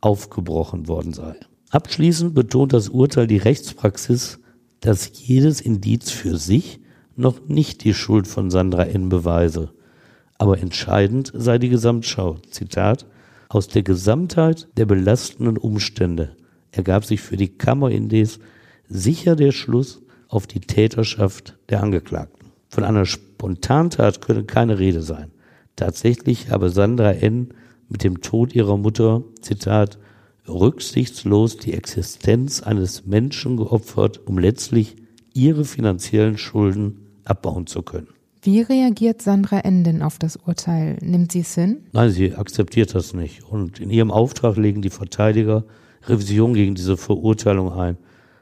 aufgebrochen 0.01 0.87
worden 0.87 1.13
sei. 1.13 1.35
Abschließend 1.69 2.33
betont 2.33 2.73
das 2.73 2.89
Urteil 2.89 3.27
die 3.27 3.37
Rechtspraxis, 3.37 4.39
dass 4.79 5.11
jedes 5.13 5.61
Indiz 5.61 6.09
für 6.09 6.37
sich 6.37 6.79
noch 7.15 7.47
nicht 7.47 7.83
die 7.83 7.93
Schuld 7.93 8.27
von 8.27 8.49
Sandra 8.49 8.85
N. 8.85 9.09
beweise. 9.09 9.71
Aber 10.39 10.57
entscheidend 10.57 11.31
sei 11.35 11.59
die 11.59 11.69
Gesamtschau. 11.69 12.37
Zitat, 12.49 13.05
aus 13.49 13.67
der 13.67 13.83
Gesamtheit 13.83 14.67
der 14.77 14.85
belastenden 14.85 15.57
Umstände 15.57 16.35
ergab 16.71 17.03
sich 17.05 17.21
für 17.21 17.37
die 17.37 17.49
Kammer 17.49 17.91
indes 17.91 18.39
sicher 18.87 19.35
der 19.35 19.51
Schluss 19.51 20.01
auf 20.29 20.47
die 20.47 20.61
Täterschaft 20.61 21.57
der 21.69 21.83
Angeklagten. 21.83 22.51
Von 22.69 22.83
einer 22.83 23.05
Spontantat 23.05 24.21
könne 24.21 24.45
keine 24.45 24.79
Rede 24.79 25.01
sein. 25.01 25.31
Tatsächlich 25.75 26.51
habe 26.51 26.69
Sandra 26.69 27.11
N. 27.11 27.49
mit 27.89 28.03
dem 28.03 28.21
Tod 28.21 28.55
ihrer 28.55 28.77
Mutter, 28.77 29.23
Zitat, 29.41 29.97
rücksichtslos 30.47 31.57
die 31.57 31.73
Existenz 31.73 32.61
eines 32.61 33.05
Menschen 33.05 33.57
geopfert, 33.57 34.21
um 34.25 34.37
letztlich 34.37 34.95
ihre 35.33 35.65
finanziellen 35.65 36.37
Schulden 36.37 37.07
abbauen 37.25 37.67
zu 37.67 37.81
können. 37.81 38.07
Wie 38.41 38.61
reagiert 38.61 39.21
Sandra 39.21 39.59
N. 39.59 39.83
denn 39.83 40.01
auf 40.01 40.17
das 40.17 40.37
Urteil? 40.37 40.97
Nimmt 41.01 41.33
sie 41.33 41.41
es 41.41 41.55
hin? 41.55 41.83
Nein, 41.91 42.09
sie 42.09 42.35
akzeptiert 42.35 42.95
das 42.95 43.13
nicht. 43.13 43.43
Und 43.43 43.81
in 43.81 43.89
ihrem 43.89 44.11
Auftrag 44.11 44.55
legen 44.55 44.81
die 44.81 44.89
Verteidiger 44.89 45.65
Revision 46.05 46.53
gegen 46.53 46.73
diese 46.73 46.95
Verurteilung 46.95 47.73
ein. 47.73 47.97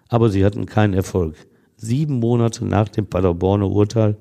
Aber 0.09 0.29
sie 0.29 0.45
hatten 0.45 0.67
keinen 0.67 0.93
Erfolg. 0.93 1.35
Sieben 1.77 2.19
Monate 2.19 2.63
nach 2.63 2.89
dem 2.89 3.07
Paderborner 3.07 3.69
Urteil 3.69 4.17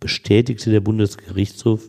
bestätigte 0.00 0.70
der 0.70 0.80
Bundesgerichtshof 0.80 1.88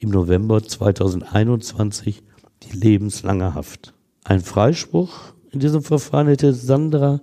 im 0.00 0.10
November 0.10 0.62
2021 0.62 2.22
die 2.64 2.76
lebenslange 2.76 3.54
Haft. 3.54 3.94
Ein 4.24 4.40
Freispruch 4.40 5.34
in 5.52 5.60
diesem 5.60 5.82
Verfahren 5.82 6.26
hätte 6.26 6.52
Sandra 6.54 7.20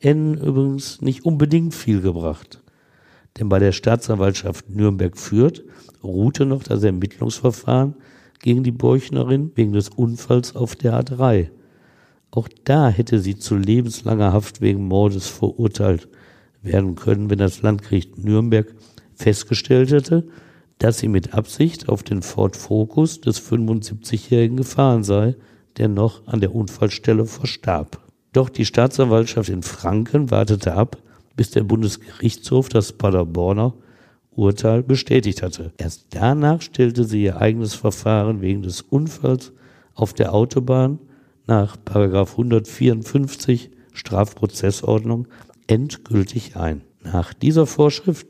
N. 0.00 0.34
übrigens 0.34 1.00
nicht 1.00 1.24
unbedingt 1.24 1.74
viel 1.74 2.02
gebracht. 2.02 2.62
Denn 3.38 3.48
bei 3.48 3.58
der 3.58 3.72
Staatsanwaltschaft 3.72 4.70
Nürnberg 4.70 5.16
führt, 5.16 5.64
ruhte 6.02 6.46
noch 6.46 6.62
das 6.62 6.82
Ermittlungsverfahren 6.82 7.94
gegen 8.40 8.62
die 8.62 8.72
Borchnerin 8.72 9.52
wegen 9.54 9.72
des 9.72 9.88
Unfalls 9.88 10.54
auf 10.54 10.76
der 10.76 11.02
A3. 11.02 11.48
Auch 12.30 12.48
da 12.64 12.88
hätte 12.88 13.18
sie 13.18 13.36
zu 13.36 13.56
lebenslanger 13.56 14.32
Haft 14.32 14.60
wegen 14.60 14.86
Mordes 14.88 15.26
verurteilt 15.26 16.08
werden 16.62 16.94
können, 16.94 17.30
wenn 17.30 17.38
das 17.38 17.62
Landgericht 17.62 18.18
Nürnberg 18.18 18.74
festgestellt 19.14 19.90
hätte, 19.90 20.26
dass 20.78 20.98
sie 20.98 21.08
mit 21.08 21.34
Absicht 21.34 21.88
auf 21.88 22.02
den 22.02 22.22
Ford 22.22 22.56
Focus 22.56 23.20
des 23.20 23.40
75-Jährigen 23.40 24.58
gefahren 24.58 25.04
sei, 25.04 25.34
der 25.78 25.88
noch 25.88 26.26
an 26.26 26.40
der 26.40 26.54
Unfallstelle 26.54 27.24
verstarb. 27.24 28.00
Doch 28.32 28.50
die 28.50 28.66
Staatsanwaltschaft 28.66 29.48
in 29.48 29.62
Franken 29.62 30.30
wartete 30.30 30.74
ab, 30.74 30.98
bis 31.36 31.50
der 31.50 31.62
Bundesgerichtshof 31.62 32.68
das 32.68 32.92
Paderborner 32.92 33.74
Urteil 34.30 34.82
bestätigt 34.82 35.42
hatte. 35.42 35.72
Erst 35.78 36.06
danach 36.10 36.60
stellte 36.60 37.04
sie 37.04 37.24
ihr 37.24 37.40
eigenes 37.40 37.74
Verfahren 37.74 38.42
wegen 38.42 38.62
des 38.62 38.82
Unfalls 38.82 39.52
auf 39.94 40.12
der 40.12 40.34
Autobahn 40.34 40.98
nach 41.46 41.76
154 41.86 43.70
Strafprozessordnung 43.92 45.26
endgültig 45.66 46.56
ein. 46.56 46.82
Nach 47.02 47.32
dieser 47.32 47.66
Vorschrift 47.66 48.26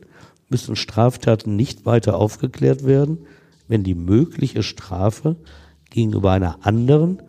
müssen 0.49 0.75
Straftaten 0.75 1.55
nicht 1.55 1.85
weiter 1.85 2.17
aufgeklärt 2.17 2.85
werden, 2.85 3.19
wenn 3.67 3.83
die 3.83 3.95
mögliche 3.95 4.63
Strafe 4.63 5.35
gegenüber 5.89 6.31
einer 6.31 6.65
anderen 6.65 7.21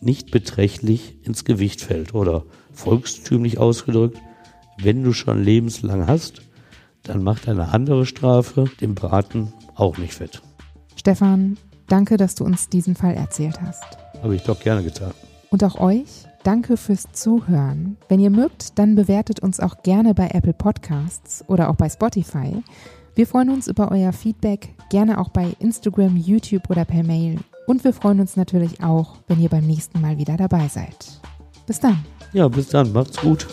nicht 0.00 0.30
beträchtlich 0.30 1.16
ins 1.24 1.44
Gewicht 1.44 1.80
fällt 1.80 2.14
oder 2.14 2.44
volkstümlich 2.72 3.58
ausgedrückt, 3.58 4.18
wenn 4.82 5.02
du 5.02 5.12
schon 5.12 5.42
lebenslang 5.42 6.06
hast, 6.06 6.42
dann 7.02 7.22
macht 7.22 7.48
eine 7.48 7.68
andere 7.72 8.06
Strafe 8.06 8.64
den 8.80 8.94
Braten 8.94 9.52
auch 9.74 9.98
nicht 9.98 10.14
fett. 10.14 10.42
Stefan, 10.96 11.56
danke, 11.88 12.16
dass 12.16 12.34
du 12.34 12.44
uns 12.44 12.68
diesen 12.68 12.94
Fall 12.94 13.14
erzählt 13.14 13.60
hast. 13.60 13.82
Habe 14.22 14.36
ich 14.36 14.42
doch 14.42 14.60
gerne 14.60 14.82
getan. 14.82 15.12
Und 15.50 15.64
auch 15.64 15.80
euch, 15.80 16.26
danke 16.44 16.76
fürs 16.76 17.10
Zuhören. 17.12 17.96
Wenn 18.08 18.20
ihr 18.20 18.30
mögt, 18.30 18.78
dann 18.78 18.94
bewertet 18.94 19.40
uns 19.40 19.60
auch 19.60 19.82
gerne 19.82 20.14
bei 20.14 20.28
Apple 20.28 20.52
Podcasts 20.52 21.44
oder 21.48 21.70
auch 21.70 21.76
bei 21.76 21.88
Spotify. 21.88 22.62
Wir 23.14 23.26
freuen 23.26 23.50
uns 23.50 23.66
über 23.66 23.90
euer 23.90 24.12
Feedback, 24.12 24.74
gerne 24.88 25.18
auch 25.18 25.30
bei 25.30 25.48
Instagram, 25.58 26.16
YouTube 26.16 26.70
oder 26.70 26.84
per 26.84 27.02
Mail. 27.02 27.38
Und 27.66 27.82
wir 27.82 27.92
freuen 27.92 28.20
uns 28.20 28.36
natürlich 28.36 28.82
auch, 28.82 29.16
wenn 29.26 29.40
ihr 29.40 29.48
beim 29.48 29.66
nächsten 29.66 30.00
Mal 30.00 30.18
wieder 30.18 30.36
dabei 30.36 30.68
seid. 30.68 31.20
Bis 31.66 31.80
dann. 31.80 32.04
Ja, 32.32 32.48
bis 32.48 32.68
dann. 32.68 32.92
Macht's 32.92 33.16
gut. 33.16 33.46